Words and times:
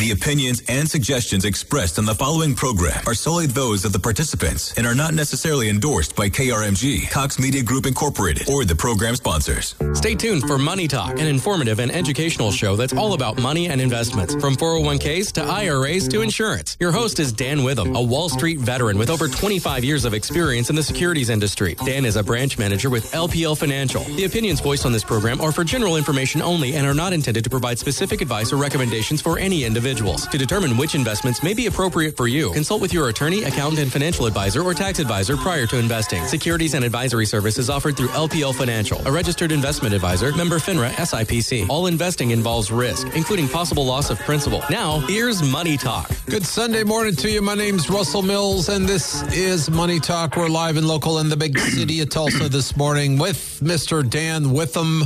The 0.00 0.12
opinions 0.12 0.62
and 0.66 0.88
suggestions 0.88 1.44
expressed 1.44 1.98
in 1.98 2.06
the 2.06 2.14
following 2.14 2.54
program 2.54 3.02
are 3.06 3.12
solely 3.12 3.44
those 3.44 3.84
of 3.84 3.92
the 3.92 3.98
participants 3.98 4.72
and 4.78 4.86
are 4.86 4.94
not 4.94 5.12
necessarily 5.12 5.68
endorsed 5.68 6.16
by 6.16 6.30
KRMG, 6.30 7.10
Cox 7.10 7.38
Media 7.38 7.62
Group 7.62 7.84
Incorporated, 7.84 8.48
or 8.48 8.64
the 8.64 8.74
program 8.74 9.14
sponsors. 9.14 9.74
Stay 9.92 10.14
tuned 10.14 10.44
for 10.44 10.56
Money 10.56 10.88
Talk, 10.88 11.18
an 11.18 11.26
informative 11.26 11.80
and 11.80 11.92
educational 11.92 12.50
show 12.50 12.76
that's 12.76 12.94
all 12.94 13.12
about 13.12 13.42
money 13.42 13.68
and 13.68 13.78
investments, 13.78 14.34
from 14.36 14.56
401ks 14.56 15.32
to 15.32 15.42
IRAs 15.42 16.08
to 16.08 16.22
insurance. 16.22 16.78
Your 16.80 16.92
host 16.92 17.20
is 17.20 17.30
Dan 17.30 17.62
Witham, 17.62 17.94
a 17.94 18.00
Wall 18.02 18.30
Street 18.30 18.58
veteran 18.58 18.96
with 18.96 19.10
over 19.10 19.28
25 19.28 19.84
years 19.84 20.06
of 20.06 20.14
experience 20.14 20.70
in 20.70 20.76
the 20.76 20.82
securities 20.82 21.28
industry. 21.28 21.74
Dan 21.84 22.06
is 22.06 22.16
a 22.16 22.22
branch 22.22 22.56
manager 22.56 22.88
with 22.88 23.12
LPL 23.12 23.58
Financial. 23.58 24.02
The 24.04 24.24
opinions 24.24 24.60
voiced 24.60 24.86
on 24.86 24.92
this 24.92 25.04
program 25.04 25.42
are 25.42 25.52
for 25.52 25.62
general 25.62 25.98
information 25.98 26.40
only 26.40 26.76
and 26.76 26.86
are 26.86 26.94
not 26.94 27.12
intended 27.12 27.44
to 27.44 27.50
provide 27.50 27.78
specific 27.78 28.22
advice 28.22 28.50
or 28.50 28.56
recommendations 28.56 29.20
for 29.20 29.38
any 29.38 29.64
individual 29.64 29.89
individuals. 29.90 30.26
To 30.28 30.38
determine 30.38 30.76
which 30.76 30.94
investments 30.94 31.42
may 31.42 31.52
be 31.52 31.66
appropriate 31.66 32.16
for 32.16 32.28
you, 32.28 32.52
consult 32.52 32.80
with 32.80 32.92
your 32.92 33.08
attorney, 33.08 33.42
accountant, 33.42 33.80
and 33.80 33.92
financial 33.92 34.26
advisor 34.26 34.62
or 34.62 34.72
tax 34.72 35.00
advisor 35.00 35.36
prior 35.36 35.66
to 35.66 35.78
investing. 35.78 36.24
Securities 36.26 36.74
and 36.74 36.84
advisory 36.84 37.26
services 37.26 37.68
offered 37.68 37.96
through 37.96 38.08
LPL 38.08 38.54
Financial, 38.54 39.04
a 39.06 39.10
registered 39.10 39.50
investment 39.50 39.92
advisor, 39.92 40.32
member 40.32 40.58
FINRA 40.58 40.90
SIPC. 40.90 41.68
All 41.68 41.86
investing 41.88 42.30
involves 42.30 42.70
risk, 42.70 43.08
including 43.16 43.48
possible 43.48 43.84
loss 43.84 44.10
of 44.10 44.18
principal. 44.20 44.62
Now, 44.70 45.00
here's 45.00 45.42
Money 45.42 45.76
Talk. 45.76 46.10
Good 46.26 46.46
Sunday 46.46 46.84
morning 46.84 47.16
to 47.16 47.30
you. 47.30 47.42
My 47.42 47.54
name's 47.56 47.90
Russell 47.90 48.22
Mills, 48.22 48.68
and 48.68 48.88
this 48.88 49.22
is 49.32 49.70
Money 49.70 49.98
Talk. 49.98 50.36
We're 50.36 50.48
live 50.48 50.76
and 50.76 50.86
local 50.86 51.18
in 51.18 51.28
the 51.28 51.36
big 51.36 51.58
city 51.58 52.00
of 52.00 52.10
Tulsa 52.10 52.48
this 52.48 52.76
morning 52.76 53.18
with 53.18 53.60
Mr. 53.60 54.08
Dan 54.08 54.52
Witham. 54.52 55.02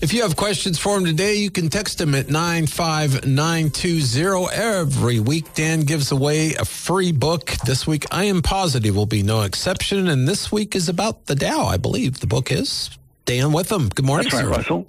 If 0.00 0.14
you 0.14 0.22
have 0.22 0.34
questions 0.34 0.78
for 0.78 0.96
him 0.96 1.04
today, 1.04 1.34
you 1.34 1.50
can 1.50 1.68
text 1.68 2.00
him 2.00 2.14
at 2.14 2.30
95920. 2.30 4.48
Every 4.50 5.20
week, 5.20 5.52
Dan 5.52 5.80
gives 5.80 6.10
away 6.10 6.54
a 6.54 6.64
free 6.64 7.12
book. 7.12 7.50
This 7.66 7.86
week, 7.86 8.06
I 8.10 8.24
am 8.24 8.40
positive 8.40 8.96
will 8.96 9.04
be 9.04 9.22
no 9.22 9.42
exception. 9.42 10.08
And 10.08 10.26
this 10.26 10.50
week 10.50 10.74
is 10.74 10.88
about 10.88 11.26
the 11.26 11.34
Dow, 11.34 11.66
I 11.66 11.76
believe 11.76 12.20
the 12.20 12.26
book 12.26 12.50
is. 12.50 12.88
Dan 13.26 13.52
Witham. 13.52 13.90
Good 13.90 14.06
morning, 14.06 14.30
That's 14.30 14.42
right, 14.42 14.44
sir. 14.44 14.50
Russell. 14.50 14.86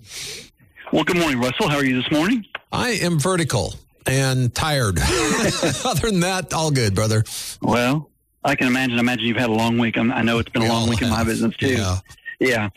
Well, 0.93 1.03
good 1.03 1.17
morning, 1.17 1.41
Russell. 1.41 1.67
How 1.67 1.75
are 1.75 1.85
you 1.85 2.01
this 2.01 2.09
morning? 2.09 2.45
I 2.71 2.91
am 2.91 3.19
vertical 3.19 3.73
and 4.07 4.55
tired. 4.55 4.97
Other 5.85 6.09
than 6.09 6.21
that, 6.21 6.53
all 6.53 6.71
good, 6.71 6.95
brother. 6.95 7.25
Well, 7.61 8.09
I 8.45 8.55
can 8.55 8.67
imagine. 8.67 8.95
I 8.95 9.01
imagine 9.01 9.25
you've 9.25 9.35
had 9.35 9.49
a 9.49 9.53
long 9.53 9.77
week. 9.77 9.97
I 9.97 10.21
know 10.21 10.39
it's 10.39 10.49
been 10.49 10.61
a 10.61 10.69
long 10.69 10.87
week 10.87 11.01
in 11.01 11.09
my 11.09 11.25
business, 11.25 11.53
too. 11.57 11.73
Yeah. 11.73 11.97
Yeah. 12.39 12.69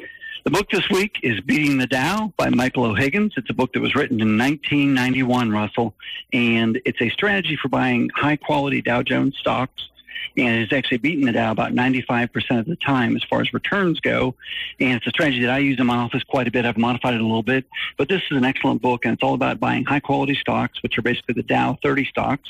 The 0.44 0.50
book 0.50 0.68
this 0.68 0.86
week 0.90 1.20
is 1.22 1.40
Beating 1.40 1.78
the 1.78 1.86
Dow 1.86 2.30
by 2.36 2.50
Michael 2.50 2.84
O'Higgins. 2.84 3.32
It's 3.38 3.48
a 3.48 3.54
book 3.54 3.72
that 3.72 3.80
was 3.80 3.94
written 3.94 4.20
in 4.20 4.36
1991, 4.36 5.50
Russell, 5.50 5.94
and 6.34 6.78
it's 6.84 7.00
a 7.00 7.08
strategy 7.08 7.56
for 7.56 7.68
buying 7.68 8.10
high 8.14 8.36
quality 8.36 8.82
Dow 8.82 9.02
Jones 9.02 9.38
stocks. 9.38 9.88
And 10.36 10.62
it's 10.62 10.72
actually 10.72 10.98
beaten 10.98 11.26
the 11.26 11.32
Dow 11.32 11.52
about 11.52 11.72
95% 11.72 12.58
of 12.58 12.66
the 12.66 12.76
time 12.76 13.14
as 13.14 13.22
far 13.24 13.40
as 13.40 13.52
returns 13.54 14.00
go. 14.00 14.34
And 14.80 14.96
it's 14.96 15.06
a 15.06 15.10
strategy 15.10 15.40
that 15.42 15.50
I 15.50 15.58
use 15.58 15.78
in 15.78 15.86
my 15.86 15.96
office 15.96 16.24
quite 16.24 16.48
a 16.48 16.50
bit. 16.50 16.64
I've 16.64 16.76
modified 16.76 17.14
it 17.14 17.20
a 17.20 17.24
little 17.24 17.42
bit. 17.42 17.66
But 17.96 18.08
this 18.08 18.22
is 18.30 18.36
an 18.36 18.44
excellent 18.44 18.82
book, 18.82 19.04
and 19.04 19.14
it's 19.14 19.22
all 19.22 19.34
about 19.34 19.60
buying 19.60 19.84
high 19.84 20.00
quality 20.00 20.34
stocks, 20.34 20.82
which 20.82 20.98
are 20.98 21.02
basically 21.02 21.34
the 21.34 21.44
Dow 21.44 21.78
30 21.82 22.04
stocks. 22.06 22.48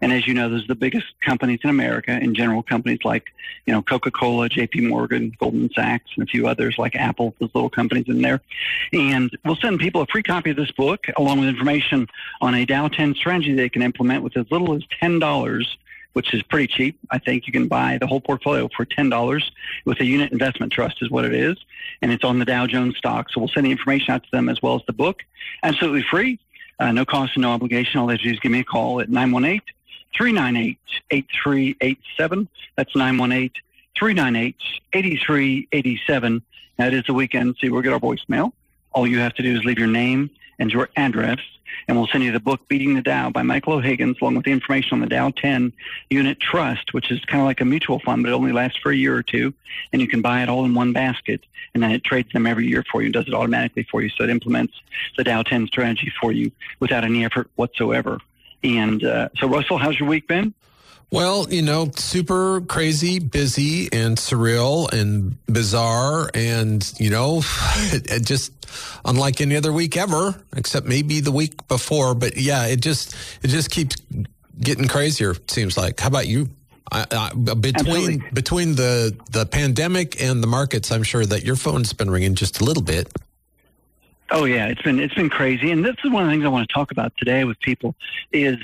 And 0.00 0.12
as 0.12 0.26
you 0.26 0.34
know, 0.34 0.48
those 0.48 0.64
are 0.64 0.68
the 0.68 0.74
biggest 0.74 1.06
companies 1.20 1.60
in 1.62 1.70
America, 1.70 2.12
in 2.12 2.34
general, 2.34 2.62
companies 2.62 3.00
like, 3.04 3.26
you 3.66 3.72
know, 3.72 3.82
Coca-Cola, 3.82 4.48
JP 4.48 4.88
Morgan, 4.88 5.32
Goldman 5.38 5.70
Sachs, 5.74 6.10
and 6.16 6.26
a 6.26 6.30
few 6.30 6.48
others 6.48 6.76
like 6.78 6.96
Apple, 6.96 7.34
those 7.38 7.50
little 7.54 7.70
companies 7.70 8.06
in 8.08 8.22
there. 8.22 8.40
And 8.92 9.30
we'll 9.44 9.56
send 9.56 9.78
people 9.78 10.00
a 10.02 10.06
free 10.06 10.24
copy 10.24 10.50
of 10.50 10.56
this 10.56 10.72
book 10.72 11.06
along 11.16 11.40
with 11.40 11.48
information 11.48 12.08
on 12.40 12.54
a 12.54 12.64
Dow 12.64 12.88
10 12.88 13.14
strategy 13.14 13.54
they 13.54 13.68
can 13.68 13.82
implement 13.82 14.24
with 14.24 14.36
as 14.36 14.50
little 14.50 14.74
as 14.74 14.82
$10 15.00 15.64
which 16.12 16.34
is 16.34 16.42
pretty 16.42 16.66
cheap. 16.66 16.98
I 17.10 17.18
think 17.18 17.46
you 17.46 17.52
can 17.52 17.68
buy 17.68 17.98
the 17.98 18.06
whole 18.06 18.20
portfolio 18.20 18.68
for 18.76 18.84
$10 18.84 19.42
with 19.84 20.00
a 20.00 20.04
unit 20.04 20.32
investment 20.32 20.72
trust 20.72 21.02
is 21.02 21.10
what 21.10 21.24
it 21.24 21.34
is. 21.34 21.56
And 22.02 22.12
it's 22.12 22.24
on 22.24 22.38
the 22.38 22.44
Dow 22.44 22.66
Jones 22.66 22.96
stock. 22.96 23.30
So 23.30 23.40
we'll 23.40 23.48
send 23.48 23.66
the 23.66 23.70
information 23.70 24.12
out 24.12 24.24
to 24.24 24.30
them 24.32 24.48
as 24.48 24.60
well 24.62 24.74
as 24.74 24.82
the 24.86 24.92
book. 24.92 25.22
Absolutely 25.62 26.02
free. 26.02 26.38
Uh, 26.78 26.92
no 26.92 27.04
cost 27.04 27.32
and 27.36 27.42
no 27.42 27.52
obligation. 27.52 28.00
All 28.00 28.06
they 28.06 28.14
have 28.14 28.20
to 28.20 28.28
do 28.28 28.32
is 28.32 28.40
give 28.40 28.52
me 28.52 28.60
a 28.60 28.64
call 28.64 29.00
at 29.00 29.10
918 29.10 29.60
398 30.16 30.78
8387. 31.10 32.48
That's 32.76 32.96
918 32.96 33.50
398 33.96 34.56
8387. 34.92 36.42
That 36.78 36.94
is 36.94 37.04
the 37.06 37.12
weekend, 37.12 37.56
so 37.60 37.70
we'll 37.70 37.82
get 37.82 37.92
our 37.92 38.00
voicemail. 38.00 38.52
All 38.92 39.06
you 39.06 39.18
have 39.18 39.34
to 39.34 39.42
do 39.42 39.54
is 39.54 39.64
leave 39.64 39.78
your 39.78 39.88
name 39.88 40.30
and 40.58 40.72
your 40.72 40.88
address, 40.96 41.38
and 41.88 41.96
we'll 41.96 42.06
send 42.08 42.24
you 42.24 42.32
the 42.32 42.40
book 42.40 42.66
Beating 42.68 42.94
the 42.94 43.02
Dow 43.02 43.30
by 43.30 43.42
Michael 43.42 43.74
O'Higgins, 43.74 44.16
along 44.20 44.36
with 44.36 44.44
the 44.44 44.52
information 44.52 44.94
on 44.94 45.00
the 45.00 45.06
Dow 45.06 45.30
10 45.30 45.72
Unit 46.10 46.40
Trust, 46.40 46.92
which 46.92 47.10
is 47.10 47.24
kind 47.24 47.40
of 47.40 47.46
like 47.46 47.60
a 47.60 47.64
mutual 47.64 48.00
fund, 48.00 48.22
but 48.22 48.30
it 48.30 48.34
only 48.34 48.52
lasts 48.52 48.78
for 48.78 48.92
a 48.92 48.96
year 48.96 49.16
or 49.16 49.22
two, 49.22 49.52
and 49.92 50.00
you 50.00 50.08
can 50.08 50.22
buy 50.22 50.42
it 50.42 50.48
all 50.48 50.64
in 50.64 50.74
one 50.74 50.92
basket, 50.92 51.40
and 51.74 51.82
then 51.82 51.90
it 51.90 52.04
trades 52.04 52.32
them 52.32 52.46
every 52.46 52.66
year 52.66 52.84
for 52.90 53.02
you 53.02 53.06
and 53.06 53.14
does 53.14 53.28
it 53.28 53.34
automatically 53.34 53.82
for 53.90 54.02
you. 54.02 54.08
So 54.10 54.24
it 54.24 54.30
implements 54.30 54.74
the 55.16 55.24
Dow 55.24 55.42
10 55.42 55.66
strategy 55.66 56.12
for 56.20 56.32
you 56.32 56.50
without 56.78 57.04
any 57.04 57.24
effort 57.24 57.50
whatsoever. 57.56 58.18
And 58.62 59.04
uh, 59.04 59.30
so, 59.38 59.48
Russell, 59.48 59.78
how's 59.78 59.98
your 59.98 60.08
week 60.08 60.28
been? 60.28 60.54
Well, 61.12 61.52
you 61.52 61.62
know, 61.62 61.90
super 61.96 62.60
crazy, 62.60 63.18
busy, 63.18 63.92
and 63.92 64.16
surreal, 64.16 64.92
and 64.92 65.44
bizarre, 65.46 66.30
and 66.34 66.92
you 67.00 67.10
know, 67.10 67.38
it, 67.92 68.10
it 68.10 68.24
just 68.24 68.52
unlike 69.04 69.40
any 69.40 69.56
other 69.56 69.72
week 69.72 69.96
ever, 69.96 70.40
except 70.56 70.86
maybe 70.86 71.20
the 71.20 71.32
week 71.32 71.66
before. 71.68 72.14
But 72.14 72.36
yeah, 72.36 72.66
it 72.66 72.80
just 72.80 73.14
it 73.42 73.48
just 73.48 73.70
keeps 73.70 73.96
getting 74.60 74.86
crazier. 74.86 75.32
It 75.32 75.50
seems 75.50 75.76
like. 75.76 75.98
How 75.98 76.08
about 76.08 76.28
you? 76.28 76.48
I, 76.92 77.06
I, 77.10 77.34
between 77.34 77.76
Absolutely. 77.76 78.22
between 78.32 78.74
the 78.74 79.16
the 79.30 79.46
pandemic 79.46 80.20
and 80.22 80.42
the 80.42 80.46
markets, 80.46 80.90
I'm 80.90 81.02
sure 81.02 81.24
that 81.26 81.44
your 81.44 81.56
phone's 81.56 81.92
been 81.92 82.10
ringing 82.10 82.34
just 82.34 82.60
a 82.60 82.64
little 82.64 82.82
bit. 82.82 83.12
Oh 84.30 84.44
yeah, 84.44 84.66
it's 84.66 84.82
been 84.82 85.00
it's 85.00 85.14
been 85.14 85.30
crazy, 85.30 85.70
and 85.70 85.84
this 85.84 85.96
is 86.04 86.10
one 86.10 86.22
of 86.22 86.28
the 86.28 86.34
things 86.34 86.44
I 86.44 86.48
want 86.48 86.68
to 86.68 86.72
talk 86.72 86.90
about 86.92 87.12
today 87.16 87.44
with 87.44 87.58
people 87.60 87.94
is, 88.32 88.58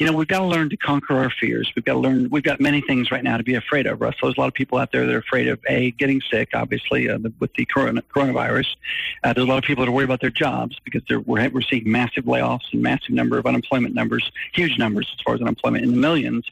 you 0.00 0.06
know, 0.06 0.14
we've 0.14 0.28
got 0.28 0.38
to 0.38 0.46
learn 0.46 0.70
to 0.70 0.78
conquer 0.78 1.18
our 1.18 1.28
fears. 1.28 1.70
We've 1.76 1.84
got 1.84 1.92
to 1.92 1.98
learn. 1.98 2.30
We've 2.30 2.42
got 2.42 2.58
many 2.58 2.80
things 2.80 3.10
right 3.10 3.22
now 3.22 3.36
to 3.36 3.44
be 3.44 3.54
afraid 3.54 3.86
of. 3.86 4.00
Russell, 4.00 4.28
there's 4.28 4.38
a 4.38 4.40
lot 4.40 4.48
of 4.48 4.54
people 4.54 4.78
out 4.78 4.92
there 4.92 5.04
that 5.04 5.14
are 5.14 5.18
afraid 5.18 5.46
of 5.46 5.60
a 5.68 5.90
getting 5.90 6.22
sick, 6.22 6.48
obviously 6.54 7.10
uh, 7.10 7.18
with 7.38 7.52
the 7.52 7.66
corona, 7.66 8.02
coronavirus. 8.16 8.68
Uh, 9.22 9.34
there's 9.34 9.46
a 9.46 9.48
lot 9.48 9.58
of 9.58 9.64
people 9.64 9.84
that 9.84 9.90
are 9.90 9.92
worried 9.92 10.06
about 10.06 10.22
their 10.22 10.30
jobs 10.30 10.80
because 10.84 11.02
they're, 11.06 11.20
we're 11.20 11.50
we're 11.50 11.60
seeing 11.60 11.82
massive 11.84 12.24
layoffs 12.24 12.72
and 12.72 12.80
massive 12.80 13.10
number 13.10 13.36
of 13.36 13.44
unemployment 13.44 13.94
numbers, 13.94 14.32
huge 14.54 14.78
numbers 14.78 15.06
as 15.12 15.22
far 15.22 15.34
as 15.34 15.42
unemployment 15.42 15.84
in 15.84 15.90
the 15.90 15.98
millions. 15.98 16.46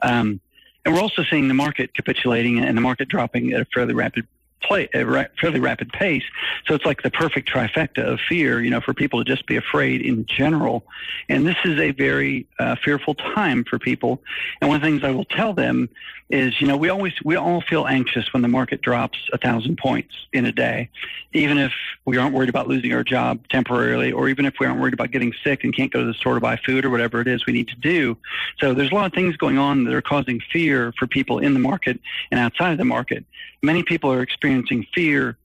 Um, 0.00 0.40
and 0.86 0.94
we're 0.94 1.00
also 1.02 1.24
seeing 1.24 1.48
the 1.48 1.54
market 1.54 1.92
capitulating 1.92 2.58
and 2.58 2.74
the 2.74 2.80
market 2.80 3.08
dropping 3.08 3.52
at 3.52 3.60
a 3.60 3.66
fairly 3.66 3.92
rapid 3.92 4.26
play, 4.66 4.88
a 4.94 5.04
ra- 5.04 5.24
fairly 5.40 5.60
rapid 5.60 5.92
pace. 5.92 6.24
So 6.66 6.74
it's 6.74 6.84
like 6.84 7.02
the 7.02 7.10
perfect 7.10 7.48
trifecta 7.48 8.04
of 8.04 8.20
fear, 8.28 8.60
you 8.62 8.70
know, 8.70 8.80
for 8.80 8.94
people 8.94 9.22
to 9.22 9.30
just 9.30 9.46
be 9.46 9.56
afraid 9.56 10.02
in 10.02 10.26
general. 10.26 10.84
And 11.28 11.46
this 11.46 11.56
is 11.64 11.78
a 11.78 11.92
very 11.92 12.46
uh, 12.58 12.76
fearful 12.84 13.14
time 13.14 13.64
for 13.64 13.78
people. 13.78 14.22
And 14.60 14.68
one 14.68 14.76
of 14.76 14.82
the 14.82 14.88
things 14.88 15.04
I 15.04 15.10
will 15.10 15.26
tell 15.26 15.52
them 15.52 15.88
is, 16.30 16.60
you 16.60 16.66
know, 16.66 16.76
we 16.76 16.88
always 16.88 17.12
we 17.24 17.36
all 17.36 17.60
feel 17.60 17.86
anxious 17.86 18.32
when 18.32 18.42
the 18.42 18.48
market 18.48 18.80
drops 18.80 19.18
a 19.32 19.38
thousand 19.38 19.78
points 19.78 20.14
in 20.32 20.46
a 20.46 20.52
day, 20.52 20.88
even 21.32 21.58
if 21.58 21.72
we 22.06 22.18
aren't 22.18 22.34
worried 22.34 22.48
about 22.50 22.68
losing 22.68 22.92
our 22.92 23.02
job 23.04 23.40
temporarily, 23.48 24.12
or 24.12 24.28
even 24.28 24.44
if 24.44 24.54
we 24.60 24.66
aren't 24.66 24.80
worried 24.80 24.94
about 24.94 25.10
getting 25.10 25.32
sick 25.42 25.64
and 25.64 25.74
can't 25.74 25.90
go 25.90 26.00
to 26.00 26.06
the 26.06 26.14
store 26.14 26.34
to 26.34 26.40
buy 26.40 26.56
food 26.56 26.84
or 26.84 26.90
whatever 26.90 27.20
it 27.20 27.28
is 27.28 27.46
we 27.46 27.52
need 27.52 27.68
to 27.68 27.76
do. 27.76 28.16
So 28.58 28.74
there's 28.74 28.90
a 28.90 28.94
lot 28.94 29.06
of 29.06 29.12
things 29.12 29.36
going 29.36 29.58
on 29.58 29.84
that 29.84 29.94
are 29.94 30.02
causing 30.02 30.40
fear 30.52 30.92
for 30.98 31.06
people 31.06 31.38
in 31.38 31.54
the 31.54 31.60
market 31.60 31.98
and 32.30 32.38
outside 32.38 32.72
of 32.72 32.78
the 32.78 32.84
market. 32.84 33.24
Many 33.62 33.82
people 33.82 34.12
are 34.12 34.20
experiencing 34.20 34.86
fear 34.94 35.38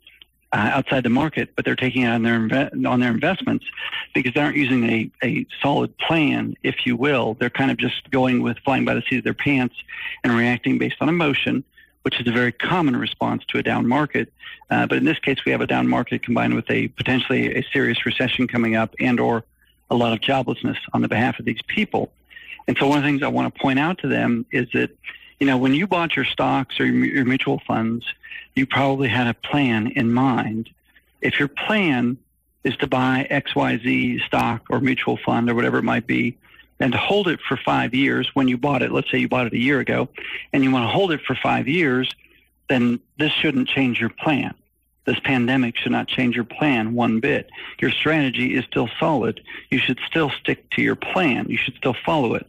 uh, 0.52 0.72
outside 0.74 1.04
the 1.04 1.10
market, 1.10 1.56
but 1.56 1.64
they're 1.64 1.76
taking 1.76 2.02
it 2.02 2.08
on 2.08 2.24
their 2.24 2.40
inve- 2.40 2.86
on 2.86 3.00
their 3.00 3.12
investments 3.12 3.66
because 4.14 4.34
they 4.34 4.42
aren't 4.42 4.58
using 4.58 4.84
a, 4.90 5.12
a 5.24 5.46
solid 5.62 5.96
plan, 6.00 6.56
if 6.64 6.86
you 6.86 6.96
will. 6.96 7.38
They're 7.40 7.50
kind 7.52 7.72
of 7.72 7.78
just 7.78 8.10
going 8.10 8.42
with 8.42 8.58
flying 8.66 8.84
by 8.84 8.96
the 8.96 9.04
seat 9.08 9.20
of 9.20 9.24
their 9.24 9.34
pants 9.34 9.76
and 10.24 10.34
reacting 10.36 10.78
based 10.78 10.98
on 11.02 11.08
emotion, 11.08 11.64
which 12.04 12.20
is 12.20 12.28
a 12.28 12.32
very 12.32 12.52
common 12.52 12.96
response 12.96 13.44
to 13.50 13.58
a 13.58 13.64
down 13.64 13.88
market. 13.88 14.32
Uh, 14.70 14.88
but 14.88 14.98
in 14.98 15.06
this 15.06 15.20
case, 15.20 15.38
we 15.46 15.52
have 15.52 15.62
a 15.62 15.68
down 15.68 15.88
market 15.88 16.24
combined 16.24 16.54
with 16.54 16.70
a 16.70 16.88
potentially 16.90 17.56
a 17.56 17.64
serious 17.74 18.06
recession 18.06 18.48
coming 18.48 18.76
up 18.76 18.94
and 19.00 19.20
or 19.20 19.44
a 19.90 19.96
lot 19.96 20.14
of 20.14 20.20
joblessness 20.20 20.78
on 20.94 21.02
the 21.02 21.08
behalf 21.08 21.40
of 21.40 21.46
these 21.46 21.62
people. 21.68 22.12
And 22.68 22.78
so 22.78 22.88
one 22.88 23.00
of 23.00 23.04
the 23.04 23.10
things 23.10 23.24
I 23.24 23.28
want 23.28 23.54
to 23.54 23.60
point 23.60 23.80
out 23.80 23.98
to 24.00 24.08
them 24.08 24.46
is 24.52 24.68
that, 24.74 24.92
you 25.40 25.48
know, 25.48 25.58
when 25.58 25.74
you 25.74 25.88
bought 25.88 26.16
your 26.16 26.26
stocks 26.26 26.80
or 26.80 26.86
your 26.86 27.26
mutual 27.26 27.62
funds, 27.66 28.06
you 28.56 28.66
probably 28.66 29.08
had 29.08 29.28
a 29.28 29.34
plan 29.34 29.88
in 29.88 30.12
mind. 30.14 30.70
If 31.22 31.40
your 31.40 31.48
plan 31.48 32.18
is 32.64 32.76
to 32.78 32.88
buy 32.88 33.28
XYZ 33.32 34.24
stock 34.26 34.64
or 34.70 34.80
mutual 34.80 35.18
fund 35.18 35.50
or 35.50 35.56
whatever 35.56 35.78
it 35.78 35.84
might 35.84 36.06
be, 36.06 36.38
and 36.80 36.94
to 36.94 36.98
hold 36.98 37.28
it 37.28 37.40
for 37.48 37.58
five 37.58 37.94
years 37.94 38.30
when 38.34 38.48
you 38.48 38.58
bought 38.58 38.82
it, 38.82 38.92
let's 38.92 39.10
say 39.12 39.18
you 39.18 39.28
bought 39.28 39.48
it 39.48 39.54
a 39.54 39.60
year 39.60 39.80
ago, 39.80 40.10
and 40.54 40.64
you 40.64 40.72
want 40.72 40.84
to 40.84 40.90
hold 40.90 41.12
it 41.12 41.22
for 41.22 41.36
five 41.36 41.68
years, 41.68 42.10
then 42.70 43.00
this 43.18 43.32
shouldn't 43.32 43.68
change 43.68 44.00
your 44.00 44.10
plan. 44.10 44.54
This 45.06 45.20
pandemic 45.22 45.76
should 45.76 45.92
not 45.92 46.08
change 46.08 46.36
your 46.36 46.46
plan 46.46 46.94
one 46.94 47.20
bit. 47.20 47.50
Your 47.82 47.90
strategy 47.90 48.56
is 48.56 48.64
still 48.66 48.90
solid. 49.00 49.42
You 49.72 49.80
should 49.80 50.00
still 50.08 50.30
stick 50.30 50.70
to 50.72 50.82
your 50.82 50.96
plan. 50.96 51.48
You 51.50 51.58
should 51.58 51.76
still 51.76 51.96
follow 52.06 52.36
it. 52.36 52.46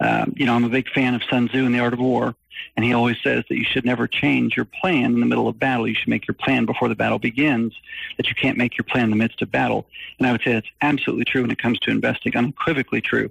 Um, 0.00 0.32
you 0.36 0.46
know, 0.46 0.54
I'm 0.54 0.64
a 0.64 0.68
big 0.68 0.88
fan 0.90 1.14
of 1.14 1.22
Sun 1.28 1.48
Tzu 1.48 1.66
and 1.66 1.74
The 1.74 1.80
Art 1.80 1.92
of 1.92 1.98
War, 1.98 2.36
and 2.76 2.84
he 2.84 2.92
always 2.92 3.16
says 3.22 3.44
that 3.48 3.56
you 3.56 3.64
should 3.64 3.84
never 3.84 4.08
change 4.08 4.56
your 4.56 4.64
plan 4.64 5.12
in 5.12 5.20
the 5.20 5.26
middle 5.26 5.46
of 5.46 5.58
battle. 5.58 5.86
You 5.86 5.94
should 5.94 6.08
make 6.08 6.26
your 6.26 6.34
plan 6.34 6.64
before 6.64 6.88
the 6.88 6.96
battle 6.96 7.20
begins, 7.20 7.72
that 8.16 8.28
you 8.28 8.34
can't 8.34 8.58
make 8.58 8.76
your 8.76 8.84
plan 8.84 9.04
in 9.04 9.10
the 9.10 9.16
midst 9.16 9.42
of 9.42 9.50
battle. 9.50 9.86
And 10.18 10.26
I 10.26 10.32
would 10.32 10.42
say 10.42 10.54
that's 10.54 10.68
absolutely 10.82 11.24
true 11.24 11.42
when 11.42 11.52
it 11.52 11.58
comes 11.58 11.78
to 11.80 11.90
investing, 11.90 12.36
unequivocally 12.36 13.00
true. 13.00 13.30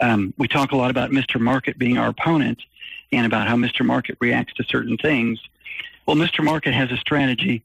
Um, 0.00 0.34
we 0.38 0.48
talk 0.48 0.72
a 0.72 0.76
lot 0.76 0.90
about 0.90 1.10
Mr. 1.10 1.40
Market 1.40 1.78
being 1.78 1.98
our 1.98 2.08
opponent 2.08 2.62
and 3.12 3.26
about 3.26 3.46
how 3.46 3.54
Mr. 3.54 3.84
Market 3.84 4.16
reacts 4.20 4.54
to 4.54 4.64
certain 4.64 4.96
things. 4.96 5.40
Well, 6.06 6.16
Mr. 6.16 6.42
Market 6.42 6.74
has 6.74 6.90
a 6.90 6.96
strategy 6.96 7.62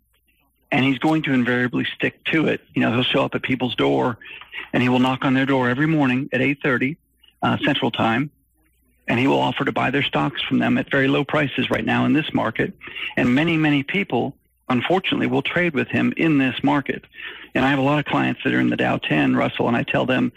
and 0.71 0.85
he's 0.85 0.99
going 0.99 1.23
to 1.23 1.33
invariably 1.33 1.85
stick 1.95 2.23
to 2.25 2.47
it. 2.47 2.61
You 2.73 2.81
know, 2.81 2.91
he'll 2.91 3.03
show 3.03 3.23
up 3.23 3.33
at 3.33 3.43
people's 3.43 3.75
door 3.75 4.17
and 4.73 4.83
he 4.83 4.89
will 4.89 4.99
knock 4.99 5.23
on 5.23 5.33
their 5.33 5.45
door 5.45 5.69
every 5.69 5.87
morning 5.87 6.29
at 6.33 6.41
8:30 6.41 6.97
uh, 7.41 7.57
Central 7.63 7.91
Time 7.91 8.29
and 9.07 9.19
he 9.19 9.27
will 9.27 9.39
offer 9.39 9.65
to 9.65 9.71
buy 9.71 9.91
their 9.91 10.03
stocks 10.03 10.41
from 10.41 10.59
them 10.59 10.77
at 10.77 10.89
very 10.89 11.07
low 11.07 11.23
prices 11.23 11.69
right 11.69 11.85
now 11.85 12.05
in 12.05 12.13
this 12.13 12.33
market. 12.33 12.73
And 13.17 13.35
many, 13.35 13.57
many 13.57 13.83
people, 13.83 14.35
unfortunately, 14.69 15.27
will 15.27 15.41
trade 15.41 15.73
with 15.73 15.87
him 15.87 16.13
in 16.17 16.37
this 16.37 16.63
market. 16.63 17.03
And 17.53 17.63
I 17.63 17.69
have 17.69 17.79
a 17.79 17.83
lot 17.83 17.99
of 17.99 18.05
clients 18.05 18.41
that 18.43 18.53
are 18.53 18.59
in 18.59 18.69
the 18.69 18.77
Dow 18.77 18.97
10, 18.97 19.35
Russell, 19.35 19.67
and 19.67 19.77
I 19.77 19.83
tell 19.83 20.05
them 20.05 20.31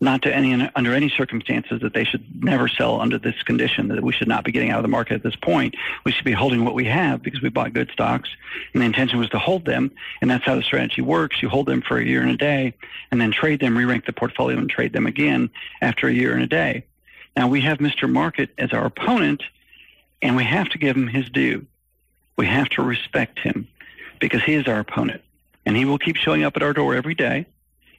not 0.00 0.22
to 0.22 0.32
any 0.32 0.70
under 0.76 0.94
any 0.94 1.08
circumstances 1.08 1.80
that 1.80 1.92
they 1.92 2.04
should 2.04 2.24
never 2.44 2.68
sell 2.68 3.00
under 3.00 3.18
this 3.18 3.42
condition 3.42 3.88
that 3.88 4.02
we 4.02 4.12
should 4.12 4.28
not 4.28 4.44
be 4.44 4.52
getting 4.52 4.70
out 4.70 4.78
of 4.78 4.82
the 4.82 4.88
market 4.88 5.14
at 5.14 5.22
this 5.24 5.34
point. 5.34 5.74
We 6.04 6.12
should 6.12 6.24
be 6.24 6.32
holding 6.32 6.64
what 6.64 6.74
we 6.74 6.84
have 6.84 7.22
because 7.22 7.42
we 7.42 7.48
bought 7.48 7.72
good 7.72 7.90
stocks. 7.92 8.28
And 8.72 8.82
the 8.82 8.86
intention 8.86 9.18
was 9.18 9.28
to 9.30 9.40
hold 9.40 9.64
them. 9.64 9.90
And 10.20 10.30
that's 10.30 10.44
how 10.44 10.54
the 10.54 10.62
strategy 10.62 11.02
works. 11.02 11.42
You 11.42 11.48
hold 11.48 11.66
them 11.66 11.82
for 11.82 11.98
a 11.98 12.04
year 12.04 12.22
and 12.22 12.30
a 12.30 12.36
day 12.36 12.74
and 13.10 13.20
then 13.20 13.32
trade 13.32 13.60
them 13.60 13.76
re-rank 13.76 14.06
the 14.06 14.12
portfolio 14.12 14.56
and 14.56 14.70
trade 14.70 14.92
them 14.92 15.06
again 15.06 15.50
after 15.80 16.06
a 16.06 16.12
year 16.12 16.32
and 16.32 16.42
a 16.42 16.46
day 16.46 16.84
now 17.38 17.48
we 17.48 17.60
have 17.62 17.78
mr 17.78 18.10
market 18.10 18.50
as 18.58 18.72
our 18.72 18.84
opponent 18.84 19.42
and 20.20 20.36
we 20.36 20.44
have 20.44 20.68
to 20.68 20.78
give 20.78 20.96
him 20.96 21.08
his 21.08 21.28
due 21.30 21.64
we 22.36 22.46
have 22.46 22.68
to 22.68 22.82
respect 22.82 23.38
him 23.38 23.66
because 24.20 24.42
he 24.42 24.54
is 24.54 24.66
our 24.66 24.80
opponent 24.80 25.22
and 25.64 25.76
he 25.76 25.84
will 25.84 25.98
keep 25.98 26.16
showing 26.16 26.44
up 26.44 26.56
at 26.56 26.62
our 26.62 26.72
door 26.72 26.94
every 26.94 27.14
day 27.14 27.46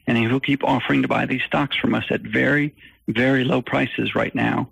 and 0.09 0.17
he 0.17 0.27
will 0.27 0.39
keep 0.39 0.63
offering 0.63 1.03
to 1.03 1.07
buy 1.07 1.27
these 1.27 1.43
stocks 1.43 1.77
from 1.77 1.93
us 1.93 2.03
at 2.09 2.21
very, 2.21 2.73
very 3.07 3.43
low 3.43 3.61
prices 3.61 4.15
right 4.15 4.33
now. 4.33 4.67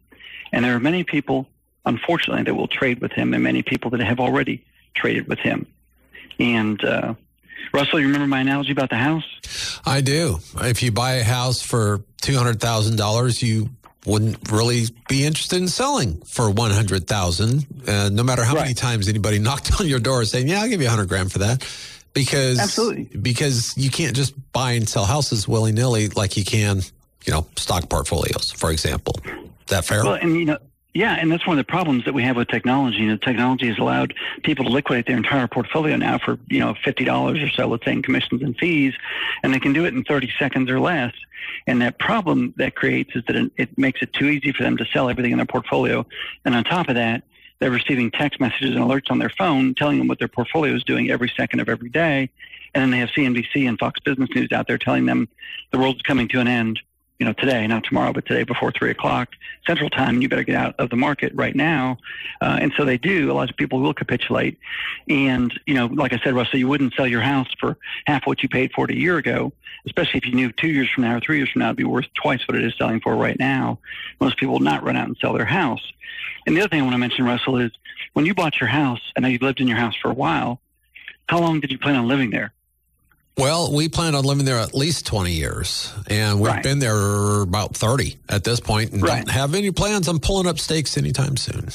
And 0.51 0.65
there 0.65 0.75
are 0.75 0.79
many 0.79 1.03
people, 1.03 1.47
unfortunately, 1.85 2.41
that 2.45 2.55
will 2.55 2.67
trade 2.67 3.01
with 3.01 3.11
him, 3.11 3.35
and 3.35 3.43
many 3.43 3.61
people 3.61 3.91
that 3.91 3.99
have 3.99 4.19
already 4.19 4.65
traded 4.95 5.27
with 5.27 5.37
him. 5.37 5.67
And 6.39 6.83
uh, 6.83 7.13
Russell, 7.71 7.99
you 7.99 8.07
remember 8.07 8.25
my 8.25 8.39
analogy 8.39 8.71
about 8.71 8.89
the 8.89 8.97
house? 8.97 9.79
I 9.85 10.01
do. 10.01 10.39
If 10.61 10.81
you 10.81 10.91
buy 10.91 11.13
a 11.13 11.23
house 11.23 11.61
for 11.61 12.03
two 12.21 12.35
hundred 12.35 12.59
thousand 12.59 12.95
dollars, 12.95 13.43
you 13.43 13.69
wouldn't 14.05 14.51
really 14.51 14.85
be 15.09 15.25
interested 15.25 15.61
in 15.61 15.67
selling 15.67 16.21
for 16.21 16.49
one 16.49 16.71
hundred 16.71 17.07
thousand. 17.07 17.65
Uh, 17.88 18.09
no 18.09 18.23
matter 18.23 18.44
how 18.44 18.53
right. 18.53 18.61
many 18.63 18.73
times 18.73 19.07
anybody 19.07 19.39
knocked 19.47 19.79
on 19.79 19.88
your 19.88 19.99
door 19.99 20.25
saying, 20.25 20.47
"Yeah, 20.47 20.61
I'll 20.61 20.69
give 20.69 20.81
you 20.81 20.88
a 20.88 20.89
hundred 20.89 21.09
grand 21.09 21.31
for 21.31 21.39
that." 21.39 21.65
because 22.17 22.59
absolutely 22.59 23.03
because 23.17 23.77
you 23.77 23.91
can't 23.91 24.15
just 24.15 24.33
buy 24.51 24.71
and 24.71 24.89
sell 24.89 25.05
houses 25.05 25.47
willy 25.47 25.71
nilly 25.71 26.09
like 26.09 26.35
you 26.35 26.44
can, 26.44 26.81
you 27.25 27.33
know, 27.33 27.45
stock 27.55 27.89
portfolios, 27.89 28.51
for 28.51 28.71
example. 28.71 29.15
Is 29.25 29.67
that 29.67 29.85
fair? 29.85 30.03
Well, 30.03 30.15
and 30.15 30.35
you 30.35 30.45
know, 30.45 30.57
yeah, 30.97 31.13
and 31.13 31.31
that's 31.31 31.45
one 31.45 31.59
of 31.59 31.63
the 31.63 31.71
problems 31.71 32.05
that 32.05 32.15
we 32.15 32.23
have 32.23 32.38
with 32.38 32.47
technology. 32.47 32.97
You 32.97 33.09
know, 33.09 33.17
technology 33.17 33.67
has 33.67 33.77
allowed 33.77 34.15
people 34.41 34.65
to 34.65 34.71
liquidate 34.71 35.05
their 35.05 35.15
entire 35.15 35.47
portfolio 35.47 35.95
now 35.95 36.17
for 36.17 36.39
you 36.47 36.59
know 36.59 36.73
fifty 36.83 37.03
dollars 37.03 37.39
or 37.39 37.49
so, 37.49 37.67
let's 37.67 37.85
say, 37.85 37.91
in 37.91 38.01
commissions 38.01 38.41
and 38.41 38.57
fees, 38.57 38.95
and 39.44 39.53
they 39.53 39.59
can 39.59 39.73
do 39.73 39.85
it 39.85 39.94
in 39.94 40.03
thirty 40.03 40.33
seconds 40.39 40.71
or 40.71 40.79
less. 40.79 41.13
And 41.67 41.83
that 41.83 41.99
problem 41.99 42.55
that 42.57 42.73
creates 42.73 43.15
is 43.15 43.23
that 43.27 43.51
it 43.57 43.77
makes 43.77 44.01
it 44.01 44.11
too 44.13 44.25
easy 44.25 44.51
for 44.51 44.63
them 44.63 44.75
to 44.77 44.85
sell 44.85 45.07
everything 45.07 45.33
in 45.33 45.38
their 45.38 45.45
portfolio. 45.45 46.03
And 46.45 46.55
on 46.55 46.63
top 46.63 46.89
of 46.89 46.95
that, 46.95 47.21
they're 47.59 47.69
receiving 47.69 48.09
text 48.09 48.39
messages 48.39 48.75
and 48.75 48.83
alerts 48.83 49.11
on 49.11 49.19
their 49.19 49.29
phone 49.29 49.75
telling 49.75 49.99
them 49.99 50.07
what 50.07 50.17
their 50.17 50.27
portfolio 50.27 50.73
is 50.73 50.83
doing 50.83 51.11
every 51.11 51.31
second 51.38 51.59
of 51.59 51.69
every 51.69 51.89
day. 51.89 52.27
And 52.73 52.81
then 52.81 52.89
they 52.89 52.97
have 52.97 53.09
CNBC 53.09 53.69
and 53.69 53.77
Fox 53.77 53.99
Business 53.99 54.29
News 54.33 54.51
out 54.51 54.67
there 54.67 54.79
telling 54.79 55.05
them 55.05 55.29
the 55.71 55.77
world's 55.77 56.01
coming 56.01 56.27
to 56.29 56.39
an 56.39 56.47
end, 56.47 56.79
you 57.19 57.25
know, 57.25 57.33
today, 57.33 57.65
not 57.65 57.83
tomorrow, 57.83 58.13
but 58.13 58.25
today 58.25 58.43
before 58.43 58.71
three 58.71 58.91
o'clock 58.91 59.29
Central 59.65 59.89
Time. 59.89 60.15
And 60.15 60.23
you 60.23 60.29
better 60.29 60.43
get 60.43 60.55
out 60.55 60.75
of 60.77 60.89
the 60.89 60.95
market 60.95 61.33
right 61.33 61.55
now. 61.55 61.97
Uh, 62.41 62.59
and 62.61 62.71
so 62.77 62.85
they 62.85 62.97
do. 62.97 63.31
A 63.31 63.33
lot 63.33 63.49
of 63.49 63.57
people 63.57 63.79
will 63.79 63.93
capitulate. 63.93 64.59
And, 65.09 65.51
you 65.65 65.73
know, 65.73 65.87
like 65.87 66.13
I 66.13 66.19
said, 66.23 66.33
Russell, 66.35 66.59
you 66.59 66.67
wouldn't 66.67 66.93
sell 66.93 67.07
your 67.07 67.21
house 67.21 67.47
for 67.59 67.77
half 68.05 68.27
what 68.27 68.43
you 68.43 68.49
paid 68.49 68.71
for 68.73 68.85
it 68.85 68.91
a 68.91 68.97
year 68.97 69.17
ago, 69.17 69.51
especially 69.85 70.19
if 70.19 70.25
you 70.25 70.33
knew 70.33 70.51
two 70.51 70.67
years 70.67 70.89
from 70.89 71.05
now 71.05 71.17
or 71.17 71.19
three 71.19 71.37
years 71.37 71.49
from 71.49 71.61
now 71.61 71.67
it'd 71.67 71.77
be 71.77 71.83
worth 71.83 72.07
twice 72.13 72.47
what 72.47 72.55
it 72.55 72.63
is 72.63 72.73
selling 72.77 72.99
for 73.01 73.15
right 73.15 73.39
now. 73.39 73.79
Most 74.19 74.37
people 74.37 74.53
will 74.53 74.59
not 74.59 74.83
run 74.83 74.95
out 74.95 75.07
and 75.07 75.17
sell 75.19 75.33
their 75.33 75.45
house. 75.45 75.81
And 76.45 76.55
the 76.55 76.61
other 76.61 76.69
thing 76.69 76.79
I 76.79 76.83
want 76.83 76.93
to 76.93 76.99
mention, 76.99 77.25
Russell, 77.25 77.57
is 77.57 77.71
when 78.13 78.25
you 78.25 78.33
bought 78.33 78.59
your 78.59 78.69
house, 78.69 79.01
I 79.15 79.21
know 79.21 79.27
you've 79.27 79.41
lived 79.41 79.59
in 79.59 79.67
your 79.67 79.77
house 79.77 79.95
for 80.01 80.09
a 80.09 80.13
while. 80.13 80.61
How 81.27 81.39
long 81.39 81.59
did 81.59 81.71
you 81.71 81.77
plan 81.77 81.95
on 81.95 82.07
living 82.07 82.29
there? 82.29 82.53
Well, 83.37 83.71
we 83.71 83.87
plan 83.87 84.15
on 84.15 84.23
living 84.23 84.45
there 84.45 84.57
at 84.57 84.73
least 84.73 85.05
20 85.05 85.31
years, 85.31 85.93
and 86.07 86.39
we've 86.39 86.51
right. 86.51 86.63
been 86.63 86.79
there 86.79 87.41
about 87.41 87.75
30 87.75 88.17
at 88.27 88.43
this 88.43 88.59
point 88.59 88.93
and 88.93 89.01
right. 89.03 89.17
don't 89.17 89.29
have 89.29 89.53
any 89.53 89.69
plans 89.69 90.07
on 90.07 90.19
pulling 90.19 90.47
up 90.47 90.57
stakes 90.57 90.97
anytime 90.97 91.37
soon. 91.37 91.69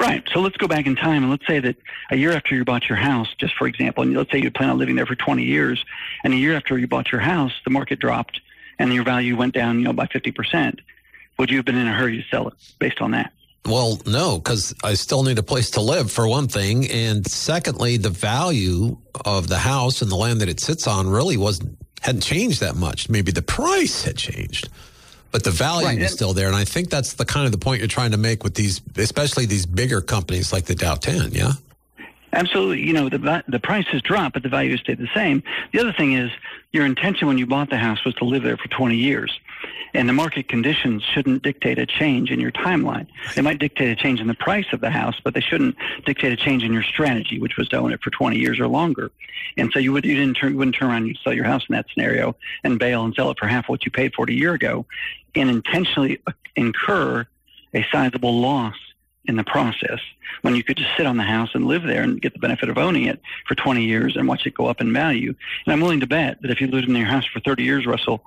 Right. 0.00 0.26
So 0.32 0.40
let's 0.40 0.56
go 0.56 0.66
back 0.66 0.86
in 0.86 0.96
time 0.96 1.22
and 1.22 1.30
let's 1.30 1.46
say 1.46 1.60
that 1.60 1.76
a 2.10 2.16
year 2.16 2.32
after 2.32 2.54
you 2.54 2.64
bought 2.64 2.88
your 2.88 2.96
house, 2.96 3.28
just 3.38 3.54
for 3.56 3.66
example, 3.66 4.02
and 4.02 4.16
let's 4.16 4.30
say 4.30 4.38
you 4.38 4.50
plan 4.50 4.70
on 4.70 4.78
living 4.78 4.96
there 4.96 5.04
for 5.04 5.14
20 5.14 5.42
years, 5.44 5.84
and 6.24 6.32
a 6.32 6.36
year 6.36 6.56
after 6.56 6.78
you 6.78 6.86
bought 6.86 7.12
your 7.12 7.20
house, 7.20 7.52
the 7.64 7.70
market 7.70 7.98
dropped 7.98 8.40
and 8.78 8.94
your 8.94 9.04
value 9.04 9.36
went 9.36 9.52
down, 9.52 9.78
you 9.78 9.84
know, 9.84 9.92
by 9.92 10.06
50%. 10.06 10.80
Would 11.38 11.50
you 11.50 11.58
have 11.58 11.66
been 11.66 11.76
in 11.76 11.86
a 11.86 11.92
hurry 11.92 12.16
to 12.16 12.28
sell 12.30 12.48
it 12.48 12.54
based 12.78 13.02
on 13.02 13.10
that? 13.10 13.32
Well, 13.64 14.00
no, 14.06 14.38
because 14.38 14.74
I 14.82 14.94
still 14.94 15.22
need 15.22 15.38
a 15.38 15.42
place 15.42 15.70
to 15.72 15.80
live 15.80 16.10
for 16.10 16.26
one 16.26 16.48
thing, 16.48 16.90
and 16.90 17.24
secondly, 17.26 17.96
the 17.96 18.10
value 18.10 18.96
of 19.24 19.46
the 19.46 19.58
house 19.58 20.02
and 20.02 20.10
the 20.10 20.16
land 20.16 20.40
that 20.40 20.48
it 20.48 20.58
sits 20.58 20.88
on 20.88 21.08
really 21.08 21.36
wasn't 21.36 21.78
hadn't 22.00 22.22
changed 22.22 22.60
that 22.60 22.74
much. 22.74 23.08
Maybe 23.08 23.30
the 23.30 23.42
price 23.42 24.02
had 24.02 24.16
changed, 24.16 24.68
but 25.30 25.44
the 25.44 25.52
value 25.52 25.86
right. 25.86 25.98
is 26.00 26.12
still 26.12 26.32
there. 26.32 26.48
And 26.48 26.56
I 26.56 26.64
think 26.64 26.90
that's 26.90 27.12
the 27.12 27.24
kind 27.24 27.46
of 27.46 27.52
the 27.52 27.58
point 27.58 27.78
you're 27.78 27.86
trying 27.86 28.10
to 28.10 28.16
make 28.16 28.42
with 28.42 28.54
these, 28.54 28.80
especially 28.96 29.46
these 29.46 29.66
bigger 29.66 30.00
companies 30.00 30.52
like 30.52 30.64
the 30.64 30.74
Dow 30.74 30.96
10. 30.96 31.30
Yeah. 31.30 31.52
Absolutely. 32.32 32.80
You 32.80 32.94
know, 32.94 33.08
the 33.08 33.44
the 33.46 33.60
price 33.60 33.86
has 33.88 34.02
dropped, 34.02 34.34
but 34.34 34.42
the 34.42 34.48
value 34.48 34.76
stayed 34.78 34.98
the 34.98 35.08
same. 35.14 35.42
The 35.72 35.80
other 35.80 35.92
thing 35.92 36.14
is 36.14 36.30
your 36.72 36.86
intention 36.86 37.28
when 37.28 37.38
you 37.38 37.46
bought 37.46 37.70
the 37.70 37.76
house 37.76 38.04
was 38.04 38.14
to 38.14 38.24
live 38.24 38.42
there 38.42 38.56
for 38.56 38.68
20 38.68 38.96
years. 38.96 39.38
And 39.94 40.08
the 40.08 40.14
market 40.14 40.48
conditions 40.48 41.02
shouldn't 41.02 41.42
dictate 41.42 41.78
a 41.78 41.84
change 41.84 42.30
in 42.30 42.40
your 42.40 42.50
timeline. 42.50 43.06
They 43.34 43.42
might 43.42 43.58
dictate 43.58 43.90
a 43.90 43.96
change 43.96 44.20
in 44.20 44.26
the 44.26 44.34
price 44.34 44.64
of 44.72 44.80
the 44.80 44.88
house, 44.88 45.20
but 45.22 45.34
they 45.34 45.42
shouldn't 45.42 45.76
dictate 46.06 46.32
a 46.32 46.36
change 46.36 46.64
in 46.64 46.72
your 46.72 46.82
strategy, 46.82 47.38
which 47.38 47.58
was 47.58 47.68
to 47.68 47.76
own 47.76 47.92
it 47.92 48.02
for 48.02 48.08
20 48.10 48.38
years 48.38 48.58
or 48.58 48.68
longer. 48.68 49.10
And 49.58 49.70
so 49.70 49.78
you 49.78 49.92
would 49.92 50.06
you 50.06 50.14
didn't 50.14 50.38
turn, 50.38 50.56
wouldn't 50.56 50.76
turn 50.76 50.90
around 50.90 51.04
and 51.04 51.18
sell 51.22 51.34
your 51.34 51.44
house 51.44 51.62
in 51.68 51.74
that 51.74 51.86
scenario 51.92 52.34
and 52.64 52.78
bail 52.78 53.04
and 53.04 53.14
sell 53.14 53.30
it 53.30 53.38
for 53.38 53.46
half 53.46 53.68
what 53.68 53.84
you 53.84 53.90
paid 53.90 54.14
for 54.14 54.24
it 54.24 54.30
a 54.30 54.34
year 54.34 54.54
ago, 54.54 54.86
and 55.34 55.50
intentionally 55.50 56.20
incur 56.56 57.26
a 57.74 57.86
sizable 57.92 58.40
loss 58.40 58.76
in 59.26 59.36
the 59.36 59.44
process 59.44 60.00
when 60.42 60.56
you 60.56 60.64
could 60.64 60.76
just 60.76 60.90
sit 60.96 61.06
on 61.06 61.16
the 61.16 61.22
house 61.22 61.50
and 61.54 61.66
live 61.66 61.84
there 61.84 62.02
and 62.02 62.20
get 62.20 62.32
the 62.32 62.38
benefit 62.38 62.68
of 62.68 62.78
owning 62.78 63.04
it 63.04 63.20
for 63.46 63.54
20 63.54 63.84
years 63.84 64.16
and 64.16 64.26
watch 64.26 64.46
it 64.46 64.54
go 64.54 64.66
up 64.66 64.80
in 64.80 64.92
value. 64.92 65.34
And 65.64 65.72
I'm 65.72 65.80
willing 65.80 66.00
to 66.00 66.06
bet 66.06 66.42
that 66.42 66.50
if 66.50 66.60
you 66.60 66.66
lived 66.66 66.88
in 66.88 66.96
your 66.96 67.06
house 67.06 67.24
for 67.26 67.40
30 67.40 67.62
years, 67.62 67.86
Russell, 67.86 68.22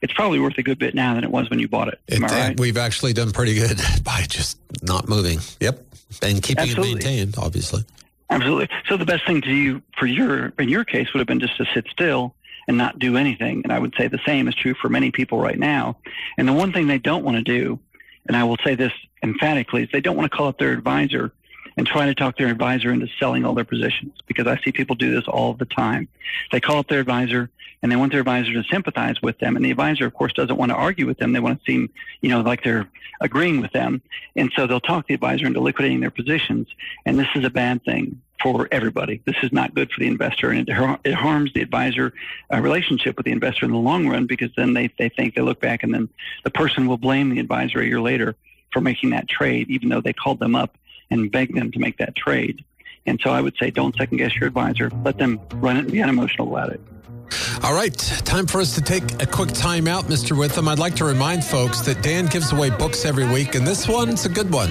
it's 0.00 0.12
probably 0.12 0.38
worth 0.38 0.56
a 0.58 0.62
good 0.62 0.78
bit 0.78 0.94
now 0.94 1.14
than 1.14 1.24
it 1.24 1.30
was 1.30 1.50
when 1.50 1.58
you 1.58 1.68
bought 1.68 1.88
it. 1.88 2.00
Am 2.10 2.24
it, 2.24 2.30
I 2.30 2.48
right? 2.48 2.60
We've 2.60 2.76
actually 2.76 3.12
done 3.12 3.32
pretty 3.32 3.54
good 3.54 3.80
by 4.04 4.22
just 4.28 4.58
not 4.82 5.08
moving. 5.08 5.40
Yep. 5.60 5.84
And 6.22 6.42
keeping 6.42 6.62
Absolutely. 6.62 6.92
it 6.92 6.94
maintained, 6.94 7.34
obviously. 7.36 7.84
Absolutely. 8.30 8.68
So 8.88 8.96
the 8.96 9.04
best 9.04 9.26
thing 9.26 9.40
to 9.42 9.52
you 9.52 9.82
for 9.98 10.06
your 10.06 10.52
in 10.58 10.68
your 10.68 10.84
case 10.84 11.12
would 11.12 11.20
have 11.20 11.26
been 11.26 11.40
just 11.40 11.56
to 11.56 11.66
sit 11.72 11.86
still 11.90 12.34
and 12.66 12.76
not 12.76 12.98
do 12.98 13.16
anything. 13.16 13.62
And 13.64 13.72
I 13.72 13.78
would 13.78 13.94
say 13.96 14.08
the 14.08 14.20
same 14.26 14.46
is 14.46 14.54
true 14.54 14.74
for 14.74 14.88
many 14.90 15.10
people 15.10 15.40
right 15.40 15.58
now. 15.58 15.96
And 16.36 16.46
the 16.46 16.52
one 16.52 16.72
thing 16.72 16.86
they 16.86 16.98
don't 16.98 17.24
want 17.24 17.38
to 17.38 17.42
do, 17.42 17.80
and 18.26 18.36
I 18.36 18.44
will 18.44 18.58
say 18.64 18.74
this 18.74 18.92
emphatically, 19.22 19.84
is 19.84 19.88
they 19.92 20.00
don't 20.00 20.16
want 20.16 20.30
to 20.30 20.36
call 20.36 20.48
up 20.48 20.58
their 20.58 20.72
advisor 20.72 21.32
and 21.76 21.86
try 21.86 22.06
to 22.06 22.14
talk 22.14 22.36
their 22.36 22.48
advisor 22.48 22.92
into 22.92 23.06
selling 23.18 23.44
all 23.44 23.54
their 23.54 23.64
positions 23.64 24.12
because 24.26 24.46
I 24.46 24.60
see 24.62 24.72
people 24.72 24.96
do 24.96 25.14
this 25.14 25.28
all 25.28 25.54
the 25.54 25.64
time. 25.64 26.08
They 26.50 26.60
call 26.60 26.78
up 26.78 26.88
their 26.88 27.00
advisor 27.00 27.50
and 27.82 27.92
they 27.92 27.96
want 27.96 28.10
their 28.10 28.20
advisor 28.20 28.52
to 28.52 28.64
sympathize 28.64 29.22
with 29.22 29.38
them. 29.38 29.54
And 29.54 29.64
the 29.64 29.70
advisor, 29.70 30.04
of 30.04 30.14
course, 30.14 30.32
doesn't 30.32 30.56
want 30.56 30.70
to 30.70 30.76
argue 30.76 31.06
with 31.06 31.18
them. 31.18 31.32
They 31.32 31.40
want 31.40 31.60
to 31.60 31.70
seem, 31.70 31.88
you 32.20 32.30
know, 32.30 32.40
like 32.40 32.64
they're 32.64 32.88
agreeing 33.20 33.60
with 33.60 33.72
them. 33.72 34.02
And 34.34 34.52
so 34.56 34.66
they'll 34.66 34.80
talk 34.80 35.06
the 35.06 35.14
advisor 35.14 35.46
into 35.46 35.60
liquidating 35.60 36.00
their 36.00 36.10
positions. 36.10 36.66
And 37.06 37.18
this 37.18 37.28
is 37.36 37.44
a 37.44 37.50
bad 37.50 37.84
thing 37.84 38.20
for 38.42 38.68
everybody. 38.70 39.20
This 39.24 39.36
is 39.42 39.52
not 39.52 39.74
good 39.74 39.90
for 39.90 40.00
the 40.00 40.06
investor, 40.06 40.50
and 40.50 40.68
it, 40.68 41.00
it 41.04 41.14
harms 41.14 41.52
the 41.52 41.62
advisor 41.62 42.12
uh, 42.52 42.60
relationship 42.60 43.16
with 43.16 43.26
the 43.26 43.32
investor 43.32 43.66
in 43.66 43.72
the 43.72 43.78
long 43.78 44.08
run 44.08 44.26
because 44.26 44.50
then 44.56 44.74
they, 44.74 44.92
they 44.98 45.08
think 45.08 45.34
they 45.34 45.42
look 45.42 45.60
back 45.60 45.82
and 45.82 45.92
then 45.92 46.08
the 46.44 46.50
person 46.50 46.86
will 46.86 46.98
blame 46.98 47.30
the 47.30 47.40
advisor 47.40 47.80
a 47.80 47.86
year 47.86 48.00
later 48.00 48.36
for 48.72 48.80
making 48.80 49.10
that 49.10 49.28
trade, 49.28 49.68
even 49.70 49.88
though 49.88 50.00
they 50.00 50.12
called 50.12 50.38
them 50.38 50.54
up 50.54 50.76
and 51.10 51.32
begged 51.32 51.56
them 51.56 51.72
to 51.72 51.78
make 51.78 51.98
that 51.98 52.14
trade. 52.14 52.64
And 53.06 53.18
so 53.22 53.30
I 53.30 53.40
would 53.40 53.56
say 53.58 53.70
don't 53.70 53.96
second 53.96 54.18
guess 54.18 54.34
your 54.36 54.48
advisor. 54.48 54.90
Let 55.04 55.18
them 55.18 55.40
run 55.54 55.76
it 55.76 55.80
and 55.80 55.92
be 55.92 56.02
unemotional 56.02 56.48
about 56.48 56.72
it. 56.72 56.80
All 57.62 57.74
right, 57.74 57.96
time 58.24 58.46
for 58.46 58.60
us 58.60 58.74
to 58.74 58.80
take 58.80 59.22
a 59.22 59.26
quick 59.26 59.50
time 59.50 59.88
out, 59.88 60.04
Mr. 60.04 60.36
Witham. 60.36 60.68
I'd 60.68 60.78
like 60.78 60.94
to 60.96 61.04
remind 61.04 61.44
folks 61.44 61.80
that 61.82 62.02
Dan 62.02 62.26
gives 62.26 62.52
away 62.52 62.70
books 62.70 63.04
every 63.04 63.26
week, 63.26 63.54
and 63.54 63.66
this 63.66 63.88
one's 63.88 64.24
a 64.26 64.28
good 64.28 64.50
one. 64.52 64.70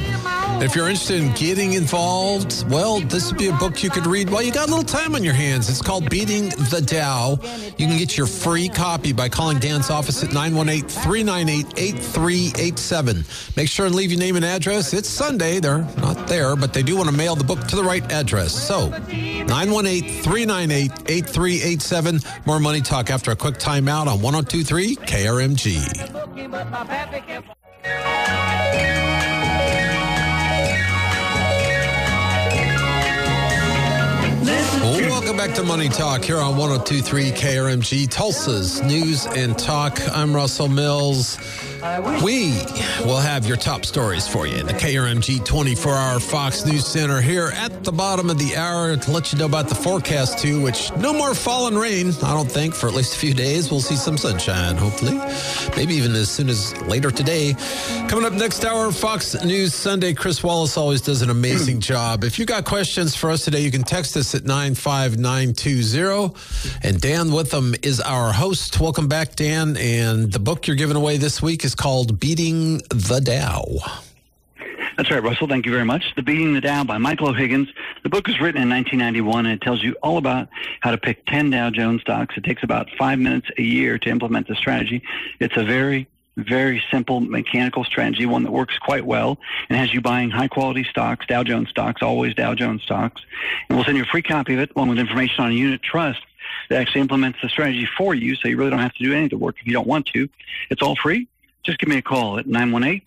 If 0.60 0.76
you're 0.76 0.88
interested 0.88 1.22
in 1.22 1.34
getting 1.34 1.74
involved, 1.74 2.68
well, 2.70 3.00
this 3.00 3.30
would 3.30 3.38
be 3.38 3.48
a 3.48 3.54
book 3.54 3.84
you 3.84 3.90
could 3.90 4.08
read 4.08 4.30
while 4.30 4.42
you 4.42 4.52
got 4.52 4.68
a 4.68 4.72
little 4.72 4.84
time 4.84 5.14
on 5.14 5.24
your 5.24 5.36
hands. 5.36 5.70
It's 5.70 5.82
called 5.82 6.10
Beating 6.10 6.50
the 6.72 6.82
Dow. 6.84 7.38
You 7.78 7.86
can 7.88 7.98
get 7.98 8.18
your 8.18 8.26
free 8.26 8.68
copy 8.68 9.14
by 9.14 9.30
calling 9.30 9.60
Dan's 9.60 9.90
office 9.92 10.24
at 10.24 10.34
918 10.34 10.90
398 10.90 11.66
8387. 11.78 13.26
Make 13.56 13.70
sure 13.70 13.86
and 13.86 13.94
leave 13.94 14.12
your 14.12 14.20
name 14.20 14.36
and 14.36 14.46
address. 14.46 14.94
It's 14.94 15.10
Sunday. 15.10 15.60
They're 15.60 15.86
not 15.98 16.28
there, 16.28 16.56
but 16.56 16.74
they 16.74 16.82
do 16.82 16.96
want 16.96 17.10
to 17.10 17.16
mail 17.16 17.36
the 17.36 17.44
book 17.44 17.60
to 17.68 17.76
the 17.76 17.84
right 17.84 18.10
address. 18.12 18.54
So, 18.56 18.90
918 19.48 20.22
398 20.24 20.92
8387. 21.08 22.20
More 22.46 22.60
money 22.60 22.82
talk 22.82 23.10
after 23.10 23.32
a 23.32 23.36
quick 23.36 23.56
timeout 23.56 24.08
on 24.08 24.22
1023 24.22 24.96
KRMG. 24.98 26.78
Welcome 35.28 35.36
back 35.36 35.56
to 35.56 35.64
Money 35.64 35.90
Talk 35.90 36.24
here 36.24 36.38
on 36.38 36.56
1023 36.58 37.32
KRMG, 37.32 38.10
Tulsa's 38.10 38.82
News 38.82 39.26
and 39.28 39.58
Talk. 39.60 40.00
I'm 40.16 40.34
Russell 40.34 40.70
Mills. 40.70 41.38
We 41.78 42.58
will 43.06 43.20
have 43.20 43.46
your 43.46 43.58
top 43.58 43.86
stories 43.86 44.28
for 44.28 44.48
you 44.48 44.58
in 44.58 44.66
the 44.66 44.74
KRMG 44.74 45.46
24 45.46 45.94
hour 45.94 46.20
Fox 46.20 46.66
News 46.66 46.88
Center 46.88 47.22
here 47.22 47.52
at 47.54 47.84
the 47.84 47.92
bottom 47.92 48.32
of 48.32 48.40
the 48.40 48.56
hour 48.56 48.98
to 48.98 49.12
let 49.12 49.32
you 49.32 49.38
know 49.38 49.46
about 49.46 49.70
the 49.70 49.76
forecast, 49.76 50.40
too, 50.40 50.60
which 50.60 50.92
no 50.98 51.14
more 51.14 51.36
fall 51.36 51.68
and 51.68 51.78
rain, 51.78 52.14
I 52.24 52.34
don't 52.34 52.52
think, 52.52 52.74
for 52.74 52.88
at 52.88 52.96
least 52.96 53.16
a 53.16 53.20
few 53.20 53.36
days. 53.36 53.70
We'll 53.70 53.82
see 53.82 53.96
some 53.96 54.18
sunshine, 54.18 54.76
hopefully. 54.76 55.20
Maybe 55.76 55.94
even 55.94 56.14
as 56.14 56.32
soon 56.32 56.50
as 56.50 56.76
later 56.88 57.12
today. 57.12 57.54
Coming 58.08 58.26
up 58.26 58.34
next 58.34 58.66
hour, 58.66 58.92
Fox 58.92 59.36
News 59.44 59.76
Sunday. 59.76 60.16
Chris 60.16 60.44
Wallace 60.44 60.78
always 60.78 61.02
does 61.02 61.22
an 61.22 61.30
amazing 61.30 61.80
job. 61.92 62.24
If 62.24 62.40
you 62.40 62.46
got 62.46 62.66
questions 62.66 63.16
for 63.16 63.30
us 63.30 63.46
today, 63.46 63.60
you 63.60 63.70
can 63.70 63.84
text 63.84 64.18
us 64.18 64.34
at 64.34 64.46
95920. 64.46 66.34
And 66.82 67.00
Dan 67.00 67.32
Witham 67.32 67.76
is 67.84 68.02
our 68.02 68.34
host. 68.34 68.80
Welcome 68.80 69.08
back, 69.08 69.36
Dan. 69.36 69.78
And 69.78 70.32
the 70.32 70.40
book 70.40 70.66
you're 70.66 70.76
giving 70.76 70.98
away 70.98 71.18
this 71.18 71.40
week 71.40 71.67
is 71.68 71.76
called 71.76 72.18
Beating 72.18 72.78
the 72.92 73.20
Dow. 73.22 73.66
That's 74.96 75.12
right, 75.12 75.22
Russell. 75.22 75.50
Thank 75.50 75.66
you 75.66 75.72
very 75.74 75.84
much. 75.84 76.16
The 76.16 76.22
Beating 76.22 76.54
the 76.54 76.62
Dow 76.62 76.86
by 76.86 76.98
Michael 76.98 77.28
O'Higgins. 77.28 77.68
The 78.04 78.10
book 78.10 78.26
was 78.26 78.40
written 78.40 78.62
in 78.62 78.70
1991 78.70 79.46
and 79.46 79.54
it 79.54 79.62
tells 79.62 79.84
you 79.84 79.94
all 80.02 80.18
about 80.18 80.48
how 80.80 80.92
to 80.92 80.98
pick 80.98 81.26
10 81.26 81.50
Dow 81.50 81.70
Jones 81.70 82.00
stocks. 82.00 82.38
It 82.38 82.46
takes 82.46 82.64
about 82.64 82.88
five 82.98 83.20
minutes 83.20 83.50
a 83.58 83.62
year 83.62 84.00
to 84.00 84.10
implement 84.10 84.48
the 84.48 84.56
strategy. 84.56 85.04
It's 85.42 85.58
a 85.58 85.64
very 85.66 86.08
very 86.38 86.84
simple 86.92 87.20
mechanical 87.20 87.84
strategy, 87.84 88.26
one 88.28 88.44
that 88.44 88.52
works 88.52 88.78
quite 88.78 89.04
well 89.04 89.40
and 89.70 89.78
has 89.78 89.92
you 89.92 90.00
buying 90.00 90.30
high 90.30 90.48
quality 90.48 90.86
stocks, 90.86 91.26
Dow 91.26 91.44
Jones 91.44 91.68
stocks, 91.68 92.04
always 92.04 92.34
Dow 92.36 92.54
Jones 92.54 92.84
stocks. 92.84 93.24
And 93.68 93.78
we'll 93.78 93.86
send 93.86 93.98
you 93.98 94.04
a 94.04 94.08
free 94.08 94.22
copy 94.22 94.54
of 94.54 94.60
it 94.60 94.72
along 94.76 94.90
with 94.90 95.00
information 95.00 95.44
on 95.44 95.52
a 95.52 95.56
unit 95.56 95.82
trust 95.82 96.22
that 96.70 96.80
actually 96.80 97.02
implements 97.02 97.40
the 97.42 97.50
strategy 97.50 97.90
for 97.98 98.14
you 98.14 98.36
so 98.36 98.48
you 98.48 98.56
really 98.56 98.70
don't 98.70 98.80
have 98.80 98.94
to 98.94 99.04
do 99.04 99.14
any 99.14 99.26
of 99.26 99.32
the 99.32 99.38
work 99.38 99.56
if 99.60 99.66
you 99.68 99.74
don't 99.74 99.88
want 99.88 100.06
to. 100.14 100.30
It's 100.70 100.82
all 100.82 100.96
free 100.96 101.28
just 101.68 101.80
give 101.80 101.90
me 101.90 101.98
a 101.98 102.02
call 102.02 102.40
at 102.40 102.48
918 102.48 103.02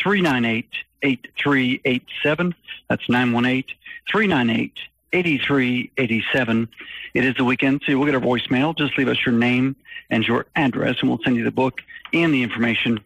398 0.00 0.68
8387. 1.02 2.54
That's 2.88 3.08
918 3.08 3.76
398 4.10 4.72
8387. 5.12 6.68
It 7.12 7.24
is 7.24 7.34
the 7.36 7.44
weekend, 7.44 7.82
so 7.84 7.92
you'll 7.92 8.04
get 8.06 8.14
our 8.14 8.20
voicemail. 8.20 8.76
Just 8.76 8.96
leave 8.96 9.08
us 9.08 9.18
your 9.26 9.34
name 9.34 9.76
and 10.10 10.26
your 10.26 10.46
address, 10.56 10.96
and 11.00 11.10
we'll 11.10 11.20
send 11.24 11.36
you 11.36 11.44
the 11.44 11.50
book 11.50 11.80
and 12.12 12.32
the 12.32 12.42
information 12.42 13.00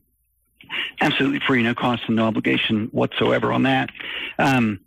absolutely 1.00 1.40
free, 1.40 1.62
no 1.62 1.74
cost 1.74 2.02
and 2.06 2.16
no 2.16 2.26
obligation 2.26 2.88
whatsoever 2.92 3.52
on 3.52 3.62
that. 3.62 3.90
Um, 4.38 4.80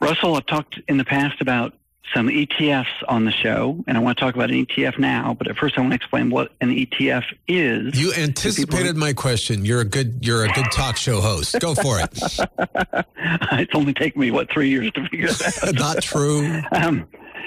Russell, 0.00 0.36
I've 0.36 0.46
talked 0.46 0.78
in 0.88 0.96
the 0.96 1.04
past 1.04 1.40
about 1.40 1.74
some 2.12 2.28
ETFs 2.28 2.86
on 3.08 3.24
the 3.24 3.32
show, 3.32 3.82
and 3.86 3.96
I 3.96 4.00
want 4.00 4.18
to 4.18 4.24
talk 4.24 4.34
about 4.34 4.50
an 4.50 4.66
ETF 4.66 4.98
now. 4.98 5.34
But 5.34 5.48
at 5.48 5.56
first, 5.56 5.78
I 5.78 5.80
want 5.80 5.92
to 5.92 5.96
explain 5.96 6.30
what 6.30 6.52
an 6.60 6.70
ETF 6.70 7.24
is. 7.48 7.98
You 7.98 8.12
anticipated 8.12 8.96
my 8.96 9.12
question. 9.12 9.64
You're 9.64 9.80
a 9.80 9.84
good 9.84 10.18
you're 10.20 10.44
a 10.44 10.48
good 10.48 10.70
talk 10.70 10.96
show 10.96 11.20
host. 11.20 11.58
Go 11.60 11.74
for 11.74 12.00
it. 12.00 12.10
it's 13.52 13.74
only 13.74 13.94
taken 13.94 14.20
me 14.20 14.30
what 14.30 14.50
three 14.50 14.68
years 14.68 14.90
to 14.92 15.08
figure 15.08 15.28
that 15.28 15.64
out. 15.68 15.74
Not 15.74 16.02
true. 16.02 16.62
Um, 16.72 17.06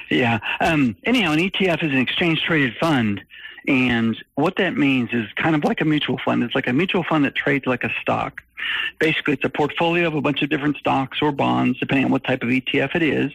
yeah. 0.10 0.40
Um, 0.60 0.96
anyhow, 1.04 1.34
an 1.34 1.40
ETF 1.40 1.84
is 1.84 1.92
an 1.92 1.98
exchange 1.98 2.42
traded 2.42 2.76
fund. 2.78 3.22
And 3.68 4.16
what 4.36 4.56
that 4.58 4.78
means 4.78 5.10
is 5.12 5.28
kind 5.36 5.56
of 5.56 5.64
like 5.66 5.82
a 5.82 5.86
mutual 5.86 6.18
fund. 6.24 6.42
It's 6.44 6.56
like 6.56 6.68
a 6.68 6.74
mutual 6.74 7.04
fund 7.04 7.26
that 7.26 7.36
trades 7.36 7.66
like 7.68 7.84
a 7.84 7.92
stock. 8.02 8.42
Basically, 9.00 9.34
it's 9.34 9.44
a 9.44 9.50
portfolio 9.50 10.08
of 10.08 10.16
a 10.16 10.22
bunch 10.22 10.42
of 10.42 10.50
different 10.50 10.78
stocks 10.78 11.22
or 11.22 11.32
bonds, 11.32 11.78
depending 11.80 12.06
on 12.06 12.12
what 12.12 12.24
type 12.24 12.44
of 12.44 12.50
ETF 12.50 12.96
it 12.96 13.04
is. 13.04 13.32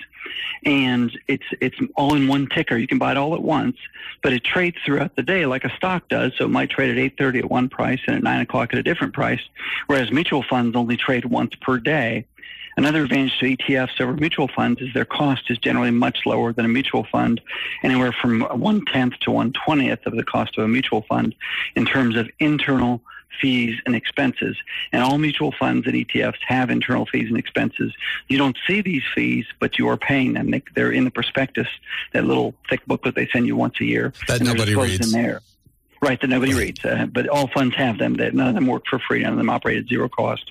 And 0.65 1.13
it's, 1.29 1.45
it's 1.61 1.77
all 1.97 2.15
in 2.15 2.29
one 2.29 2.49
ticker. 2.49 2.79
You 2.79 2.87
can 2.87 2.99
buy 2.99 3.11
it 3.11 3.19
all 3.19 3.35
at 3.35 3.43
once, 3.43 3.77
but 4.23 4.33
it 4.33 4.43
trades 4.43 4.79
throughout 4.85 5.17
the 5.17 5.23
day 5.23 5.45
like 5.45 5.65
a 5.65 5.77
stock 5.77 6.09
does. 6.09 6.33
So 6.39 6.47
it 6.47 6.51
might 6.51 6.71
trade 6.71 6.97
at 6.97 7.17
8.30 7.19 7.39
at 7.41 7.51
one 7.51 7.69
price 7.69 8.01
and 8.07 8.17
at 8.17 8.23
9 8.23 8.41
o'clock 8.41 8.73
at 8.73 8.79
a 8.79 8.83
different 8.83 9.13
price, 9.13 9.41
whereas 9.87 10.11
mutual 10.11 10.43
funds 10.43 10.77
only 10.77 10.97
trade 10.97 11.27
once 11.27 11.55
per 11.57 11.79
day. 11.79 12.25
Another 12.77 13.05
advantage 13.05 13.39
to 13.39 13.57
ETFs 13.57 14.01
over 14.01 14.15
mutual 14.15 14.49
funds 14.49 14.81
is 14.81 14.93
their 14.95 15.05
cost 15.05 15.51
is 15.51 15.59
generally 15.59 15.91
much 15.91 16.21
lower 16.25 16.53
than 16.53 16.65
a 16.65 16.69
mutual 16.69 17.05
fund, 17.05 17.41
anywhere 17.83 18.13
from 18.13 18.41
one 18.41 18.85
tenth 18.87 19.19
to 19.21 19.31
one 19.31 19.53
twentieth 19.53 20.07
of 20.07 20.17
the 20.17 20.25
cost 20.25 20.57
of 20.57 20.65
a 20.65 20.69
mutual 20.69 21.03
fund 21.03 21.35
in 21.77 21.85
terms 21.85 22.17
of 22.17 22.31
internal 22.39 23.01
fees 23.41 23.79
and 23.87 23.95
expenses. 23.95 24.57
And 24.93 25.03
all 25.03 25.19
mutual 25.19 25.53
funds 25.53 25.87
and 25.87 25.95
ETFs 25.95 26.39
have 26.47 26.71
internal 26.71 27.07
fees 27.07 27.29
and 27.29 27.37
expenses. 27.37 27.93
You 28.29 28.39
don't 28.39 28.57
see 28.67 28.81
these 28.81 29.03
fees, 29.15 29.47
but 29.59 29.79
you 29.79 29.89
are 29.89 29.97
paying 29.97 30.35
them. 30.35 30.53
They're 30.75 30.93
in 30.93 31.05
the 31.05 31.11
prospectus, 31.11 31.69
that 32.13 32.25
little 32.25 32.55
thick 32.69 32.85
booklet 32.87 33.15
they 33.15 33.29
send 33.33 33.47
you 33.47 33.57
once 33.57 33.81
a 33.81 33.85
year. 33.85 34.13
That 34.29 34.43
nobody 34.43 34.75
reads. 34.75 35.13
In 35.13 35.23
there. 35.23 35.41
Right, 36.03 36.21
that 36.21 36.27
nobody 36.27 36.53
reads. 36.53 36.85
Uh, 36.85 37.07
but 37.07 37.29
all 37.29 37.47
funds 37.47 37.77
have 37.77 37.99
them. 37.99 38.15
That 38.15 38.35
none 38.35 38.49
of 38.49 38.55
them 38.57 38.67
work 38.67 38.87
for 38.91 38.99
free. 38.99 39.23
None 39.23 39.33
of 39.33 39.39
them 39.39 39.49
operate 39.49 39.79
at 39.79 39.89
zero 39.89 40.09
cost. 40.09 40.51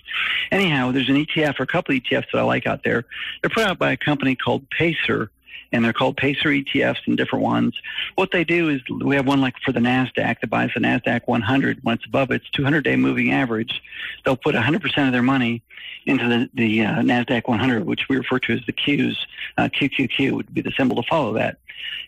Anyhow, 0.49 0.93
there's 0.93 1.09
an 1.09 1.17
ETF 1.17 1.59
or 1.59 1.63
a 1.63 1.67
couple 1.67 1.93
of 1.93 2.01
ETFs 2.01 2.27
that 2.31 2.39
I 2.39 2.43
like 2.43 2.65
out 2.65 2.85
there. 2.85 3.03
They're 3.41 3.49
put 3.49 3.65
out 3.65 3.77
by 3.77 3.91
a 3.91 3.97
company 3.97 4.37
called 4.37 4.69
Pacer, 4.69 5.29
and 5.73 5.83
they're 5.83 5.91
called 5.91 6.15
Pacer 6.15 6.47
ETFs 6.49 7.05
and 7.05 7.17
different 7.17 7.43
ones. 7.43 7.75
What 8.15 8.31
they 8.31 8.45
do 8.45 8.69
is 8.69 8.81
we 9.03 9.17
have 9.17 9.27
one 9.27 9.41
like 9.41 9.55
for 9.59 9.73
the 9.73 9.81
NASDAQ 9.81 10.39
that 10.39 10.49
buys 10.49 10.69
the 10.73 10.79
NASDAQ 10.79 11.23
100 11.25 11.79
when 11.83 11.95
it's 11.95 12.05
above 12.05 12.31
its 12.31 12.49
200 12.51 12.85
day 12.85 12.95
moving 12.95 13.33
average. 13.33 13.81
They'll 14.23 14.37
put 14.37 14.55
100% 14.55 15.05
of 15.05 15.11
their 15.11 15.21
money 15.21 15.63
into 16.05 16.29
the, 16.29 16.49
the 16.53 16.85
uh, 16.85 16.95
NASDAQ 17.01 17.49
100, 17.49 17.85
which 17.85 18.07
we 18.09 18.15
refer 18.15 18.39
to 18.39 18.53
as 18.53 18.65
the 18.65 18.73
Qs. 18.73 19.17
Uh, 19.57 19.63
QQQ 19.63 20.31
would 20.31 20.53
be 20.53 20.61
the 20.61 20.71
symbol 20.71 20.95
to 20.95 21.07
follow 21.09 21.33
that. 21.33 21.57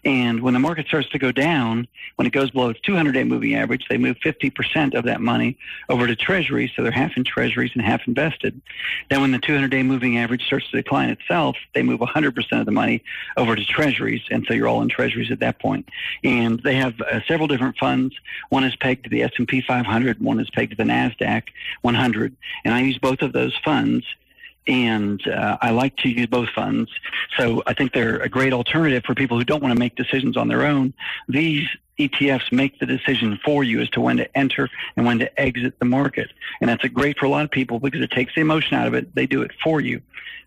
And 0.05 0.41
when 0.41 0.53
the 0.53 0.59
market 0.59 0.87
starts 0.87 1.09
to 1.09 1.19
go 1.19 1.31
down, 1.31 1.87
when 2.15 2.27
it 2.27 2.33
goes 2.33 2.51
below 2.51 2.69
its 2.69 2.79
200 2.81 3.13
day 3.13 3.23
moving 3.23 3.55
average, 3.55 3.85
they 3.89 3.97
move 3.97 4.17
50% 4.17 4.93
of 4.95 5.05
that 5.05 5.21
money 5.21 5.57
over 5.89 6.07
to 6.07 6.15
treasuries. 6.15 6.71
So 6.75 6.83
they're 6.83 6.91
half 6.91 7.15
in 7.15 7.23
treasuries 7.23 7.71
and 7.73 7.81
half 7.81 8.07
invested. 8.07 8.59
Then 9.09 9.21
when 9.21 9.31
the 9.31 9.39
200 9.39 9.69
day 9.69 9.83
moving 9.83 10.17
average 10.17 10.45
starts 10.45 10.69
to 10.71 10.77
decline 10.77 11.09
itself, 11.09 11.55
they 11.73 11.83
move 11.83 11.99
100% 11.99 12.59
of 12.59 12.65
the 12.65 12.71
money 12.71 13.03
over 13.37 13.55
to 13.55 13.65
treasuries. 13.65 14.21
And 14.29 14.45
so 14.47 14.53
you're 14.53 14.67
all 14.67 14.81
in 14.81 14.89
treasuries 14.89 15.31
at 15.31 15.39
that 15.39 15.59
point. 15.59 15.87
And 16.23 16.59
they 16.61 16.75
have 16.75 16.99
uh, 17.01 17.21
several 17.27 17.47
different 17.47 17.77
funds. 17.77 18.15
One 18.49 18.63
is 18.63 18.75
pegged 18.75 19.05
to 19.05 19.09
the 19.09 19.23
S&P 19.23 19.61
500. 19.61 20.21
One 20.21 20.39
is 20.39 20.49
pegged 20.49 20.71
to 20.71 20.77
the 20.77 20.83
NASDAQ 20.83 21.43
100. 21.81 22.35
And 22.65 22.73
I 22.73 22.81
use 22.81 22.97
both 22.97 23.21
of 23.21 23.33
those 23.33 23.55
funds 23.63 24.05
and 24.67 25.25
uh, 25.27 25.57
I 25.61 25.71
like 25.71 25.97
to 25.97 26.09
use 26.09 26.27
both 26.27 26.49
funds. 26.49 26.89
So 27.37 27.63
I 27.67 27.73
think 27.73 27.93
they're 27.93 28.17
a 28.17 28.29
great 28.29 28.53
alternative 28.53 29.03
for 29.05 29.15
people 29.15 29.37
who 29.37 29.43
don't 29.43 29.61
want 29.61 29.73
to 29.73 29.79
make 29.79 29.95
decisions 29.95 30.37
on 30.37 30.47
their 30.47 30.65
own. 30.65 30.93
These 31.27 31.67
ETFs 31.99 32.51
make 32.51 32.79
the 32.79 32.85
decision 32.85 33.39
for 33.43 33.63
you 33.63 33.79
as 33.81 33.89
to 33.91 34.01
when 34.01 34.17
to 34.17 34.37
enter 34.37 34.69
and 34.95 35.05
when 35.05 35.19
to 35.19 35.39
exit 35.39 35.77
the 35.79 35.85
market. 35.85 36.31
And 36.59 36.69
that's 36.69 36.83
great 36.87 37.17
for 37.19 37.25
a 37.25 37.29
lot 37.29 37.45
of 37.45 37.51
people 37.51 37.79
because 37.79 38.01
it 38.01 38.11
takes 38.11 38.33
the 38.35 38.41
emotion 38.41 38.75
out 38.75 38.87
of 38.87 38.93
it. 38.93 39.13
They 39.13 39.25
do 39.25 39.41
it 39.41 39.51
for 39.63 39.81
you. 39.81 40.01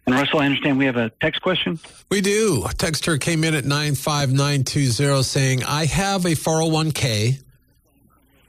And 0.07 0.15
Russell, 0.15 0.39
I 0.39 0.47
understand 0.47 0.79
we 0.79 0.87
have 0.87 0.97
a 0.97 1.11
text 1.21 1.43
question. 1.43 1.81
We 2.11 2.21
do. 2.21 2.63
A 2.65 2.69
texter 2.69 3.21
came 3.21 3.43
in 3.43 3.55
at 3.55 3.65
95920 3.65 5.23
saying, 5.25 5.65
I 5.65 5.87
have 5.87 6.25
a 6.25 6.31
401k. 6.31 7.43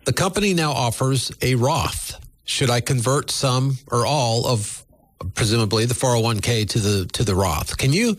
The 0.05 0.13
company 0.13 0.53
now 0.53 0.71
offers 0.71 1.31
a 1.41 1.55
Roth. 1.55 2.23
Should 2.45 2.69
I 2.69 2.79
convert 2.79 3.31
some 3.31 3.77
or 3.91 4.05
all 4.05 4.45
of 4.45 4.85
presumably 5.33 5.85
the 5.85 5.93
401k 5.93 6.69
to 6.69 6.79
the 6.79 7.05
to 7.13 7.23
the 7.23 7.35
Roth? 7.35 7.77
Can 7.77 7.93
you 7.93 8.17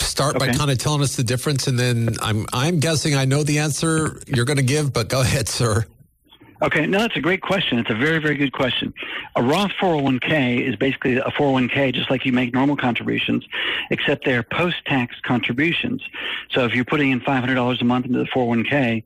start 0.00 0.36
okay. 0.36 0.48
by 0.48 0.52
kind 0.52 0.70
of 0.70 0.78
telling 0.78 1.02
us 1.02 1.16
the 1.16 1.24
difference 1.24 1.66
and 1.66 1.78
then 1.78 2.16
I'm 2.20 2.46
I'm 2.52 2.80
guessing 2.80 3.14
I 3.14 3.24
know 3.24 3.42
the 3.42 3.58
answer 3.58 4.20
you're 4.26 4.44
going 4.44 4.56
to 4.58 4.62
give, 4.62 4.92
but 4.92 5.08
go 5.08 5.20
ahead, 5.20 5.48
sir. 5.48 5.86
Okay, 6.60 6.86
no, 6.86 6.98
that's 6.98 7.16
a 7.16 7.20
great 7.20 7.40
question. 7.40 7.78
It's 7.78 7.90
a 7.90 7.94
very, 7.94 8.18
very 8.18 8.34
good 8.34 8.52
question. 8.52 8.92
A 9.36 9.42
Roth 9.42 9.70
401k 9.80 10.60
is 10.68 10.74
basically 10.74 11.16
a 11.16 11.30
401k 11.30 11.94
just 11.94 12.10
like 12.10 12.26
you 12.26 12.32
make 12.32 12.52
normal 12.52 12.76
contributions, 12.76 13.46
except 13.90 14.24
they're 14.24 14.42
post-tax 14.42 15.14
contributions. 15.22 16.02
So 16.50 16.64
if 16.64 16.74
you're 16.74 16.84
putting 16.84 17.12
in 17.12 17.20
$500 17.20 17.80
a 17.80 17.84
month 17.84 18.06
into 18.06 18.18
the 18.18 18.24
401k, 18.24 19.04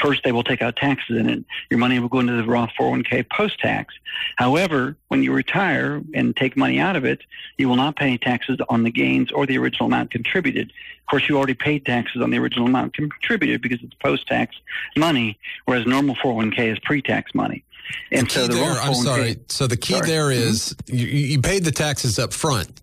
first 0.00 0.22
they 0.24 0.32
will 0.32 0.42
take 0.42 0.62
out 0.62 0.76
taxes 0.76 1.18
in 1.18 1.28
it. 1.28 1.44
Your 1.70 1.78
money 1.78 1.98
will 1.98 2.08
go 2.08 2.20
into 2.20 2.34
the 2.34 2.44
Roth 2.44 2.70
401k 2.78 3.28
post 3.30 3.58
tax. 3.60 3.94
However, 4.36 4.96
when 5.08 5.22
you 5.22 5.32
retire 5.32 6.02
and 6.14 6.36
take 6.36 6.56
money 6.56 6.78
out 6.78 6.96
of 6.96 7.04
it, 7.04 7.22
you 7.56 7.68
will 7.68 7.76
not 7.76 7.96
pay 7.96 8.16
taxes 8.16 8.58
on 8.68 8.82
the 8.82 8.90
gains 8.90 9.32
or 9.32 9.46
the 9.46 9.58
original 9.58 9.86
amount 9.86 10.10
contributed. 10.10 10.70
Of 10.70 11.06
course, 11.10 11.28
you 11.28 11.36
already 11.36 11.54
paid 11.54 11.86
taxes 11.86 12.22
on 12.22 12.30
the 12.30 12.38
original 12.38 12.66
amount 12.66 12.94
contributed 12.94 13.62
because 13.62 13.82
it's 13.82 13.94
post 13.94 14.26
tax 14.26 14.56
money, 14.96 15.38
whereas 15.64 15.86
normal 15.86 16.14
401k 16.16 16.72
is 16.72 16.78
pre 16.80 17.02
tax 17.02 17.34
money. 17.34 17.64
And 18.12 18.26
the 18.26 18.30
so 18.30 18.46
the 18.46 18.54
there, 18.54 18.72
I'm 18.72 18.94
sorry. 18.94 19.38
So 19.48 19.66
the 19.66 19.76
key 19.76 19.94
sorry. 19.94 20.06
there 20.06 20.24
mm-hmm. 20.26 20.48
mm-hmm. 20.48 20.96
you, 20.96 21.06
you 21.06 21.40
paid 21.40 21.64
the 21.64 21.72
taxes 21.72 22.18
up 22.18 22.32
front 22.32 22.80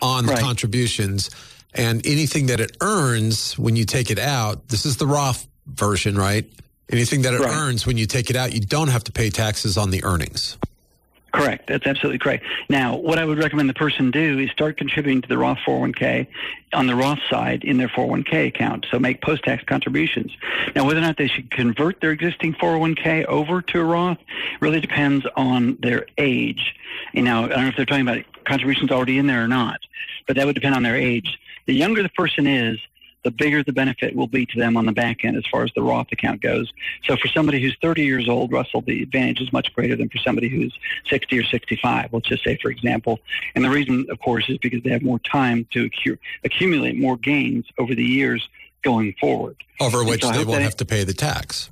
on 0.00 0.26
the 0.26 0.32
right. 0.32 0.42
contributions 0.42 1.30
and 1.74 2.06
anything 2.06 2.46
that 2.46 2.60
it 2.60 2.76
earns 2.80 3.58
when 3.58 3.76
you 3.76 3.84
take 3.84 4.10
it 4.10 4.18
out. 4.18 4.68
This 4.68 4.84
is 4.84 4.96
the 4.98 5.06
Roth 5.06 5.48
version, 5.66 6.16
right? 6.16 6.44
Anything 6.90 7.22
that 7.22 7.34
it 7.34 7.40
right. 7.40 7.54
earns 7.54 7.86
when 7.86 7.96
you 7.96 8.06
take 8.06 8.30
it 8.30 8.36
out, 8.36 8.52
you 8.52 8.60
don't 8.60 8.88
have 8.88 9.04
to 9.04 9.12
pay 9.12 9.30
taxes 9.30 9.78
on 9.78 9.90
the 9.90 10.04
earnings. 10.04 10.58
Correct. 11.32 11.66
That's 11.66 11.86
absolutely 11.86 12.18
correct. 12.18 12.44
Now, 12.68 12.94
what 12.94 13.18
I 13.18 13.24
would 13.24 13.38
recommend 13.38 13.70
the 13.70 13.74
person 13.74 14.10
do 14.10 14.38
is 14.38 14.50
start 14.50 14.76
contributing 14.76 15.22
to 15.22 15.28
the 15.28 15.38
Roth 15.38 15.58
401k 15.66 16.26
on 16.74 16.86
the 16.86 16.94
Roth 16.94 17.20
side 17.30 17.64
in 17.64 17.78
their 17.78 17.88
401k 17.88 18.48
account. 18.48 18.86
So 18.90 18.98
make 18.98 19.22
post-tax 19.22 19.64
contributions. 19.64 20.36
Now, 20.76 20.84
whether 20.84 20.98
or 20.98 21.02
not 21.02 21.16
they 21.16 21.28
should 21.28 21.50
convert 21.50 22.02
their 22.02 22.10
existing 22.10 22.52
401k 22.54 23.24
over 23.24 23.62
to 23.62 23.80
a 23.80 23.84
Roth 23.84 24.18
really 24.60 24.80
depends 24.80 25.24
on 25.34 25.78
their 25.80 26.06
age. 26.18 26.74
You 27.14 27.22
know, 27.22 27.44
I 27.44 27.48
don't 27.48 27.62
know 27.62 27.68
if 27.68 27.76
they're 27.76 27.86
talking 27.86 28.06
about 28.06 28.24
contributions 28.44 28.90
already 28.90 29.16
in 29.16 29.26
there 29.26 29.42
or 29.42 29.48
not, 29.48 29.80
but 30.26 30.36
that 30.36 30.44
would 30.44 30.54
depend 30.54 30.74
on 30.74 30.82
their 30.82 30.96
age. 30.96 31.38
The 31.64 31.74
younger 31.74 32.02
the 32.02 32.10
person 32.10 32.46
is, 32.46 32.78
the 33.24 33.30
bigger 33.30 33.62
the 33.62 33.72
benefit 33.72 34.16
will 34.16 34.26
be 34.26 34.46
to 34.46 34.58
them 34.58 34.76
on 34.76 34.86
the 34.86 34.92
back 34.92 35.24
end 35.24 35.36
as 35.36 35.44
far 35.50 35.64
as 35.64 35.70
the 35.74 35.82
Roth 35.82 36.08
account 36.12 36.40
goes. 36.40 36.72
So 37.04 37.16
for 37.16 37.28
somebody 37.28 37.60
who's 37.60 37.76
30 37.80 38.04
years 38.04 38.28
old, 38.28 38.52
Russell, 38.52 38.82
the 38.82 39.02
advantage 39.02 39.40
is 39.40 39.52
much 39.52 39.72
greater 39.74 39.96
than 39.96 40.08
for 40.08 40.18
somebody 40.18 40.48
who's 40.48 40.76
60 41.08 41.38
or 41.38 41.44
65, 41.44 42.12
let's 42.12 42.28
just 42.28 42.44
say, 42.44 42.58
for 42.60 42.70
example. 42.70 43.20
And 43.54 43.64
the 43.64 43.70
reason, 43.70 44.06
of 44.10 44.18
course, 44.20 44.48
is 44.48 44.58
because 44.58 44.82
they 44.82 44.90
have 44.90 45.02
more 45.02 45.20
time 45.20 45.66
to 45.72 45.88
accu- 45.88 46.18
accumulate 46.44 46.98
more 46.98 47.16
gains 47.16 47.66
over 47.78 47.94
the 47.94 48.04
years 48.04 48.48
going 48.82 49.14
forward. 49.20 49.56
Over 49.80 50.04
which 50.04 50.22
so 50.22 50.30
they 50.30 50.44
won't 50.44 50.62
have 50.62 50.76
to 50.76 50.84
pay 50.84 51.04
the 51.04 51.14
tax. 51.14 51.70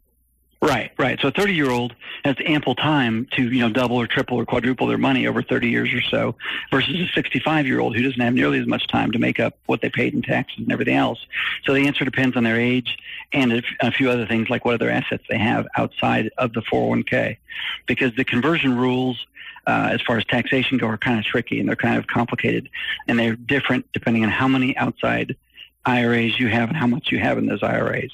Right, 0.62 0.92
right. 0.98 1.18
So 1.22 1.28
a 1.28 1.30
30 1.30 1.54
year 1.54 1.70
old 1.70 1.94
has 2.22 2.36
ample 2.44 2.74
time 2.74 3.26
to, 3.32 3.42
you 3.42 3.60
know, 3.60 3.70
double 3.70 3.96
or 3.96 4.06
triple 4.06 4.36
or 4.36 4.44
quadruple 4.44 4.86
their 4.86 4.98
money 4.98 5.26
over 5.26 5.42
30 5.42 5.70
years 5.70 5.92
or 5.94 6.02
so 6.02 6.34
versus 6.70 7.00
a 7.00 7.08
65 7.14 7.66
year 7.66 7.80
old 7.80 7.96
who 7.96 8.02
doesn't 8.02 8.20
have 8.20 8.34
nearly 8.34 8.58
as 8.58 8.66
much 8.66 8.86
time 8.86 9.10
to 9.12 9.18
make 9.18 9.40
up 9.40 9.56
what 9.66 9.80
they 9.80 9.88
paid 9.88 10.12
in 10.12 10.20
taxes 10.20 10.58
and 10.58 10.70
everything 10.70 10.96
else. 10.96 11.18
So 11.64 11.72
the 11.72 11.86
answer 11.86 12.04
depends 12.04 12.36
on 12.36 12.44
their 12.44 12.60
age 12.60 12.98
and 13.32 13.64
a 13.80 13.90
few 13.90 14.10
other 14.10 14.26
things 14.26 14.50
like 14.50 14.66
what 14.66 14.74
other 14.74 14.90
assets 14.90 15.24
they 15.30 15.38
have 15.38 15.66
outside 15.78 16.30
of 16.36 16.52
the 16.52 16.60
401k 16.60 17.38
because 17.86 18.14
the 18.16 18.24
conversion 18.24 18.76
rules 18.76 19.26
uh, 19.66 19.88
as 19.92 20.02
far 20.02 20.18
as 20.18 20.26
taxation 20.26 20.76
go 20.76 20.88
are 20.88 20.98
kind 20.98 21.18
of 21.18 21.24
tricky 21.24 21.58
and 21.58 21.68
they're 21.68 21.76
kind 21.76 21.96
of 21.96 22.06
complicated 22.06 22.68
and 23.08 23.18
they're 23.18 23.36
different 23.36 23.86
depending 23.94 24.24
on 24.24 24.30
how 24.30 24.48
many 24.48 24.76
outside 24.76 25.36
IRAs 25.86 26.38
you 26.38 26.48
have 26.48 26.68
and 26.68 26.76
how 26.76 26.86
much 26.86 27.10
you 27.10 27.18
have 27.18 27.38
in 27.38 27.46
those 27.46 27.62
IRAs. 27.62 28.12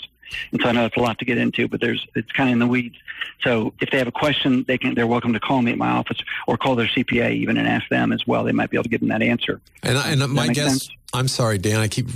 And 0.52 0.60
so 0.60 0.68
I 0.68 0.72
know 0.72 0.84
it's 0.86 0.96
a 0.96 1.00
lot 1.00 1.18
to 1.18 1.24
get 1.24 1.38
into, 1.38 1.68
but 1.68 1.80
there's 1.80 2.06
it's 2.14 2.30
kind 2.32 2.50
of 2.50 2.54
in 2.54 2.58
the 2.58 2.66
weeds. 2.66 2.96
So 3.42 3.72
if 3.80 3.90
they 3.90 3.98
have 3.98 4.08
a 4.08 4.12
question, 4.12 4.64
they 4.66 4.78
can 4.78 4.94
they're 4.94 5.06
welcome 5.06 5.32
to 5.32 5.40
call 5.40 5.62
me 5.62 5.72
at 5.72 5.78
my 5.78 5.90
office 5.90 6.18
or 6.46 6.56
call 6.56 6.74
their 6.74 6.86
CPA 6.86 7.32
even 7.32 7.56
and 7.56 7.68
ask 7.68 7.88
them 7.88 8.12
as 8.12 8.26
well. 8.26 8.44
They 8.44 8.52
might 8.52 8.70
be 8.70 8.76
able 8.76 8.84
to 8.84 8.90
give 8.90 9.00
them 9.00 9.10
that 9.10 9.22
answer. 9.22 9.60
And, 9.82 9.98
I, 9.98 10.12
and 10.12 10.32
my 10.32 10.48
guess, 10.48 10.68
sense? 10.68 10.90
I'm 11.12 11.28
sorry, 11.28 11.58
Dan, 11.58 11.80
I 11.80 11.88
keep 11.88 12.08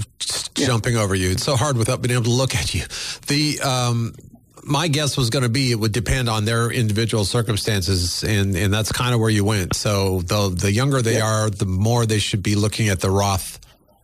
yeah. 0.56 0.66
jumping 0.66 0.96
over 0.96 1.14
you. 1.14 1.30
It's 1.30 1.44
so 1.44 1.56
hard 1.56 1.76
without 1.76 2.02
being 2.02 2.14
able 2.14 2.24
to 2.24 2.30
look 2.30 2.54
at 2.54 2.74
you. 2.74 2.82
The 3.26 3.60
um, 3.60 4.14
my 4.62 4.88
guess 4.88 5.16
was 5.16 5.30
going 5.30 5.42
to 5.42 5.48
be 5.48 5.70
it 5.70 5.76
would 5.76 5.92
depend 5.92 6.28
on 6.28 6.44
their 6.44 6.70
individual 6.70 7.24
circumstances, 7.24 8.22
and 8.24 8.56
and 8.56 8.72
that's 8.72 8.92
kind 8.92 9.14
of 9.14 9.20
where 9.20 9.30
you 9.30 9.44
went. 9.44 9.74
So 9.74 10.20
the 10.22 10.54
the 10.54 10.72
younger 10.72 11.02
they 11.02 11.18
yeah. 11.18 11.26
are, 11.26 11.50
the 11.50 11.66
more 11.66 12.06
they 12.06 12.18
should 12.18 12.42
be 12.42 12.54
looking 12.54 12.88
at 12.88 13.00
the 13.00 13.10
Roth 13.10 13.58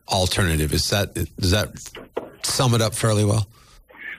alternative. 0.09 0.73
Is 0.73 0.91
that 0.91 1.15
does 1.15 1.51
that 1.51 1.71
sum 2.43 2.75
it 2.75 2.81
up 2.81 2.95
fairly 2.95 3.25
well? 3.25 3.47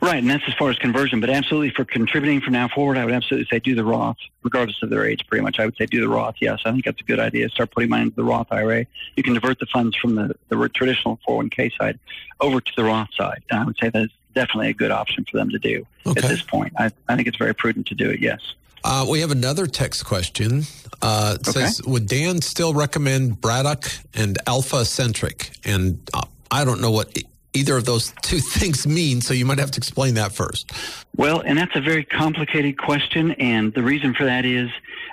Right, 0.07 0.19
and 0.19 0.29
that's 0.29 0.47
as 0.47 0.53
far 0.53 0.69
as 0.69 0.77
conversion. 0.77 1.19
But 1.19 1.29
absolutely, 1.29 1.71
for 1.71 1.83
contributing 1.83 2.39
from 2.39 2.53
now 2.53 2.69
forward, 2.69 2.97
I 2.97 3.03
would 3.03 3.13
absolutely 3.13 3.45
say 3.51 3.59
do 3.59 3.75
the 3.75 3.83
Roth, 3.83 4.15
regardless 4.41 4.81
of 4.81 4.89
their 4.89 5.05
age. 5.05 5.27
Pretty 5.27 5.43
much, 5.43 5.59
I 5.59 5.65
would 5.65 5.75
say 5.75 5.85
do 5.85 5.99
the 5.99 6.07
Roth. 6.07 6.35
Yes, 6.39 6.61
I 6.63 6.71
think 6.71 6.85
that's 6.85 7.01
a 7.01 7.03
good 7.03 7.19
idea. 7.19 7.49
Start 7.49 7.71
putting 7.71 7.89
money 7.89 8.03
into 8.03 8.15
the 8.15 8.23
Roth 8.23 8.47
IRA. 8.49 8.85
You 9.17 9.23
can 9.23 9.33
divert 9.33 9.59
the 9.59 9.65
funds 9.65 9.97
from 9.97 10.15
the, 10.15 10.33
the 10.47 10.69
traditional 10.69 11.19
401k 11.27 11.77
side 11.77 11.99
over 12.39 12.61
to 12.61 12.71
the 12.77 12.85
Roth 12.85 13.09
side. 13.17 13.43
And 13.51 13.59
I 13.59 13.65
would 13.65 13.75
say 13.81 13.89
that's 13.89 14.13
definitely 14.33 14.69
a 14.69 14.73
good 14.73 14.91
option 14.91 15.25
for 15.29 15.35
them 15.35 15.49
to 15.49 15.59
do 15.59 15.85
okay. 16.05 16.21
at 16.21 16.29
this 16.29 16.41
point. 16.41 16.71
I, 16.77 16.89
I 17.09 17.17
think 17.17 17.27
it's 17.27 17.37
very 17.37 17.53
prudent 17.53 17.87
to 17.87 17.95
do 17.95 18.09
it. 18.09 18.21
Yes. 18.21 18.39
Uh, 18.85 19.05
we 19.09 19.19
have 19.19 19.31
another 19.31 19.67
text 19.67 20.05
question. 20.05 20.63
Uh, 21.01 21.35
it 21.37 21.49
okay. 21.49 21.65
says, 21.65 21.81
would 21.83 22.07
Dan 22.07 22.41
still 22.41 22.73
recommend 22.73 23.41
Braddock 23.41 23.91
and 24.13 24.37
AlphaCentric? 24.47 25.59
And 25.65 26.09
uh, 26.13 26.21
I 26.49 26.63
don't 26.63 26.79
know 26.79 26.91
what 26.91 27.11
either 27.53 27.77
of 27.77 27.85
those 27.85 28.13
two 28.21 28.39
things 28.39 28.85
mean, 28.87 29.21
so 29.21 29.33
you 29.33 29.45
might 29.45 29.59
have 29.59 29.71
to 29.71 29.77
explain 29.77 30.15
that 30.15 30.31
first. 30.31 30.71
Well, 31.15 31.41
and 31.41 31.57
that's 31.57 31.75
a 31.75 31.81
very 31.81 32.03
complicated 32.03 32.77
question, 32.77 33.31
and 33.33 33.73
the 33.73 33.83
reason 33.83 34.13
for 34.13 34.25
that 34.25 34.45
is 34.45 34.69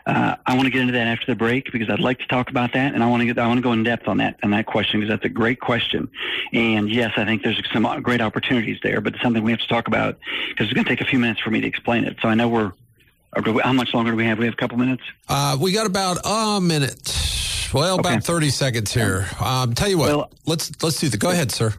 uh, 0.06 0.36
I 0.44 0.54
want 0.54 0.66
to 0.66 0.70
get 0.70 0.82
into 0.82 0.92
that 0.92 1.06
after 1.06 1.26
the 1.26 1.34
break 1.34 1.72
because 1.72 1.88
I'd 1.88 2.00
like 2.00 2.18
to 2.18 2.26
talk 2.26 2.50
about 2.50 2.74
that, 2.74 2.94
and 2.94 3.02
I 3.02 3.08
want 3.08 3.22
to 3.22 3.26
get 3.26 3.38
I 3.38 3.46
want 3.46 3.58
to 3.58 3.62
go 3.62 3.72
in 3.72 3.82
depth 3.82 4.06
on 4.06 4.18
that 4.18 4.38
on 4.42 4.50
that 4.50 4.66
question 4.66 5.00
because 5.00 5.10
that's 5.10 5.24
a 5.24 5.30
great 5.30 5.60
question. 5.60 6.10
And 6.52 6.90
yes, 6.90 7.12
I 7.16 7.24
think 7.24 7.42
there's 7.42 7.60
some 7.72 7.84
great 8.02 8.20
opportunities 8.20 8.78
there, 8.82 9.00
but 9.00 9.14
it's 9.14 9.22
something 9.22 9.42
we 9.42 9.52
have 9.52 9.60
to 9.60 9.68
talk 9.68 9.88
about 9.88 10.18
because 10.48 10.66
it's 10.66 10.74
going 10.74 10.84
to 10.84 10.90
take 10.90 11.00
a 11.00 11.06
few 11.06 11.18
minutes 11.18 11.40
for 11.40 11.50
me 11.50 11.60
to 11.62 11.66
explain 11.66 12.04
it. 12.04 12.18
So 12.20 12.28
I 12.28 12.34
know 12.34 12.48
we're. 12.48 12.72
We, 13.44 13.60
how 13.62 13.72
much 13.72 13.92
longer 13.92 14.12
do 14.12 14.16
we 14.16 14.26
have? 14.26 14.38
We 14.38 14.44
have 14.44 14.54
a 14.54 14.56
couple 14.56 14.78
minutes. 14.78 15.02
Uh, 15.28 15.58
we 15.60 15.72
got 15.72 15.86
about 15.86 16.18
a 16.24 16.60
minute. 16.60 17.70
Well, 17.74 17.98
okay. 17.98 18.10
about 18.12 18.22
thirty 18.22 18.50
seconds 18.50 18.94
here. 18.94 19.26
Um, 19.40 19.74
tell 19.74 19.88
you 19.88 19.98
what, 19.98 20.08
well, 20.08 20.30
let's 20.46 20.70
let's 20.84 21.00
do 21.00 21.08
the. 21.08 21.16
Go 21.16 21.30
ahead, 21.30 21.50
sir. 21.50 21.74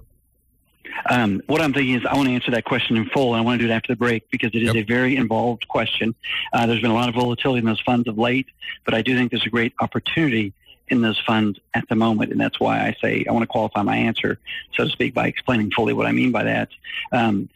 Um, 1.10 1.42
what 1.48 1.62
I'm 1.62 1.74
thinking 1.74 1.96
is 1.96 2.06
I 2.06 2.16
want 2.16 2.28
to 2.28 2.34
answer 2.34 2.52
that 2.52 2.66
question 2.66 2.98
in 2.98 3.06
full, 3.10 3.34
and 3.34 3.42
I 3.42 3.46
want 3.46 3.60
to 3.60 3.68
do 3.68 3.72
it 3.72 3.76
after 3.76 3.94
the 3.94 3.98
break 3.98 4.30
because 4.30 4.50
it 4.54 4.62
is 4.62 4.74
yep. 4.74 4.76
a 4.76 4.84
very 4.84 5.16
involved 5.16 5.68
question. 5.68 6.16
Uh, 6.54 6.66
there's 6.66 6.82
been 6.82 6.92
a 6.92 6.96
lot 6.96 7.10
of 7.10 7.16
volatility 7.16 7.60
in 7.60 7.66
those 7.66 7.82
funds 7.82 8.08
of 8.08 8.18
late, 8.18 8.48
but 8.86 8.94
I 8.94 9.02
do 9.02 9.16
think 9.16 9.32
there's 9.32 9.46
a 9.46 9.50
great 9.50 9.74
opportunity 9.80 10.54
in 10.88 11.02
those 11.02 11.20
funds 11.20 11.60
at 11.74 11.88
the 11.90 11.96
moment, 11.96 12.32
and 12.32 12.40
that's 12.40 12.60
why 12.60 12.80
I 12.80 12.96
say 13.02 13.26
I 13.28 13.32
want 13.32 13.44
to 13.44 13.48
qualify 13.48 13.82
my 13.82 13.98
answer, 13.98 14.40
so 14.74 14.86
to 14.86 14.90
speak, 14.90 15.14
by 15.14 15.28
explaining 15.28 15.72
fully 15.72 15.94
what 15.94 16.06
I 16.06 16.12
mean 16.12 16.32
by 16.32 16.44
that. 16.44 16.70
Um, 17.12 17.50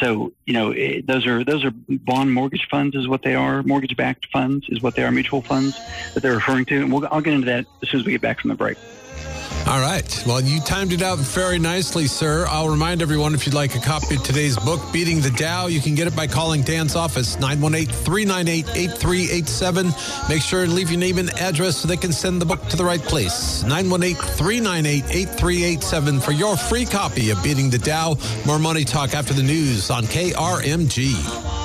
so 0.00 0.32
you 0.46 0.54
know, 0.54 0.70
it, 0.70 1.06
those 1.06 1.26
are 1.26 1.44
those 1.44 1.64
are 1.64 1.70
bond 1.70 2.32
mortgage 2.32 2.66
funds 2.70 2.96
is 2.96 3.08
what 3.08 3.22
they 3.22 3.34
are. 3.34 3.62
Mortgage 3.62 3.96
backed 3.96 4.26
funds 4.32 4.66
is 4.68 4.82
what 4.82 4.96
they 4.96 5.04
are. 5.04 5.10
Mutual 5.10 5.42
funds 5.42 5.78
that 6.14 6.22
they're 6.22 6.34
referring 6.34 6.64
to, 6.66 6.82
and 6.82 6.92
we'll, 6.92 7.06
I'll 7.10 7.20
get 7.20 7.34
into 7.34 7.46
that 7.46 7.66
as 7.82 7.90
soon 7.90 8.00
as 8.00 8.06
we 8.06 8.12
get 8.12 8.22
back 8.22 8.40
from 8.40 8.48
the 8.48 8.54
break. 8.54 8.78
All 9.66 9.80
right. 9.80 10.24
Well, 10.26 10.40
you 10.40 10.60
timed 10.60 10.92
it 10.92 11.02
out 11.02 11.18
very 11.18 11.58
nicely, 11.58 12.06
sir. 12.06 12.46
I'll 12.48 12.68
remind 12.68 13.00
everyone 13.00 13.32
if 13.32 13.46
you'd 13.46 13.54
like 13.54 13.74
a 13.76 13.78
copy 13.78 14.16
of 14.16 14.22
today's 14.22 14.56
book, 14.56 14.80
Beating 14.92 15.20
the 15.20 15.30
Dow, 15.30 15.68
you 15.68 15.80
can 15.80 15.94
get 15.94 16.06
it 16.06 16.16
by 16.16 16.26
calling 16.26 16.62
Dan's 16.62 16.96
office, 16.96 17.38
918 17.38 17.86
398 17.86 18.66
8387. 18.76 19.92
Make 20.28 20.42
sure 20.42 20.64
and 20.64 20.74
leave 20.74 20.90
your 20.90 20.98
name 20.98 21.18
and 21.18 21.30
address 21.40 21.78
so 21.78 21.88
they 21.88 21.96
can 21.96 22.12
send 22.12 22.40
the 22.40 22.46
book 22.46 22.66
to 22.68 22.76
the 22.76 22.84
right 22.84 23.00
place. 23.00 23.62
918 23.62 24.16
398 24.36 25.04
8387 25.04 26.20
for 26.20 26.32
your 26.32 26.56
free 26.56 26.84
copy 26.84 27.30
of 27.30 27.42
Beating 27.42 27.70
the 27.70 27.78
Dow. 27.78 28.16
More 28.44 28.58
money 28.58 28.84
talk 28.84 29.14
after 29.14 29.32
the 29.32 29.44
news 29.44 29.90
on 29.90 30.04
KRMG. 30.04 31.62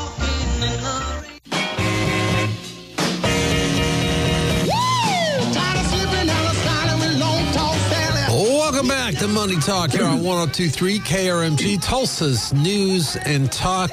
And 9.10 9.34
Money 9.34 9.56
Talk 9.56 9.92
here 9.92 10.04
on 10.04 10.22
1023 10.22 11.00
KRMG, 11.00 11.82
Tulsa's 11.82 12.52
News 12.52 13.16
and 13.16 13.50
Talk. 13.50 13.92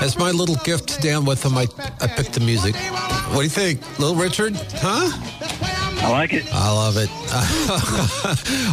As 0.00 0.16
my 0.16 0.30
little 0.30 0.54
gift 0.64 0.88
to 0.88 1.00
Dan 1.02 1.26
Witham, 1.26 1.58
I, 1.58 1.66
I 2.00 2.06
picked 2.06 2.32
the 2.32 2.40
music. 2.40 2.74
What 2.74 3.36
do 3.36 3.42
you 3.42 3.50
think, 3.50 3.82
Little 3.98 4.16
Richard? 4.16 4.56
Huh? 4.76 5.10
I 6.02 6.10
like 6.10 6.32
it. 6.32 6.46
I 6.54 6.72
love 6.72 6.96
it. 6.96 7.10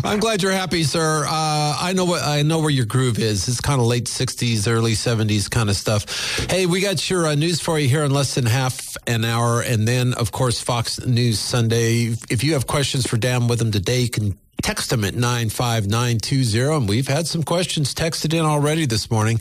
I'm 0.05 0.21
glad 0.21 0.41
you're 0.41 0.53
happy, 0.53 0.85
sir. 0.85 1.25
Uh, 1.27 1.77
I 1.81 1.91
know 1.93 2.05
what 2.05 2.23
I 2.23 2.43
know 2.43 2.59
where 2.59 2.69
your 2.69 2.85
groove 2.85 3.19
is. 3.19 3.49
It's 3.49 3.59
kind 3.59 3.81
of 3.81 3.87
late 3.87 4.05
'60s, 4.05 4.71
early 4.71 4.93
'70s 4.93 5.51
kind 5.51 5.69
of 5.69 5.75
stuff. 5.75 6.49
Hey, 6.49 6.65
we 6.65 6.79
got 6.79 7.09
your 7.09 7.27
uh, 7.27 7.35
news 7.35 7.59
for 7.59 7.77
you 7.77 7.89
here 7.89 8.05
in 8.05 8.11
less 8.11 8.35
than 8.35 8.45
half 8.45 8.95
an 9.05 9.25
hour, 9.25 9.59
and 9.59 9.85
then 9.85 10.13
of 10.13 10.31
course 10.31 10.61
Fox 10.61 11.05
News 11.05 11.39
Sunday. 11.39 12.15
If 12.29 12.45
you 12.45 12.53
have 12.53 12.67
questions 12.67 13.05
for 13.05 13.17
Dan 13.17 13.49
Witham 13.49 13.71
today, 13.71 14.03
you 14.03 14.09
can 14.09 14.37
text 14.67 14.89
them 14.89 15.05
at 15.05 15.15
95920. 15.15 16.75
And 16.75 16.89
we've 16.89 17.07
had 17.07 17.25
some 17.25 17.41
questions 17.41 17.95
texted 17.95 18.33
in 18.33 18.43
already 18.43 18.85
this 18.85 19.09
morning. 19.09 19.39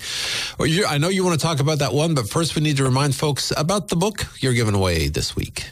I 0.61 0.99
know 0.99 1.09
you 1.09 1.25
want 1.25 1.39
to 1.39 1.45
talk 1.45 1.59
about 1.59 1.81
that 1.81 1.93
one, 1.93 2.15
but 2.15 2.29
first 2.29 2.55
we 2.55 2.63
need 2.63 2.77
to 2.77 2.85
remind 2.85 3.17
folks 3.17 3.53
about 3.57 3.89
the 3.89 3.97
book 3.97 4.27
you're 4.39 4.53
giving 4.53 4.77
away 4.77 5.09
this 5.09 5.35
week. 5.35 5.69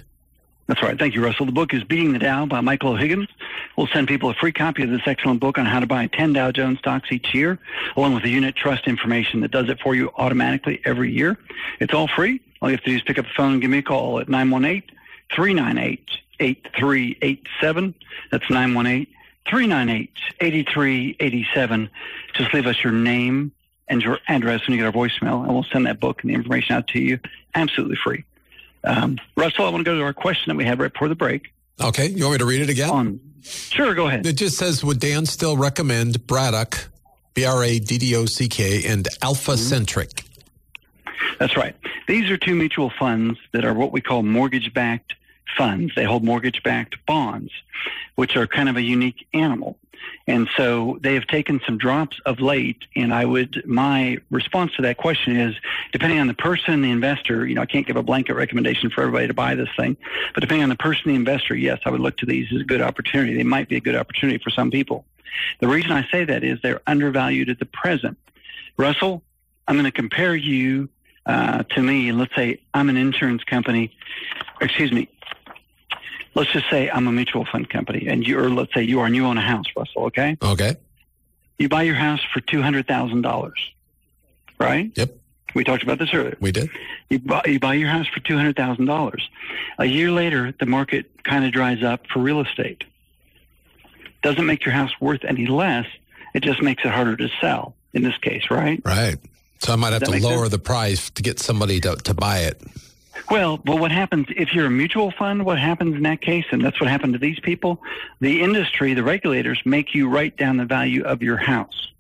That's 0.67 0.83
right. 0.83 0.99
Thank 0.99 1.15
you, 1.15 1.23
Russell. 1.23 1.47
The 1.47 1.53
book 1.53 1.73
is 1.73 1.85
Beating 1.85 2.13
the 2.13 2.19
Dow 2.19 2.47
by 2.47 2.63
Michael 2.63 2.95
O'Higgins. 2.95 3.29
We'll 3.77 3.87
send 3.87 4.09
people 4.09 4.29
a 4.29 4.35
free 4.35 4.51
copy 4.51 4.83
of 4.83 4.91
this 4.91 5.03
excellent 5.07 5.39
book 5.39 5.57
on 5.57 5.67
how 5.67 5.79
to 5.79 5.87
buy 5.87 6.09
10 6.09 6.33
Dow 6.33 6.51
Jones 6.51 6.81
stocks 6.81 7.13
each 7.13 7.33
year, 7.33 7.61
along 7.97 8.15
with 8.15 8.25
the 8.25 8.31
unit 8.31 8.57
trust 8.57 8.89
information 8.89 9.39
that 9.43 9.53
does 9.53 9.69
it 9.69 9.79
for 9.79 9.95
you 9.95 10.11
automatically 10.17 10.81
every 10.85 11.13
year. 11.13 11.39
It's 11.79 11.95
all 11.95 12.09
free. 12.09 12.41
All 12.61 12.71
you 12.71 12.77
have 12.77 12.85
to 12.85 12.91
do 12.91 12.97
is 12.97 13.03
pick 13.03 13.21
up 13.21 13.27
the 13.27 13.33
phone 13.37 13.53
and 13.53 13.63
give 13.63 13.71
me 13.71 13.79
a 13.79 13.83
call 13.83 14.19
at 14.19 14.29
918 14.29 14.83
398 15.33 16.11
8387. 16.41 17.95
That's 18.33 18.51
918 18.51 19.07
398 19.49 20.11
8387. 20.41 21.91
Just 22.35 22.55
leave 22.55 22.67
us 22.67 22.83
your 22.83 22.93
name 22.93 23.53
and 23.89 24.03
your 24.03 24.19
address 24.29 24.67
when 24.67 24.77
you 24.77 24.83
get 24.83 24.87
our 24.87 24.93
voicemail, 24.93 25.43
and 25.43 25.53
we'll 25.53 25.65
send 25.65 25.87
that 25.87 26.01
book 26.01 26.23
and 26.23 26.31
the 26.31 26.35
information 26.35 26.75
out 26.75 26.89
to 26.89 26.99
you 26.99 27.19
absolutely 27.55 27.97
free. 28.03 28.25
Um, 28.83 29.19
Russell, 29.37 29.67
I 29.67 29.71
want 29.71 29.85
to 29.85 29.91
go 29.91 29.97
to 29.99 30.03
our 30.03 30.13
question 30.13 30.45
that 30.49 30.57
we 30.57 30.65
had 30.65 30.79
right 30.79 30.93
before 30.93 31.09
the 31.09 31.15
break. 31.15 31.53
Okay. 31.81 32.07
You 32.09 32.25
want 32.25 32.35
me 32.35 32.39
to 32.39 32.45
read 32.47 32.61
it 32.61 32.71
again? 32.71 33.21
Sure, 33.43 33.95
go 33.95 34.07
ahead. 34.07 34.27
It 34.27 34.35
just 34.35 34.57
says 34.57 34.83
Would 34.85 35.01
Dan 35.01 35.27
still 35.27 35.57
recommend 35.57 36.27
Braddock, 36.27 36.89
B 37.35 37.45
R 37.45 37.63
A 37.63 37.79
D 37.79 37.99
D 37.99 38.17
O 38.17 38.27
C 38.27 38.49
K, 38.49 38.85
and 38.87 39.05
AlphaCentric? 39.21 40.15
Mm-hmm. 40.15 41.35
That's 41.39 41.57
right. 41.57 41.75
These 42.07 42.31
are 42.31 42.37
two 42.37 42.55
mutual 42.55 42.91
funds 42.99 43.39
that 43.53 43.65
are 43.65 43.75
what 43.75 43.93
we 43.93 44.01
call 44.01 44.23
mortgage 44.23 44.73
backed 44.73 45.15
funds. 45.57 45.93
They 45.95 46.05
hold 46.05 46.25
mortgage 46.25 46.63
backed 46.63 46.97
bonds, 47.07 47.51
which 48.15 48.37
are 48.37 48.47
kind 48.47 48.69
of 48.69 48.77
a 48.77 48.83
unique 48.83 49.27
animal. 49.35 49.79
And 50.27 50.49
so 50.57 50.99
they 51.03 51.15
have 51.15 51.27
taken 51.27 51.61
some 51.67 51.79
drops 51.79 52.19
of 52.27 52.41
late. 52.41 52.85
And 52.97 53.13
I 53.13 53.25
would, 53.25 53.63
my 53.67 54.19
response 54.31 54.73
to 54.77 54.83
that 54.83 54.97
question 54.97 55.37
is 55.37 55.55
depending 55.93 56.19
on 56.19 56.27
the 56.27 56.35
person, 56.35 56.83
the 56.83 56.91
investor, 56.91 57.47
you 57.47 57.55
know, 57.55 57.63
I 57.63 57.67
can't 57.67 57.87
give 57.87 57.97
a 57.97 58.03
blanket 58.03 58.35
recommendation 58.35 58.91
for 58.91 59.03
everybody 59.03 59.27
to 59.29 59.35
buy 59.35 59.55
this 59.55 59.69
thing, 59.77 59.97
but 60.35 60.41
depending 60.41 60.63
on 60.63 60.69
the 60.69 60.77
person, 60.77 61.03
the 61.07 61.15
investor, 61.15 61.55
yes, 61.55 61.81
I 61.85 61.91
would 61.91 62.01
look 62.01 62.17
to 62.19 62.27
these 62.27 62.53
as 62.55 62.61
a 62.61 62.65
good 62.65 62.83
opportunity. 62.83 63.35
They 63.37 63.45
might 63.45 63.69
be 63.69 63.77
a 63.77 63.81
good 63.81 63.97
opportunity 63.97 64.39
for 64.43 64.51
some 64.51 64.71
people. 64.71 65.05
The 65.61 65.69
reason 65.69 65.93
I 65.93 66.07
say 66.11 66.25
that 66.25 66.45
is 66.45 66.61
they're 66.63 66.83
undervalued 66.87 67.51
at 67.51 67.59
the 67.59 67.67
present. 67.67 68.17
Russell, 68.77 69.23
I'm 69.67 69.75
going 69.77 69.85
to 69.85 69.93
compare 69.93 70.35
you 70.35 70.89
uh, 71.27 71.63
to 71.65 71.83
me. 71.83 72.13
Let's 72.13 72.35
say 72.35 72.61
I'm 72.73 72.89
an 72.89 72.97
insurance 72.97 73.45
company, 73.45 73.97
excuse 74.61 74.93
me, 74.93 75.09
let's 76.35 76.51
just 76.53 76.69
say 76.71 76.91
I'm 76.91 77.07
a 77.07 77.13
mutual 77.13 77.45
fund 77.45 77.69
company, 77.69 78.07
and 78.09 78.27
you're, 78.27 78.51
let's 78.51 78.73
say 78.75 78.83
you 78.83 79.01
are, 79.01 79.07
and 79.07 79.15
you 79.15 79.27
own 79.27 79.39
a 79.39 79.43
house, 79.43 79.67
Russell. 79.77 80.05
Okay. 80.07 80.37
Okay. 80.43 80.77
You 81.59 81.69
buy 81.69 81.83
your 81.83 81.95
house 81.95 82.21
for 82.33 82.41
two 82.41 82.63
hundred 82.63 82.87
thousand 82.87 83.23
dollars, 83.23 83.73
right? 84.59 84.91
Yep. 84.95 85.17
We 85.55 85.63
talked 85.63 85.85
about 85.85 86.01
this 86.01 86.13
earlier. 86.13 86.37
We 86.41 86.51
did. 86.51 86.69
You 87.09 87.21
buy, 87.21 87.43
you 87.47 87.61
buy 87.61 87.75
your 87.75 87.89
house 87.89 88.09
for 88.09 88.21
two 88.21 88.37
hundred 88.37 88.57
thousand 88.57 88.87
dollars. 88.87 89.29
A 89.79 89.85
year 89.85 90.11
later, 90.11 90.53
the 90.59 90.67
market 90.67 91.23
kind 91.23 91.45
of 91.45 91.53
dries 91.53 91.83
up 91.83 92.07
for 92.13 92.21
real 92.21 92.41
estate. 92.41 92.85
Doesn't 94.23 94.47
make 94.47 94.65
your 94.65 94.75
house 94.75 94.91
worth 95.01 95.25
any 95.25 95.47
less. 95.47 95.87
It 96.35 96.43
just 96.43 96.61
makes 96.61 96.85
it 96.85 96.91
harder 96.91 97.17
to 97.17 97.29
sell. 97.41 97.77
In 97.93 98.03
this 98.03 98.19
case, 98.19 98.51
right? 98.51 98.83
Right. 98.85 99.19
So 99.61 99.73
I 99.73 99.77
might 99.77 99.93
have 99.93 100.03
to 100.03 100.11
lower 100.11 100.39
sense? 100.39 100.51
the 100.51 100.59
price 100.59 101.11
to 101.11 101.23
get 101.23 101.39
somebody 101.39 101.79
to, 101.83 101.95
to 101.95 102.13
buy 102.13 102.41
it. 102.41 102.61
Well, 103.31 103.57
but 103.57 103.81
what 103.81 103.91
happens 103.91 104.27
if 104.31 104.55
you're 104.55 104.67
a 104.67 104.71
mutual 104.71 105.11
fund? 105.11 105.45
What 105.45 105.59
happens 105.59 105.97
in 105.97 106.03
that 106.03 106.21
case, 106.21 106.45
and 106.51 106.65
that's 106.65 106.81
what 106.81 106.91
happened 106.91 107.15
to 107.15 107.19
these 107.19 107.41
people? 107.41 107.83
The 108.21 108.43
industry, 108.43 108.95
the 108.95 109.03
regulators, 109.03 109.61
make 109.65 109.95
you 109.95 110.09
write 110.09 110.37
down 110.37 110.57
the 110.57 110.67
value 110.67 111.05
of 111.05 111.23
your 111.23 111.37
house. 111.39 111.91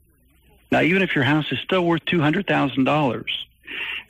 Now, 0.70 0.82
even 0.82 1.02
if 1.02 1.14
your 1.14 1.24
house 1.24 1.46
is 1.50 1.58
still 1.60 1.84
worth 1.84 2.04
two 2.04 2.20
hundred 2.20 2.46
thousand 2.46 2.84
dollars, 2.84 3.46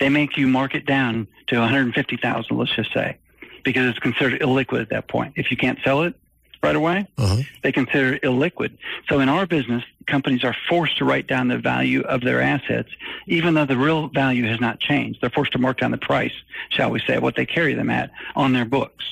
they 0.00 0.08
make 0.08 0.36
you 0.36 0.48
mark 0.48 0.74
it 0.74 0.86
down 0.86 1.28
to 1.48 1.58
one 1.58 1.68
hundred 1.68 1.94
fifty 1.94 2.16
thousand. 2.16 2.58
Let's 2.58 2.74
just 2.74 2.92
say, 2.92 3.18
because 3.64 3.86
it's 3.90 3.98
considered 4.00 4.40
illiquid 4.40 4.80
at 4.82 4.90
that 4.90 5.08
point. 5.08 5.34
If 5.36 5.50
you 5.50 5.56
can't 5.56 5.78
sell 5.84 6.02
it, 6.02 6.14
right 6.64 6.76
away, 6.76 7.06
uh-huh. 7.18 7.42
they 7.62 7.72
consider 7.72 8.14
it 8.14 8.22
illiquid. 8.22 8.76
So 9.08 9.20
in 9.20 9.28
our 9.28 9.46
business, 9.46 9.84
companies 10.06 10.44
are 10.44 10.56
forced 10.68 10.98
to 10.98 11.04
write 11.04 11.26
down 11.26 11.48
the 11.48 11.58
value 11.58 12.00
of 12.02 12.22
their 12.22 12.40
assets, 12.40 12.90
even 13.26 13.54
though 13.54 13.66
the 13.66 13.76
real 13.76 14.08
value 14.08 14.46
has 14.46 14.60
not 14.60 14.80
changed. 14.80 15.20
They're 15.20 15.30
forced 15.30 15.52
to 15.52 15.58
mark 15.58 15.78
down 15.78 15.90
the 15.90 15.98
price, 15.98 16.32
shall 16.70 16.90
we 16.90 17.00
say, 17.06 17.18
what 17.18 17.36
they 17.36 17.46
carry 17.46 17.74
them 17.74 17.90
at 17.90 18.10
on 18.34 18.52
their 18.52 18.64
books. 18.64 19.04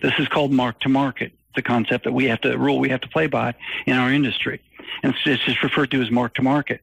This 0.00 0.14
is 0.18 0.28
called 0.28 0.52
mark 0.52 0.80
to 0.80 0.88
market, 0.88 1.32
the 1.54 1.62
concept 1.62 2.04
that 2.04 2.12
we 2.12 2.24
have 2.26 2.40
to, 2.42 2.56
rule 2.56 2.78
we 2.78 2.88
have 2.88 3.02
to 3.02 3.08
play 3.08 3.26
by 3.26 3.54
in 3.86 3.96
our 3.96 4.10
industry. 4.10 4.60
And 5.02 5.14
it's 5.14 5.44
just 5.44 5.62
referred 5.62 5.90
to 5.92 6.02
as 6.02 6.10
mark 6.10 6.34
to 6.34 6.42
market. 6.42 6.80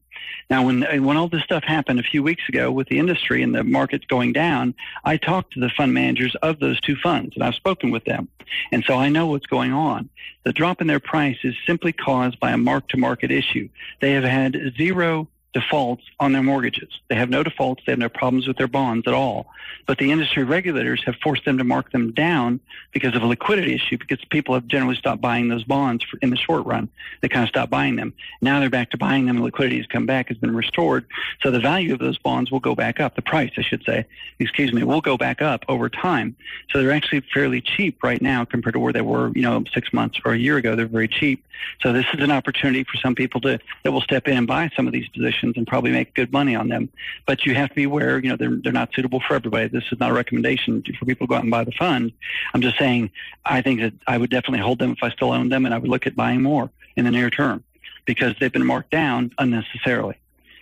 Now, 0.49 0.65
when 0.65 0.81
when 1.03 1.17
all 1.17 1.27
this 1.27 1.43
stuff 1.43 1.63
happened 1.63 1.99
a 1.99 2.03
few 2.03 2.23
weeks 2.23 2.43
ago 2.49 2.71
with 2.71 2.87
the 2.87 2.99
industry 2.99 3.43
and 3.43 3.53
the 3.53 3.63
markets 3.63 4.05
going 4.05 4.33
down, 4.33 4.73
I 5.03 5.17
talked 5.17 5.53
to 5.53 5.59
the 5.59 5.69
fund 5.69 5.93
managers 5.93 6.35
of 6.41 6.59
those 6.59 6.79
two 6.81 6.95
funds, 6.95 7.35
and 7.35 7.43
I've 7.43 7.55
spoken 7.55 7.91
with 7.91 8.05
them, 8.05 8.27
and 8.71 8.83
so 8.85 8.95
I 8.95 9.09
know 9.09 9.27
what's 9.27 9.45
going 9.45 9.73
on. 9.73 10.09
The 10.43 10.53
drop 10.53 10.81
in 10.81 10.87
their 10.87 10.99
price 10.99 11.37
is 11.43 11.55
simply 11.67 11.93
caused 11.93 12.39
by 12.39 12.51
a 12.51 12.57
mark-to-market 12.57 13.31
issue. 13.31 13.69
They 14.01 14.13
have 14.13 14.23
had 14.23 14.57
zero 14.77 15.27
defaults 15.53 16.03
on 16.19 16.31
their 16.31 16.43
mortgages. 16.43 16.89
They 17.07 17.15
have 17.15 17.29
no 17.29 17.41
defaults. 17.41 17.81
They 17.85 17.91
have 17.91 17.99
no 17.99 18.09
problems 18.09 18.47
with 18.47 18.57
their 18.57 18.67
bonds 18.67 19.07
at 19.07 19.13
all. 19.13 19.47
But 19.87 19.97
the 19.97 20.11
industry 20.11 20.43
regulators 20.43 21.03
have 21.05 21.15
forced 21.23 21.45
them 21.45 21.57
to 21.57 21.63
mark 21.63 21.91
them 21.91 22.11
down 22.11 22.59
because 22.91 23.15
of 23.15 23.23
a 23.23 23.25
liquidity 23.25 23.73
issue, 23.73 23.97
because 23.97 24.23
people 24.25 24.53
have 24.53 24.67
generally 24.67 24.95
stopped 24.95 25.21
buying 25.21 25.47
those 25.47 25.63
bonds 25.63 26.03
for, 26.03 26.17
in 26.21 26.29
the 26.29 26.37
short 26.37 26.65
run. 26.65 26.87
They 27.21 27.29
kind 27.29 27.43
of 27.43 27.49
stopped 27.49 27.71
buying 27.71 27.95
them. 27.95 28.13
Now 28.41 28.59
they're 28.59 28.69
back 28.69 28.91
to 28.91 28.97
buying 28.97 29.25
them. 29.25 29.41
Liquidity 29.41 29.77
has 29.77 29.87
come 29.87 30.05
back, 30.05 30.27
has 30.27 30.37
been 30.37 30.55
restored. 30.55 31.05
So 31.41 31.49
the 31.49 31.59
value 31.59 31.93
of 31.93 31.99
those 31.99 32.19
bonds 32.19 32.51
will 32.51 32.59
go 32.59 32.75
back 32.75 32.99
up. 32.99 33.15
The 33.15 33.21
price, 33.23 33.51
I 33.57 33.61
should 33.63 33.83
say, 33.83 34.05
excuse 34.37 34.71
me, 34.71 34.83
will 34.83 35.01
go 35.01 35.17
back 35.17 35.41
up 35.41 35.65
over 35.67 35.89
time. 35.89 36.35
So 36.69 36.79
they're 36.79 36.91
actually 36.91 37.21
fairly 37.33 37.61
cheap 37.61 38.03
right 38.03 38.21
now 38.21 38.45
compared 38.45 38.73
to 38.73 38.79
where 38.79 38.93
they 38.93 39.01
were, 39.01 39.31
you 39.33 39.41
know, 39.41 39.63
six 39.73 39.91
months 39.93 40.19
or 40.23 40.33
a 40.33 40.37
year 40.37 40.57
ago. 40.57 40.75
They're 40.75 40.87
very 40.87 41.07
cheap. 41.07 41.43
So 41.81 41.91
this 41.91 42.05
is 42.13 42.23
an 42.23 42.31
opportunity 42.31 42.83
for 42.83 42.97
some 42.97 43.15
people 43.15 43.41
to, 43.41 43.59
that 43.83 43.91
will 43.91 44.01
step 44.01 44.27
in 44.27 44.37
and 44.37 44.47
buy 44.47 44.69
some 44.75 44.87
of 44.87 44.93
these 44.93 45.07
positions 45.09 45.38
and 45.43 45.67
probably 45.67 45.91
make 45.91 46.13
good 46.13 46.31
money 46.31 46.55
on 46.55 46.69
them. 46.69 46.89
But 47.25 47.45
you 47.45 47.55
have 47.55 47.69
to 47.69 47.75
be 47.75 47.83
aware, 47.83 48.19
you 48.19 48.29
know, 48.29 48.35
they're, 48.35 48.55
they're 48.55 48.71
not 48.71 48.93
suitable 48.93 49.21
for 49.27 49.35
everybody. 49.35 49.67
This 49.67 49.83
is 49.91 49.99
not 49.99 50.11
a 50.11 50.13
recommendation 50.13 50.83
for 50.97 51.05
people 51.05 51.27
to 51.27 51.29
go 51.29 51.35
out 51.35 51.43
and 51.43 51.51
buy 51.51 51.63
the 51.63 51.71
fund. 51.71 52.11
I'm 52.53 52.61
just 52.61 52.77
saying, 52.77 53.11
I 53.45 53.61
think 53.61 53.81
that 53.81 53.93
I 54.07 54.17
would 54.17 54.29
definitely 54.29 54.59
hold 54.59 54.79
them 54.79 54.91
if 54.91 54.99
I 55.01 55.09
still 55.11 55.31
own 55.31 55.49
them 55.49 55.65
and 55.65 55.73
I 55.73 55.77
would 55.77 55.89
look 55.89 56.07
at 56.07 56.15
buying 56.15 56.41
more 56.41 56.69
in 56.95 57.05
the 57.05 57.11
near 57.11 57.29
term 57.29 57.63
because 58.05 58.35
they've 58.39 58.51
been 58.51 58.65
marked 58.65 58.91
down 58.91 59.31
unnecessarily. 59.37 60.15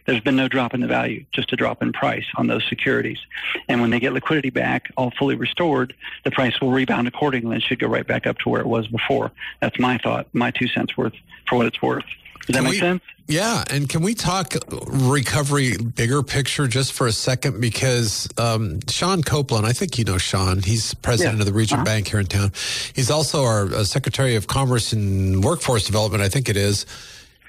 There's 0.08 0.22
been 0.22 0.38
no 0.38 0.48
drop 0.48 0.74
in 0.74 0.80
the 0.80 0.88
value, 0.88 1.26
just 1.34 1.52
a 1.52 1.58
drop 1.58 1.84
in 1.84 1.92
price 1.92 2.26
on 2.38 2.48
those 2.48 2.66
securities. 2.70 3.20
And 3.68 3.82
when 3.82 3.90
they 3.90 4.00
get 4.00 4.13
liquidity 4.13 4.50
back, 4.50 4.90
all 4.96 5.12
fully 5.12 5.36
restored, 5.36 5.94
the 6.24 6.32
price 6.32 6.62
will 6.62 6.72
rebound 6.72 7.10
accordingly 7.10 7.56
and 7.56 7.63
should 7.63 7.80
go 7.80 7.88
right 7.88 8.08
back 8.08 8.26
up 8.26 8.38
to 8.40 8.50
where 8.50 8.62
it 8.62 8.68
was 8.68 8.88
before. 8.88 9.34
That's 9.62 9.78
my 9.80 9.98
thought, 9.98 10.28
my 10.32 10.52
two 10.52 10.68
cents 10.68 10.96
worth 10.96 11.13
for 11.50 11.58
what 11.58 11.66
it's 11.66 11.82
worth. 11.82 12.06
Does 12.47 12.55
that 12.55 12.63
make 12.63 12.79
sense? 12.79 13.03
Yeah, 13.27 13.65
and 13.69 13.89
can 13.89 14.01
we 14.01 14.13
talk 14.13 14.53
recovery 14.88 15.75
bigger 15.75 16.23
picture 16.23 16.65
just 16.65 16.93
for 16.93 17.07
a 17.07 17.12
second? 17.12 17.60
Because 17.60 18.29
um, 18.38 18.79
Sean 18.88 19.21
Kouplen, 19.21 19.65
I 19.65 19.73
think 19.73 19.97
you 19.97 20.05
know 20.05 20.17
Sean. 20.17 20.62
He's 20.62 20.93
president 20.93 21.36
yeah. 21.36 21.41
of 21.41 21.45
the 21.45 21.53
Regent 21.53 21.79
uh-huh. 21.79 21.86
Bank 21.86 22.07
here 22.07 22.21
in 22.21 22.27
town. 22.27 22.53
He's 22.93 23.12
also 23.12 23.43
our 23.43 23.65
uh, 23.65 23.83
Secretary 23.83 24.36
of 24.36 24.47
Commerce 24.47 24.93
and 24.93 25.43
Workforce 25.43 25.86
Development, 25.86 26.23
I 26.23 26.29
think 26.29 26.47
it 26.47 26.55
is. 26.55 26.86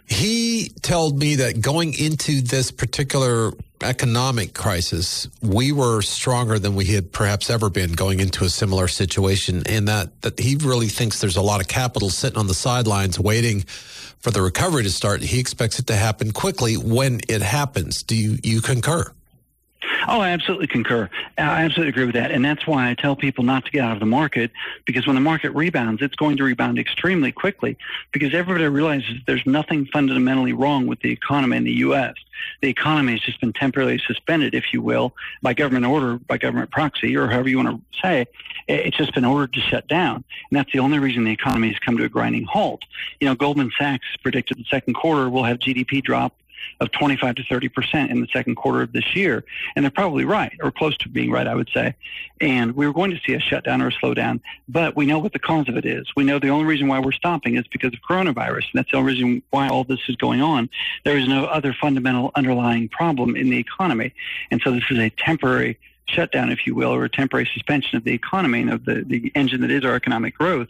He 0.06 0.72
told 0.82 1.18
me 1.18 1.37
that 1.37 1.61
going 1.61 1.94
into 1.94 2.40
this 2.40 2.72
particular 2.72 3.52
economic 3.83 4.55
crisis, 4.55 5.29
we 5.43 5.73
were 5.73 6.03
stronger 6.03 6.59
than 6.59 6.75
we 6.75 6.87
had 6.87 7.12
perhaps 7.12 7.51
ever 7.51 7.71
been 7.71 7.93
going 7.93 8.21
into 8.21 8.45
a 8.45 8.49
similar 8.49 8.88
situation, 8.88 9.62
and 9.67 9.88
that 9.88 10.23
that 10.23 10.38
he 10.38 10.57
really 10.57 10.88
thinks 10.88 11.21
there's 11.21 11.37
a 11.37 11.43
lot 11.43 11.61
of 11.61 11.69
capital 11.69 12.11
sitting 12.11 12.38
on 12.38 12.47
the 12.47 12.55
sidelines 12.55 13.19
waiting 13.19 13.64
for 14.19 14.31
the 14.31 14.43
recovery 14.43 14.83
to 14.83 14.91
start. 14.91 15.23
He 15.23 15.38
expects 15.38 15.79
it 15.79 15.87
to 15.87 15.97
happen 15.97 16.33
quickly 16.33 16.77
when 16.77 17.21
it 17.29 17.43
happens. 17.43 18.03
Do 18.03 18.17
you, 18.17 18.38
you 18.43 18.61
concur? 18.61 19.12
Oh, 20.07 20.20
I 20.20 20.31
absolutely 20.31 20.66
concur. 20.66 21.09
I 21.37 21.64
absolutely 21.64 21.90
agree 21.90 22.07
with 22.07 22.14
that. 22.14 22.31
And 22.31 22.44
that's 22.44 22.66
why 22.66 22.90
I 22.90 22.94
tell 22.94 23.16
people 23.16 23.44
not 23.44 23.64
to 23.66 23.70
get 23.70 23.83
out 23.83 23.92
of 23.92 24.01
the 24.01 24.07
market 24.07 24.51
because 24.85 25.07
when 25.07 25.14
the 25.14 25.20
market 25.20 25.51
rebounds, 25.51 26.03
it's 26.03 26.16
going 26.16 26.37
to 26.38 26.44
rebound 26.44 26.79
extremely 26.79 27.33
quickly 27.33 27.77
because 28.12 28.35
everybody 28.35 28.66
realizes 28.68 29.16
there's 29.27 29.44
nothing 29.46 29.87
fundamentally 29.87 30.53
wrong 30.53 30.87
with 30.87 31.01
the 31.01 31.11
economy 31.11 31.57
in 31.57 31.64
the 31.64 31.72
U.S. 31.72 32.14
The 32.62 32.68
economy 32.68 33.12
has 33.12 33.20
just 33.20 33.40
been 33.40 33.53
temporarily 33.53 34.01
suspended, 34.07 34.55
if 34.55 34.72
you 34.72 34.83
will, 34.83 35.14
by 35.42 35.55
government 35.55 35.87
order, 35.87 36.18
by 36.18 36.38
government 36.38 36.70
proxy, 36.70 37.16
or 37.16 37.29
however 37.29 37.48
you 37.48 37.59
want 37.59 37.68
to 37.68 38.01
say. 38.01 38.27
It's 38.66 38.96
just 38.96 39.14
been 39.14 39.24
ordered 39.24 39.55
to 39.55 39.61
shut 39.61 39.88
down. 39.88 40.16
And 40.16 40.59
that's 40.59 40.72
the 40.72 40.79
only 40.79 40.98
reason 40.98 41.24
the 41.24 41.33
economy 41.33 41.68
has 41.68 41.79
come 41.79 41.96
to 41.96 42.05
a 42.05 42.09
grinding 42.09 42.44
halt. 42.44 42.83
You 43.20 43.27
know, 43.27 43.35
Goldman 43.35 43.70
Sachs 43.79 44.07
predicted 44.22 44.59
the 44.59 44.64
second 44.64 44.94
quarter 44.94 45.31
will 45.31 45.44
have 45.44 45.59
GDP 45.59 46.03
drop 46.03 46.35
of 46.81 46.90
25 46.92 47.37
to 47.37 47.44
30 47.44 47.68
percent 47.68 48.11
in 48.11 48.21
the 48.21 48.29
second 48.33 48.57
quarter 48.57 48.83
of 48.83 48.92
this 48.92 49.14
year. 49.14 49.44
And 49.75 49.85
they're 49.85 49.90
probably 49.90 50.25
right, 50.25 50.53
or 50.62 50.71
close 50.71 50.97
to 50.99 51.09
being 51.09 51.31
right, 51.31 51.47
I 51.47 51.55
would 51.55 51.71
say. 51.73 51.94
And 52.40 52.77
we 52.77 52.87
are 52.87 52.92
going 52.92 53.11
to 53.11 53.21
see 53.27 53.35
a 53.35 53.40
shutdown 53.40 53.83
or 53.83 53.88
a 53.88 53.92
slowdown, 53.92 54.40
but 54.68 54.97
we 54.97 55.07
know 55.07 55.18
what 55.18 55.33
the 55.33 55.38
cause 55.38 55.68
of 55.68 55.77
it 55.77 55.85
is. 55.85 56.07
We 56.16 56.25
know 56.25 56.38
the 56.38 56.49
only 56.49 56.66
reason 56.66 56.88
why 56.88 57.01
we're 57.01 57.12
stopping 57.12 57.57
is 57.57 57.66
because 57.68 57.92
of 57.92 58.01
coronavirus. 58.09 58.64
And 58.73 58.75
that's 58.75 58.90
the 58.90 58.97
only 58.97 59.14
reason 59.14 59.42
why 59.51 59.68
all 59.68 59.85
this 59.85 60.01
is 60.09 60.16
going 60.16 60.40
on. 60.40 60.68
There 61.05 61.16
is 61.16 61.29
no 61.29 61.47
other 61.47 61.75
fundamental 61.81 62.31
underlying 62.35 62.88
problem 62.88 63.37
in 63.37 63.51
the 63.51 63.59
economy. 63.59 64.14
And 64.51 64.61
so 64.62 64.71
this 64.73 64.85
is 64.90 64.99
a 64.99 65.11
temporary 65.11 65.79
shutdown, 66.09 66.51
if 66.51 66.66
you 66.66 66.75
will, 66.75 66.94
or 66.94 67.05
a 67.05 67.09
temporary 67.09 67.49
suspension 67.53 67.97
of 67.97 68.05
the 68.05 68.12
economy 68.12 68.62
and 68.62 68.71
of 68.71 68.85
the, 68.85 69.05
the 69.07 69.31
engine 69.35 69.61
that 69.61 69.71
is 69.71 69.85
our 69.85 69.94
economic 69.94 70.37
growth. 70.37 70.68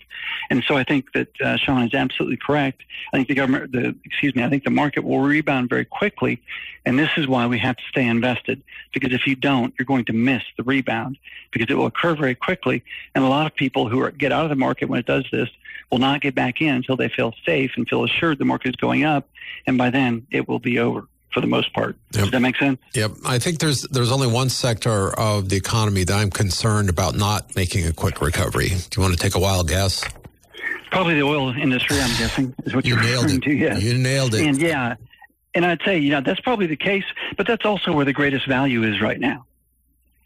And 0.51 0.65
so 0.67 0.77
I 0.77 0.85
think 0.85 1.13
that 1.13 1.29
uh, 1.41 1.57
Sean 1.57 1.83
is 1.85 1.95
absolutely 1.95 2.37
correct. 2.37 2.83
I 3.13 3.17
think 3.17 3.29
the 3.29 3.35
government, 3.35 3.73
the 3.73 3.95
excuse 4.05 4.35
me, 4.35 4.43
I 4.45 4.49
think 4.49 4.65
the 4.65 4.71
market 4.71 5.05
will 5.05 5.21
rebound 5.21 5.69
very 5.69 5.85
quickly, 5.85 6.43
and 6.85 6.99
this 6.99 7.11
is 7.17 7.27
why 7.27 7.47
we 7.47 7.59
have 7.59 7.77
to 7.77 7.85
stay 7.89 8.07
invested. 8.07 8.63
Because 8.93 9.13
if 9.13 9.27
you 9.27 9.37
don't, 9.37 9.75
you're 9.79 9.87
going 9.87 10.05
to 10.07 10.13
miss 10.13 10.43
the 10.57 10.65
rebound 10.65 11.19
because 11.53 11.69
it 11.71 11.75
will 11.75 11.87
occur 11.87 12.15
very 12.15 12.35
quickly. 12.35 12.83
And 13.15 13.25
a 13.25 13.29
lot 13.29 13.47
of 13.47 13.55
people 13.55 13.89
who 13.89 14.01
are, 14.01 14.11
get 14.11 14.33
out 14.33 14.45
of 14.45 14.51
the 14.51 14.57
market 14.57 14.89
when 14.89 14.99
it 14.99 15.07
does 15.07 15.25
this 15.31 15.49
will 15.91 15.99
not 15.99 16.21
get 16.21 16.35
back 16.35 16.61
in 16.61 16.75
until 16.75 16.97
they 16.97 17.09
feel 17.09 17.33
safe 17.47 17.73
and 17.77 17.89
feel 17.89 18.05
assured 18.05 18.39
the 18.39 18.45
market 18.45 18.71
is 18.71 18.77
going 18.77 19.05
up, 19.05 19.29
and 19.67 19.79
by 19.79 19.91
then 19.91 20.27
it 20.31 20.49
will 20.49 20.59
be 20.59 20.79
over 20.79 21.07
for 21.33 21.41
the 21.41 21.47
most 21.47 21.73
part. 21.73 21.97
Yep. 22.13 22.23
Does 22.23 22.31
that 22.33 22.41
make 22.41 22.57
sense? 22.57 22.79
Yep. 22.95 23.13
I 23.25 23.39
think 23.39 23.59
there's 23.59 23.83
there's 23.83 24.13
only 24.13 24.27
one 24.27 24.49
sector 24.49 25.19
of 25.19 25.49
the 25.49 25.57
economy 25.57 26.05
that 26.05 26.15
I'm 26.15 26.31
concerned 26.31 26.89
about 26.89 27.17
not 27.17 27.55
making 27.57 27.87
a 27.87 27.93
quick 27.93 28.21
recovery. 28.21 28.69
Do 28.69 28.89
you 28.97 29.03
want 29.03 29.15
to 29.15 29.21
take 29.21 29.35
a 29.35 29.41
wild 29.41 29.69
guess? 29.69 30.03
Probably 30.91 31.15
the 31.15 31.23
oil 31.23 31.51
industry. 31.51 32.01
I'm 32.01 32.17
guessing 32.19 32.55
is 32.65 32.75
what 32.75 32.87
you 32.87 32.97
are 32.97 33.03
nailed 33.03 33.31
it. 33.31 33.43
To, 33.43 33.53
yes. 33.53 33.83
You 33.83 33.99
nailed 33.99 34.35
it. 34.35 34.47
And 34.47 34.61
yeah, 34.61 34.97
and 35.55 35.67
I'd 35.67 35.83
say 35.85 35.99
you 35.99 36.11
know 36.11 36.21
that's 36.21 36.41
probably 36.41 36.67
the 36.67 36.77
case, 36.77 37.05
but 37.37 37.47
that's 37.47 37.67
also 37.67 37.93
where 37.93 38.05
the 38.05 38.13
greatest 38.13 38.47
value 38.47 38.83
is 38.85 39.01
right 39.01 39.21
now. 39.21 39.45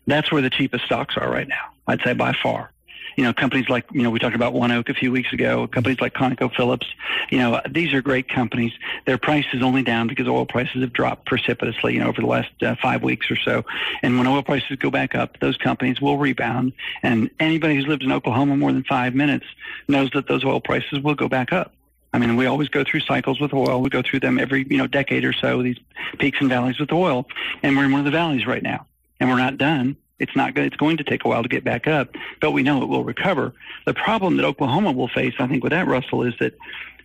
That's 0.07 0.33
where 0.33 0.43
the 0.43 0.51
cheapest 0.51 0.85
stocks 0.85 1.17
are 1.17 1.31
right 1.31 1.49
now. 1.49 1.73
I'd 1.87 2.01
say 2.03 2.13
by 2.13 2.33
far 2.43 2.72
you 3.17 3.25
know, 3.25 3.33
companies 3.33 3.69
like, 3.69 3.85
you 3.93 4.03
know, 4.03 4.11
we 4.11 4.19
talked 4.19 4.35
about 4.35 4.55
ONEOK 4.55 4.89
a 4.89 4.95
few 4.95 5.13
weeks 5.13 5.33
ago, 5.33 5.67
companies 5.67 6.01
like 6.01 6.15
ConocoPhillips, 6.15 6.87
you 7.31 7.39
know, 7.39 7.61
these 7.69 7.93
are 7.93 8.03
great 8.03 8.29
companies. 8.29 8.73
Their 9.07 9.19
price 9.19 9.47
is 9.53 9.63
only 9.63 9.83
down 9.83 10.09
because 10.09 10.27
oil 10.29 10.47
prices 10.47 10.81
have 10.83 10.93
dropped 10.93 11.27
precipitously, 11.27 11.95
you 11.95 12.01
know, 12.01 12.09
over 12.09 12.21
the 12.21 12.27
last 12.27 12.51
uh, 12.63 12.75
five 12.83 13.03
weeks 13.03 13.31
or 13.31 13.37
so. 13.37 13.65
And 14.03 14.19
when 14.19 14.27
oil 14.27 14.43
prices 14.43 14.77
go 14.79 14.91
back 14.91 15.15
up, 15.15 15.39
those 15.41 15.57
companies 15.57 16.01
will 16.01 16.19
rebound. 16.19 16.73
And 17.03 17.31
anybody 17.41 17.77
who's 17.77 17.87
lived 17.87 18.03
in 18.03 18.13
Oklahoma 18.13 18.57
more 18.57 18.73
than 18.73 18.85
five 18.85 19.15
minutes 19.15 19.47
knows 19.89 20.11
that 20.15 20.29
those 20.29 20.45
oil 20.45 20.61
prices 20.61 21.01
will 21.01 21.15
go 21.15 21.29
back 21.29 21.53
up. 21.53 21.75
I 22.15 22.19
mean, 22.19 22.37
we 22.37 22.47
always 22.47 22.69
go 22.69 22.85
through 22.85 23.01
cycles 23.01 23.41
with 23.41 23.55
oil. 23.55 23.81
We 23.81 23.89
go 23.89 24.03
through 24.03 24.21
them 24.21 24.39
every, 24.39 24.67
you 24.69 24.77
know, 24.77 24.87
decade 24.87 25.25
or 25.25 25.33
so, 25.33 25.63
these 25.63 25.79
peaks 26.19 26.39
and 26.41 26.49
valleys 26.49 26.79
with 26.79 26.93
oil. 26.93 27.27
And 27.63 27.77
we're 27.77 27.85
in 27.85 27.91
one 27.91 28.01
of 28.01 28.05
the 28.05 28.11
valleys 28.11 28.47
right 28.47 28.63
now. 28.63 28.87
And 29.19 29.31
we're 29.31 29.39
not 29.39 29.57
done. 29.57 29.97
It's 30.23 30.37
not 30.37 30.55
good. 30.55 30.67
It's 30.67 30.77
going 30.77 30.97
to 30.99 31.05
take 31.05 31.25
a 31.25 31.29
while 31.29 31.43
to 31.43 31.49
get 31.49 31.65
back 31.65 31.89
up, 31.89 32.15
but 32.41 32.53
we 32.53 32.63
know 32.63 32.81
it 32.83 32.89
will 32.89 33.03
recover. 33.03 33.53
The 33.87 33.93
problem 33.93 34.37
that 34.37 34.45
Oklahoma 34.47 34.93
will 34.93 35.09
face, 35.09 35.35
I 35.41 35.49
think, 35.49 35.65
with 35.65 35.73
that, 35.73 35.89
Russell, 35.89 36.23
is 36.23 36.35
that 36.39 36.55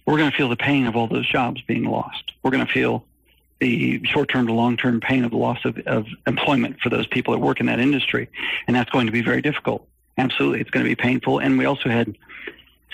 we're 0.06 0.18
going 0.18 0.30
to 0.30 0.38
feel 0.38 0.50
the 0.50 0.56
pain 0.56 0.86
of 0.86 0.96
all 0.96 1.08
those 1.08 1.28
jobs 1.28 1.60
being 1.64 1.86
lost. 1.86 2.32
We're 2.44 2.52
going 2.52 2.66
to 2.66 2.72
feel 2.72 3.06
the 3.60 4.00
short-term 4.06 4.46
to 4.48 4.54
long-term 4.54 5.02
pain 5.02 5.26
of 5.26 5.32
the 5.32 5.38
loss 5.38 5.66
of, 5.66 5.80
of 5.88 6.06
employment 6.28 6.80
for 6.80 6.90
those 6.90 7.08
people 7.08 7.34
that 7.34 7.40
work 7.40 7.60
in 7.60 7.66
that 7.66 7.80
industry, 7.80 8.30
and 8.68 8.76
that's 8.76 8.92
going 8.92 9.08
to 9.08 9.12
be 9.12 9.24
very 9.24 9.42
difficult. 9.42 9.88
Absolutely, 10.20 10.62
it's 10.62 10.70
going 10.70 10.86
to 10.86 10.90
be 10.90 10.96
painful. 10.96 11.40
And 11.40 11.58
we 11.58 11.66
also 11.66 11.90
had 11.90 12.16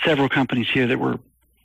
several 0.04 0.30
companies 0.30 0.68
here 0.70 0.86
that 0.86 0.98
were 0.98 1.18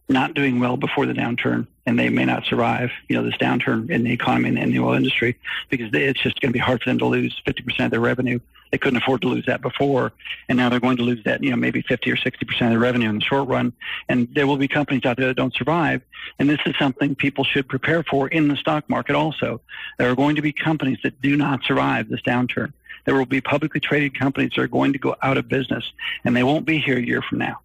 not 0.10 0.34
doing 0.34 0.60
well 0.60 0.76
before 0.76 1.06
the 1.06 1.13
downturn, 1.13 1.67
and 1.86 1.98
they 1.98 2.10
may 2.10 2.26
not 2.26 2.43
survive, 2.45 2.91
you 3.08 3.15
know, 3.15 3.24
this 3.24 3.38
downturn 3.38 3.89
in 3.91 4.04
the 4.04 4.12
economy 4.12 4.50
and 4.50 4.58
in 4.58 4.72
the 4.72 4.80
oil 4.80 4.95
industry 4.95 5.38
because 5.69 5.91
they, 5.91 6.04
it's 6.04 6.19
just 6.19 6.41
going 6.41 6.50
to 6.50 6.54
be 6.54 6.60
hard 6.60 6.82
for 6.82 6.89
them 6.89 6.98
to 6.98 7.06
lose 7.06 7.39
50% 7.45 7.86
of 7.86 7.91
their 7.91 8.00
revenue. 8.00 8.39
They 8.72 8.80
couldn't 8.80 8.98
afford 8.98 9.22
to 9.22 9.28
lose 9.28 9.45
that 9.45 9.62
before, 9.62 10.12
and 10.48 10.58
now 10.58 10.69
they're 10.69 10.80
going 10.80 10.98
to 10.98 11.04
lose 11.04 11.24
that, 11.26 11.43
you 11.43 11.52
know, 11.52 11.56
maybe 11.56 11.82
50 11.84 12.12
or 12.12 12.15
60% 12.15 12.41
of 12.41 12.69
their 12.69 12.80
revenue 12.80 13.10
in 13.10 13.15
the 13.15 13.22
short 13.22 13.48
run. 13.48 13.72
And 14.10 14.28
there 14.34 14.48
will 14.48 14.58
be 14.58 14.67
companies 14.67 15.06
out 15.06 15.17
there 15.17 15.28
that 15.28 15.38
don't 15.38 15.54
survive, 15.54 16.02
and 16.39 16.50
this 16.50 16.60
is 16.65 16.76
something 16.78 17.15
people 17.15 17.43
should 17.43 17.67
prepare 17.67 18.04
for 18.04 18.28
in 18.28 18.48
the 18.48 18.56
stock 18.56 18.89
market 18.89 19.15
also. 19.15 19.62
There 19.98 20.10
are 20.12 20.15
going 20.15 20.36
to 20.36 20.41
be 20.41 20.52
companies 20.52 21.00
that 21.04 21.22
do 21.22 21.38
not 21.38 21.63
survive 21.63 22.10
this 22.10 22.22
downturn. 22.22 22.74
There 23.06 23.15
will 23.15 23.26
be 23.26 23.41
publicly 23.41 23.80
traded 23.80 24.17
companies 24.17 24.52
that 24.56 24.62
are 24.62 24.67
going 24.67 24.93
to 24.93 25.00
go 25.00 25.15
out 25.22 25.38
of 25.38 25.48
business, 25.48 25.91
and 26.26 26.36
they 26.36 26.43
won't 26.43 26.65
be 26.65 26.80
here 26.80 26.98
a 26.98 27.02
year 27.02 27.22
from 27.22 27.39
now 27.39 27.60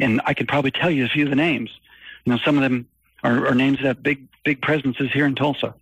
and 0.00 0.20
I 0.26 0.34
could 0.34 0.48
probably 0.48 0.70
tell 0.70 0.90
you 0.90 1.04
a 1.04 1.08
few 1.08 1.24
of 1.24 1.30
the 1.30 1.36
names. 1.36 1.70
You 2.24 2.32
know, 2.32 2.38
some 2.44 2.56
of 2.56 2.62
them 2.62 2.88
are, 3.22 3.46
are 3.46 3.54
names 3.54 3.78
that 3.78 3.86
have 3.86 4.02
big, 4.02 4.26
big 4.44 4.60
presences 4.62 5.10
here 5.12 5.26
in 5.26 5.34
Tulsa. 5.34 5.74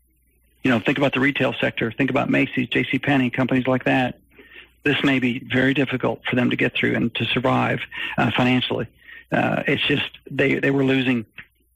You 0.63 0.71
know, 0.71 0.81
think 0.81 0.99
about 0.99 1.15
the 1.15 1.21
retail 1.21 1.55
sector. 1.61 1.93
Think 1.93 2.11
about 2.11 2.29
Macy's, 2.29 2.69
J.C. 2.69 2.99
Penney, 2.99 3.31
companies 3.31 3.67
like 3.67 3.85
that. 3.85 4.19
This 4.83 5.03
may 5.03 5.19
be 5.19 5.41
very 5.41 5.75
difficult 5.75 6.23
for 6.29 6.37
them 6.37 6.51
to 6.51 6.57
get 6.57 6.75
through 6.75 6.95
and 6.95 7.15
to 7.17 7.25
survive 7.27 7.81
uh, 8.17 8.31
financially. 8.37 8.87
Uh, 9.31 9.63
it's 9.67 9.83
just 9.87 10.09
they 10.31 10.59
they 10.59 10.71
were 10.71 10.85
losing 10.85 11.27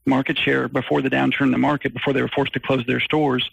market 0.05 0.37
share 0.37 0.67
before 0.67 1.01
the 1.01 1.09
downturn 1.09 1.43
in 1.43 1.51
the 1.51 1.57
market, 1.57 1.93
before 1.93 2.13
they 2.13 2.21
were 2.21 2.29
forced 2.29 2.53
to 2.53 2.59
close 2.59 2.85
their 2.85 2.99
stores. 2.99 3.49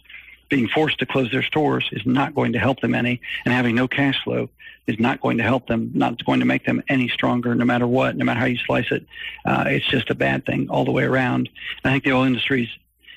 Being 0.51 0.69
forced 0.69 0.99
to 0.99 1.07
close 1.07 1.31
their 1.31 1.43
stores 1.43 1.89
is 1.93 2.03
not 2.05 2.35
going 2.35 2.53
to 2.53 2.59
help 2.59 2.81
them 2.81 2.95
any, 2.95 3.23
and 3.45 3.55
having 3.55 3.75
no 3.75 3.89
cash 3.89 4.23
flow 4.23 4.51
is 4.87 4.99
not 4.99 5.21
going 5.21 5.39
to 5.39 5.45
help 5.45 5.67
them, 5.67 5.91
not 5.95 6.23
going 6.25 6.41
to 6.41 6.47
make 6.47 6.67
them 6.67 6.83
any 6.89 7.09
stronger, 7.09 7.55
no 7.55 7.65
matter 7.65 7.87
what, 7.87 8.17
no 8.17 8.25
matter 8.25 8.41
how 8.41 8.47
you 8.47 8.59
slice 8.67 8.91
it. 8.91 9.07
Uh, 9.45 9.65
it's 9.69 9.87
just 9.87 10.11
a 10.11 10.15
bad 10.15 10.45
thing 10.45 10.69
all 10.69 10.85
the 10.85 10.91
way 10.91 11.05
around. 11.05 11.49
And 11.83 11.91
I 11.91 11.95
think 11.95 12.05
the 12.05 12.13
oil 12.13 12.25
industry's 12.25 12.69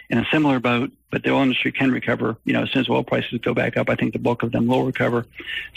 in 0.10 0.18
a 0.20 0.26
similar 0.32 0.60
boat, 0.60 0.92
but 1.10 1.24
the 1.24 1.32
oil 1.32 1.42
industry 1.42 1.72
can 1.72 1.92
recover. 1.92 2.38
You 2.46 2.54
know, 2.54 2.64
as 2.64 2.72
soon 2.72 2.82
as 2.82 2.90
oil 2.90 3.04
prices 3.04 3.40
go 3.42 3.54
back 3.54 3.78
up, 3.78 3.90
I 3.90 3.96
think 3.96 4.14
the 4.14 4.20
bulk 4.20 4.44
of 4.44 4.52
them 4.52 4.68
will 4.68 4.86
recover. 4.86 5.26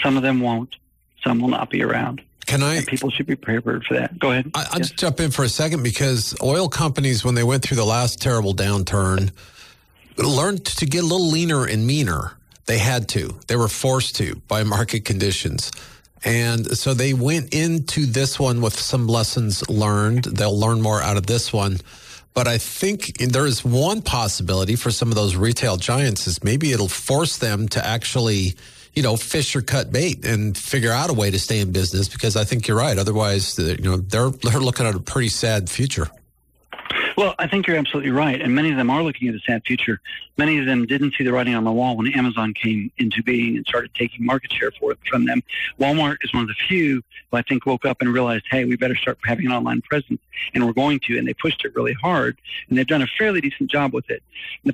Some 0.02 0.16
of 0.16 0.22
them 0.22 0.40
won't. 0.40 0.76
Some 1.24 1.40
will 1.40 1.48
not 1.48 1.70
be 1.70 1.82
around. 1.82 2.22
Can 2.46 2.62
I? 2.62 2.76
And 2.76 2.86
people 2.86 3.10
should 3.10 3.26
be 3.26 3.34
prepared 3.34 3.84
for 3.84 3.94
that. 3.94 4.18
Go 4.18 4.30
ahead. 4.30 4.50
I, 4.54 4.58
will 4.58 4.64
yes. 4.78 4.88
just 4.88 4.96
jump 4.96 5.18
in 5.20 5.30
for 5.30 5.44
a 5.44 5.48
second 5.48 5.82
because 5.82 6.36
oil 6.42 6.68
companies, 6.68 7.24
when 7.24 7.34
they 7.34 7.42
went 7.42 7.62
through 7.62 7.76
the 7.76 7.84
last 7.84 8.20
terrible 8.20 8.54
downturn, 8.54 9.32
learned 10.24 10.64
to 10.64 10.86
get 10.86 11.02
a 11.02 11.06
little 11.06 11.28
leaner 11.28 11.66
and 11.66 11.86
meaner. 11.86 12.32
They 12.66 12.78
had 12.78 13.08
to. 13.10 13.38
They 13.46 13.56
were 13.56 13.68
forced 13.68 14.16
to 14.16 14.36
by 14.48 14.64
market 14.64 15.04
conditions. 15.04 15.70
And 16.24 16.76
so 16.76 16.94
they 16.94 17.14
went 17.14 17.54
into 17.54 18.06
this 18.06 18.38
one 18.38 18.60
with 18.60 18.78
some 18.78 19.06
lessons 19.06 19.68
learned. 19.68 20.24
They'll 20.24 20.58
learn 20.58 20.82
more 20.82 21.00
out 21.00 21.16
of 21.16 21.26
this 21.26 21.52
one. 21.52 21.78
But 22.34 22.48
I 22.48 22.58
think 22.58 23.16
there 23.18 23.46
is 23.46 23.64
one 23.64 24.02
possibility 24.02 24.76
for 24.76 24.90
some 24.90 25.08
of 25.08 25.14
those 25.14 25.36
retail 25.36 25.76
giants 25.76 26.26
is 26.26 26.42
maybe 26.44 26.72
it'll 26.72 26.88
force 26.88 27.38
them 27.38 27.68
to 27.68 27.86
actually, 27.86 28.56
you 28.94 29.02
know, 29.02 29.16
fish 29.16 29.56
or 29.56 29.62
cut 29.62 29.92
bait 29.92 30.26
and 30.26 30.58
figure 30.58 30.92
out 30.92 31.08
a 31.08 31.14
way 31.14 31.30
to 31.30 31.38
stay 31.38 31.60
in 31.60 31.72
business 31.72 32.08
because 32.08 32.36
I 32.36 32.44
think 32.44 32.66
you're 32.66 32.76
right. 32.76 32.98
Otherwise, 32.98 33.58
you 33.58 33.76
know, 33.78 33.96
they're 33.96 34.30
they're 34.30 34.60
looking 34.60 34.84
at 34.84 34.94
a 34.94 35.00
pretty 35.00 35.28
sad 35.28 35.70
future. 35.70 36.10
Well, 37.16 37.34
I 37.38 37.46
think 37.46 37.66
you're 37.66 37.78
absolutely 37.78 38.10
right. 38.10 38.40
And 38.42 38.54
many 38.54 38.70
of 38.70 38.76
them 38.76 38.90
are 38.90 39.02
looking 39.02 39.28
at 39.28 39.34
a 39.34 39.40
sad 39.40 39.62
future. 39.64 40.00
Many 40.36 40.58
of 40.58 40.66
them 40.66 40.84
didn't 40.84 41.14
see 41.16 41.24
the 41.24 41.32
writing 41.32 41.54
on 41.54 41.64
the 41.64 41.72
wall 41.72 41.96
when 41.96 42.12
Amazon 42.12 42.52
came 42.52 42.92
into 42.98 43.22
being 43.22 43.56
and 43.56 43.66
started 43.66 43.94
taking 43.94 44.26
market 44.26 44.52
share 44.52 44.70
for, 44.78 44.92
it 44.92 44.98
from 45.08 45.24
them. 45.24 45.42
Walmart 45.80 46.18
is 46.20 46.34
one 46.34 46.42
of 46.42 46.48
the 46.48 46.54
few 46.68 47.02
who 47.30 47.36
I 47.38 47.40
think 47.40 47.64
woke 47.64 47.86
up 47.86 48.02
and 48.02 48.12
realized, 48.12 48.44
hey, 48.50 48.66
we 48.66 48.76
better 48.76 48.96
start 48.96 49.18
having 49.24 49.46
an 49.46 49.52
online 49.52 49.80
presence. 49.80 50.20
And 50.52 50.66
we're 50.66 50.74
going 50.74 51.00
to. 51.06 51.16
And 51.16 51.26
they 51.26 51.32
pushed 51.32 51.64
it 51.64 51.74
really 51.74 51.94
hard. 51.94 52.36
And 52.68 52.76
they've 52.76 52.86
done 52.86 53.00
a 53.00 53.06
fairly 53.18 53.40
decent 53.40 53.70
job 53.70 53.94
with 53.94 54.10
it. 54.10 54.22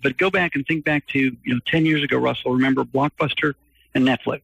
But 0.02 0.16
go 0.18 0.28
back 0.28 0.56
and 0.56 0.66
think 0.66 0.84
back 0.84 1.06
to, 1.08 1.18
you 1.20 1.38
know, 1.46 1.60
10 1.66 1.86
years 1.86 2.02
ago, 2.02 2.18
Russell, 2.18 2.52
remember 2.52 2.82
Blockbuster 2.82 3.54
and 3.94 4.04
Netflix 4.04 4.40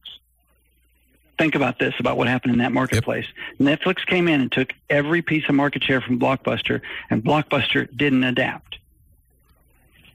think 1.39 1.55
about 1.55 1.79
this 1.79 1.95
about 1.99 2.17
what 2.17 2.27
happened 2.27 2.53
in 2.53 2.59
that 2.59 2.71
marketplace. 2.71 3.25
Yep. 3.57 3.79
Netflix 3.79 4.05
came 4.05 4.27
in 4.27 4.41
and 4.41 4.51
took 4.51 4.73
every 4.89 5.21
piece 5.23 5.47
of 5.49 5.55
market 5.55 5.83
share 5.83 6.01
from 6.01 6.19
Blockbuster, 6.19 6.81
and 7.09 7.23
Blockbuster 7.23 7.87
didn't 7.97 8.25
adapt. 8.25 8.78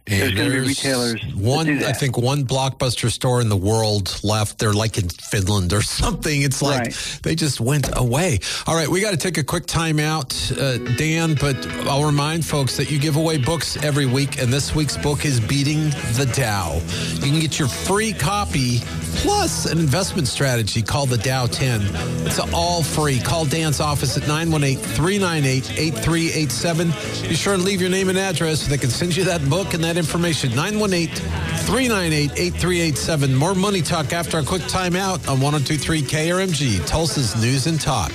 And 0.07 0.21
there's, 0.21 0.35
going 0.35 0.51
to 0.51 0.61
be 0.61 0.67
retailers. 0.69 1.35
One, 1.35 1.83
I 1.83 1.93
think, 1.93 2.19
one 2.19 2.45
blockbuster 2.45 3.11
store 3.11 3.41
in 3.41 3.49
the 3.49 3.57
world 3.57 4.21
left. 4.23 4.59
They're 4.59 4.75
like 4.75 4.99
in 4.99 5.09
Finland 5.09 5.73
or 5.73 5.81
something. 5.83 6.43
It's 6.43 6.61
like 6.61 6.79
right. 6.79 7.21
they 7.23 7.35
just 7.35 7.59
went 7.59 7.89
away. 7.97 8.41
All 8.67 8.77
right, 8.77 8.89
we 8.89 9.01
got 9.01 9.13
to 9.13 9.17
take 9.17 9.39
a 9.39 9.45
quick 9.45 9.65
time 9.65 9.99
out, 9.99 10.35
uh, 10.53 10.77
Dan. 10.99 11.37
But 11.41 11.57
I'll 11.89 12.05
remind 12.05 12.45
folks 12.45 12.77
that 12.77 12.91
you 12.91 12.99
give 12.99 13.17
away 13.17 13.39
books 13.39 13.83
every 13.83 14.05
week, 14.05 14.39
and 14.43 14.53
this 14.53 14.75
week's 14.75 14.99
book 14.99 15.25
is 15.25 15.41
"Beating 15.41 15.89
the 16.19 16.31
Dow." 16.37 16.83
You 17.15 17.33
can 17.33 17.41
get 17.41 17.59
your 17.59 17.69
free 17.69 18.13
copy 18.13 18.81
plus 19.17 19.65
an 19.67 19.79
investment 19.79 20.29
strategy 20.29 20.83
called 20.83 21.09
the 21.09 21.19
Dow 21.19 21.47
10. 21.47 21.81
It's 22.27 22.39
all 22.53 22.83
free. 22.83 23.21
Call 23.21 23.45
Dan's 23.45 23.81
office 23.81 24.17
at 24.17 24.27
918 24.29 24.77
398 24.79 25.79
8387. 25.79 26.89
Be 27.29 27.35
sure 27.35 27.55
and 27.55 27.65
leave 27.65 27.81
your 27.81 27.91
name 27.91 28.09
and 28.09 28.19
address 28.19 28.63
so 28.63 28.69
they 28.69 28.79
can 28.79 28.91
send 28.91 29.17
you 29.17 29.25
that 29.25 29.49
book 29.49 29.73
and 29.73 29.83
that 29.85 29.94
information. 29.97 30.51
918 30.51 31.09
398 31.67 32.31
8387. 32.33 33.35
More 33.35 33.55
money 33.55 33.83
talk 33.83 34.13
after 34.13 34.39
a 34.39 34.43
quick 34.45 34.63
timeout 34.63 35.29
on 35.29 35.41
1023 35.41 36.03
KRMG, 36.03 36.87
Tulsa's 36.87 37.35
News 37.41 37.67
and 37.67 37.81
Talk. 37.81 38.13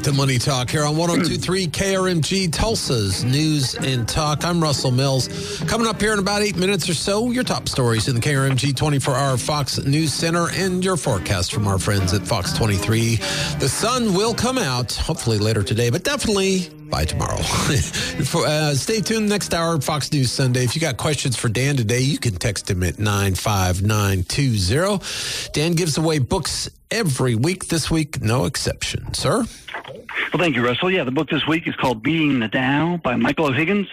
Back 0.00 0.12
to 0.12 0.16
Money 0.16 0.38
Talk 0.38 0.70
here 0.70 0.84
on 0.84 0.96
1023 0.96 1.66
KRMG 1.66 2.50
Tulsa's 2.50 3.22
News 3.22 3.74
and 3.74 4.08
Talk. 4.08 4.46
I'm 4.46 4.62
Russell 4.62 4.90
Mills. 4.90 5.28
Coming 5.66 5.86
up 5.86 6.00
here 6.00 6.14
in 6.14 6.18
about 6.18 6.40
eight 6.40 6.56
minutes 6.56 6.88
or 6.88 6.94
so, 6.94 7.30
your 7.30 7.44
top 7.44 7.68
stories 7.68 8.08
in 8.08 8.14
the 8.14 8.20
KRMG 8.20 8.74
24 8.74 9.14
hour 9.14 9.36
Fox 9.36 9.78
News 9.84 10.14
Center 10.14 10.48
and 10.52 10.82
your 10.82 10.96
forecast 10.96 11.52
from 11.52 11.66
our 11.66 11.78
friends 11.78 12.14
at 12.14 12.26
Fox 12.26 12.56
23. 12.56 13.16
The 13.58 13.68
sun 13.68 14.14
will 14.14 14.32
come 14.32 14.56
out 14.56 14.92
hopefully 14.92 15.38
later 15.38 15.62
today, 15.62 15.90
but 15.90 16.02
definitely 16.02 16.70
by 16.90 17.04
tomorrow. 17.04 17.38
uh, 18.34 18.74
stay 18.74 19.00
tuned 19.00 19.28
next 19.28 19.54
hour, 19.54 19.80
Fox 19.80 20.12
News 20.12 20.32
Sunday. 20.32 20.64
If 20.64 20.74
you 20.74 20.80
got 20.80 20.96
questions 20.96 21.36
for 21.36 21.48
Dan 21.48 21.76
today, 21.76 22.00
you 22.00 22.18
can 22.18 22.34
text 22.34 22.70
him 22.70 22.82
at 22.82 22.98
95920. 22.98 25.50
Dan 25.52 25.72
gives 25.72 25.96
away 25.96 26.18
books 26.18 26.68
every 26.90 27.34
week. 27.34 27.68
This 27.68 27.90
week, 27.90 28.20
no 28.20 28.44
exception. 28.44 29.14
Sir? 29.14 29.46
Well, 30.32 30.38
thank 30.38 30.56
you, 30.56 30.64
Russell. 30.64 30.90
Yeah, 30.90 31.04
the 31.04 31.10
book 31.10 31.30
this 31.30 31.46
week 31.46 31.66
is 31.66 31.74
called 31.76 32.02
Beating 32.02 32.40
the 32.40 32.48
Dow 32.48 33.00
by 33.02 33.16
Michael 33.16 33.46
O'Higgins. 33.46 33.88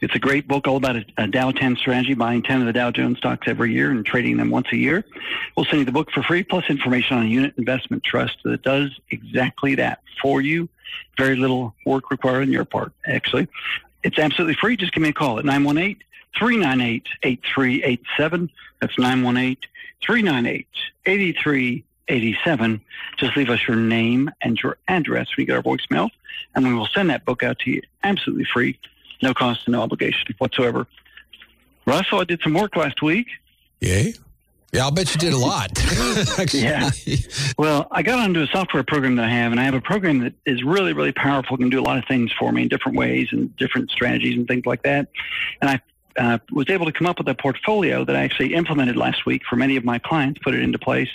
It's 0.00 0.14
a 0.14 0.18
great 0.18 0.46
book 0.48 0.66
all 0.66 0.76
about 0.76 0.96
a, 0.96 1.04
a, 1.16 1.26
Dow 1.26 1.50
10 1.50 1.76
strategy, 1.76 2.14
buying 2.14 2.42
10 2.42 2.60
of 2.60 2.66
the 2.66 2.72
Dow 2.72 2.90
Jones 2.90 3.18
stocks 3.18 3.48
every 3.48 3.72
year 3.72 3.90
and 3.90 4.04
trading 4.04 4.36
them 4.36 4.50
once 4.50 4.68
a 4.72 4.76
year. 4.76 5.04
We'll 5.56 5.66
send 5.66 5.78
you 5.78 5.84
the 5.84 5.92
book 5.92 6.10
for 6.10 6.22
free, 6.22 6.42
plus 6.42 6.64
information 6.68 7.16
on 7.16 7.26
a 7.26 7.28
unit 7.28 7.54
investment 7.56 8.04
trust 8.04 8.38
that 8.44 8.62
does 8.62 8.90
exactly 9.10 9.74
that 9.76 10.00
for 10.20 10.40
you. 10.40 10.68
Very 11.16 11.36
little 11.36 11.74
work 11.86 12.10
required 12.10 12.42
on 12.42 12.52
your 12.52 12.64
part, 12.64 12.92
actually. 13.06 13.48
It's 14.02 14.18
absolutely 14.18 14.54
free. 14.54 14.76
Just 14.76 14.92
give 14.92 15.02
me 15.02 15.08
a 15.08 15.12
call 15.14 15.38
at 15.38 15.44
918 15.44 15.96
398 16.38 17.06
8387. 17.22 18.50
That's 18.80 18.98
918 18.98 19.56
398 20.02 20.66
8387. 21.06 22.80
Just 23.16 23.36
leave 23.36 23.50
us 23.50 23.66
your 23.66 23.76
name 23.76 24.30
and 24.42 24.58
your 24.62 24.76
address 24.88 25.28
when 25.36 25.42
you 25.42 25.46
get 25.46 25.56
our 25.56 25.62
voicemail, 25.62 26.10
and 26.54 26.66
we 26.66 26.74
will 26.74 26.88
send 26.88 27.10
that 27.10 27.24
book 27.24 27.42
out 27.42 27.58
to 27.60 27.70
you 27.70 27.82
absolutely 28.02 28.44
free, 28.44 28.78
no 29.24 29.34
cost 29.34 29.62
and 29.66 29.72
no 29.72 29.82
obligation 29.82 30.34
whatsoever. 30.38 30.86
Russell, 31.86 32.20
I 32.20 32.24
did 32.24 32.40
some 32.42 32.54
work 32.54 32.76
last 32.76 33.02
week. 33.02 33.26
Yay. 33.80 34.14
Yeah, 34.72 34.82
I'll 34.82 34.90
bet 34.90 35.14
you 35.14 35.20
did 35.20 35.32
a 35.32 35.38
lot. 35.38 35.70
yeah. 36.52 36.90
Well, 37.56 37.86
I 37.92 38.02
got 38.02 38.18
onto 38.18 38.42
a 38.42 38.46
software 38.48 38.82
program 38.82 39.14
that 39.16 39.26
I 39.26 39.28
have, 39.28 39.52
and 39.52 39.60
I 39.60 39.64
have 39.64 39.74
a 39.74 39.80
program 39.80 40.18
that 40.20 40.34
is 40.46 40.64
really, 40.64 40.92
really 40.92 41.12
powerful, 41.12 41.56
can 41.56 41.70
do 41.70 41.80
a 41.80 41.82
lot 41.82 41.96
of 41.96 42.04
things 42.06 42.32
for 42.32 42.50
me 42.50 42.62
in 42.62 42.68
different 42.68 42.98
ways 42.98 43.28
and 43.30 43.56
different 43.56 43.90
strategies 43.90 44.36
and 44.36 44.48
things 44.48 44.66
like 44.66 44.82
that. 44.82 45.08
And 45.60 45.70
I 45.70 45.80
uh, 46.16 46.38
was 46.50 46.68
able 46.70 46.86
to 46.86 46.92
come 46.92 47.06
up 47.06 47.18
with 47.18 47.28
a 47.28 47.34
portfolio 47.34 48.04
that 48.04 48.16
I 48.16 48.24
actually 48.24 48.54
implemented 48.54 48.96
last 48.96 49.26
week 49.26 49.42
for 49.48 49.54
many 49.54 49.76
of 49.76 49.84
my 49.84 49.98
clients, 50.00 50.40
put 50.42 50.54
it 50.54 50.60
into 50.60 50.78
place. 50.78 51.10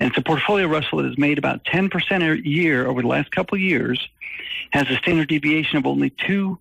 And 0.00 0.08
it's 0.08 0.18
a 0.18 0.22
portfolio, 0.22 0.66
Russell, 0.66 0.98
that 0.98 1.06
has 1.06 1.18
made 1.18 1.38
about 1.38 1.64
10% 1.64 2.22
a 2.22 2.48
year 2.48 2.86
over 2.88 3.02
the 3.02 3.08
last 3.08 3.30
couple 3.30 3.54
of 3.54 3.60
years, 3.60 4.08
has 4.70 4.88
a 4.90 4.96
standard 4.96 5.28
deviation 5.28 5.78
of 5.78 5.86
only 5.86 6.10
2% 6.10 6.58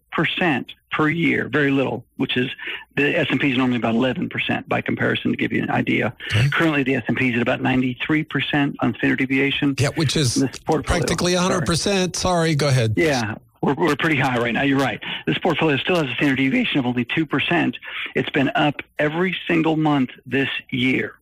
per 0.95 1.09
year, 1.09 1.49
very 1.49 1.71
little, 1.71 2.05
which 2.15 2.37
is 2.37 2.49
the 2.95 3.17
S&P 3.17 3.51
is 3.51 3.57
normally 3.57 3.77
about 3.77 3.95
11% 3.95 4.67
by 4.69 4.79
comparison 4.79 5.31
to 5.31 5.37
give 5.37 5.51
you 5.51 5.61
an 5.61 5.69
idea. 5.69 6.15
Okay. 6.27 6.47
Currently, 6.49 6.83
the 6.83 6.95
S&P 6.95 7.31
is 7.31 7.35
at 7.35 7.41
about 7.41 7.59
93% 7.59 8.75
on 8.79 8.95
standard 8.95 9.19
deviation. 9.19 9.75
Yeah, 9.77 9.89
which 9.95 10.15
is 10.15 10.45
practically 10.65 11.33
100%. 11.33 11.75
Sorry. 11.77 12.11
Sorry, 12.13 12.55
go 12.55 12.69
ahead. 12.69 12.93
Yeah, 12.95 13.35
we're, 13.61 13.73
we're 13.73 13.95
pretty 13.97 14.15
high 14.15 14.37
right 14.37 14.53
now. 14.53 14.61
You're 14.61 14.79
right. 14.79 15.03
This 15.27 15.37
portfolio 15.37 15.75
still 15.77 15.97
has 15.97 16.09
a 16.09 16.15
standard 16.15 16.37
deviation 16.37 16.79
of 16.79 16.85
only 16.85 17.03
2%. 17.03 17.75
It's 18.15 18.29
been 18.29 18.51
up 18.55 18.81
every 18.97 19.35
single 19.47 19.75
month 19.75 20.11
this 20.25 20.49
year. 20.69 21.15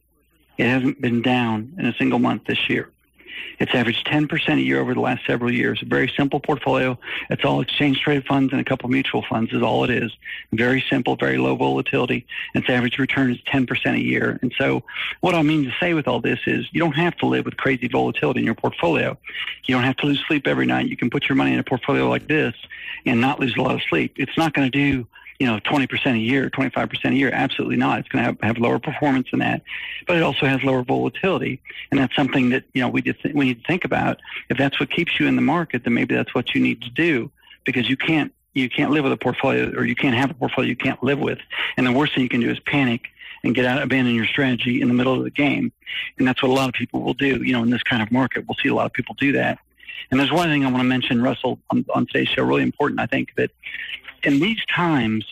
It 0.60 0.68
hasn't 0.68 1.02
been 1.02 1.24
down 1.24 1.74
in 1.80 1.88
a 1.88 1.94
single 1.96 2.20
month 2.20 2.44
this 2.46 2.70
year. 2.70 2.92
It's 3.60 3.74
averaged 3.74 4.06
10% 4.08 4.58
a 4.58 4.62
year 4.62 4.80
over 4.82 4.94
the 4.94 5.00
last 5.00 5.26
several 5.26 5.52
years. 5.52 5.82
A 5.82 5.86
very 5.86 6.12
simple 6.16 6.40
portfolio. 6.40 6.98
It's 7.30 7.46
all 7.46 7.62
exchange 7.62 8.00
traded 8.02 8.26
funds 8.26 8.52
and 8.52 8.62
a 8.62 8.64
couple 8.64 8.90
mutual 8.90 9.24
funds 9.30 9.54
is 9.54 9.62
all 9.62 9.84
it 9.84 9.90
is. 9.90 10.12
Very 10.52 10.84
simple, 10.90 11.16
very 11.16 11.38
low 11.38 11.56
volatility. 11.56 12.26
And 12.54 12.64
its 12.64 12.70
average 12.70 12.98
return 12.98 13.32
is 13.32 13.38
10% 13.42 13.96
a 13.96 14.00
year. 14.00 14.40
And 14.42 14.54
so 14.58 14.84
what 15.22 15.36
I 15.36 15.42
mean 15.42 15.64
to 15.66 15.74
say 15.80 15.94
with 15.94 16.08
all 16.08 16.20
this 16.20 16.40
is 16.46 16.68
you 16.72 16.80
don't 16.80 16.94
have 16.94 17.16
to 17.18 17.26
live 17.26 17.46
with 17.46 17.58
crazy 17.58 17.88
volatility 17.88 18.40
in 18.40 18.46
your 18.46 18.56
portfolio. 18.56 19.18
You 19.66 19.76
don't 19.76 19.84
have 19.84 19.98
to 19.98 20.08
lose 20.08 20.24
sleep 20.28 20.48
every 20.48 20.66
night. 20.66 20.88
You 20.88 20.98
can 20.98 21.10
put 21.10 21.30
your 21.30 21.36
money 21.36 21.54
in 21.54 21.60
a 21.60 21.64
portfolio 21.64 22.10
like 22.10 22.28
this 22.28 22.56
and 23.06 23.22
not 23.22 23.40
lose 23.40 23.56
a 23.56 23.62
lot 23.62 23.76
of 23.76 23.82
sleep. 23.90 24.14
It's 24.18 24.38
not 24.38 24.54
going 24.54 24.70
to 24.70 24.78
do 24.78 25.08
you 25.40 25.48
know, 25.48 25.60
20% 25.60 26.16
a 26.16 26.18
year, 26.18 26.50
25% 26.50 27.12
a 27.12 27.14
year. 27.14 27.32
Absolutely 27.34 27.76
not. 27.76 28.00
It's 28.00 28.10
going 28.10 28.24
to 28.24 28.26
have, 28.26 28.42
have 28.42 28.58
lower 28.58 28.80
performance 28.80 29.28
than 29.32 29.40
that, 29.40 29.62
but 30.08 30.18
it 30.18 30.24
also 30.24 30.46
has 30.46 30.64
lower 30.64 30.84
volatility. 30.84 31.62
And 31.92 32.00
that's 32.00 32.16
something 32.16 32.50
that, 32.50 32.64
you 32.74 32.82
know, 32.82 32.90
we, 32.90 33.02
just, 33.02 33.24
we 33.34 33.46
need 33.46 33.62
to 33.62 33.68
think 33.68 33.86
about. 33.86 34.20
If 34.50 34.58
that's 34.58 34.80
what 34.80 34.90
keeps 34.90 35.20
you 35.20 35.28
in 35.28 35.36
the 35.36 35.42
market, 35.42 35.84
then 35.84 35.94
maybe 35.94 36.16
that's 36.16 36.34
what 36.34 36.54
you 36.54 36.62
need 36.62 36.82
to 36.84 36.90
do 36.90 37.32
because 37.66 37.90
you 37.90 37.98
can't, 37.98 38.34
you 38.54 38.70
can't 38.70 38.92
live 38.92 39.04
with 39.04 39.14
a 39.14 39.18
portfolio 39.18 39.72
or 39.76 39.86
you 39.86 39.96
can't 39.96 40.16
have 40.16 40.30
a 40.30 40.34
portfolio 40.34 40.70
you 40.70 40.76
can't 40.76 41.02
live 41.04 41.20
with. 41.20 41.40
And 41.78 41.88
the 41.88 41.92
worst 41.92 42.14
thing 42.14 42.24
you 42.24 42.30
can 42.30 42.42
do 42.42 42.52
is 42.52 42.60
panic 42.60 43.08
and 43.44 43.54
get 43.54 43.66
out, 43.66 43.82
abandon 43.82 44.16
your 44.16 44.26
strategy 44.26 44.82
in 44.82 44.88
the 44.88 44.94
middle 44.94 45.14
of 45.14 45.24
the 45.24 45.32
game. 45.32 45.72
And 46.18 46.28
that's 46.28 46.42
what 46.42 46.50
a 46.50 46.54
lot 46.54 46.70
of 46.70 46.76
people 46.76 47.02
will 47.02 47.14
do. 47.14 47.44
You 47.44 47.54
know, 47.54 47.64
in 47.64 47.70
this 47.70 47.84
kind 47.84 48.02
of 48.02 48.12
market, 48.12 48.46
we'll 48.48 48.58
see 48.62 48.70
a 48.70 48.76
lot 48.76 48.86
of 48.86 48.94
people 48.94 49.16
do 49.20 49.34
that. 49.34 49.60
And 50.12 50.20
there's 50.20 50.32
one 50.32 50.50
thing 50.50 50.66
I 50.66 50.70
want 50.70 50.82
to 50.82 50.88
mention, 50.88 51.22
Russell, 51.22 51.60
on, 51.70 51.86
on 51.94 52.06
today's 52.06 52.30
show, 52.30 52.44
really 52.44 52.64
important. 52.64 53.00
I 53.00 53.06
think 53.06 53.34
that 53.36 53.52
in 54.24 54.40
these 54.40 54.64
times, 54.66 55.26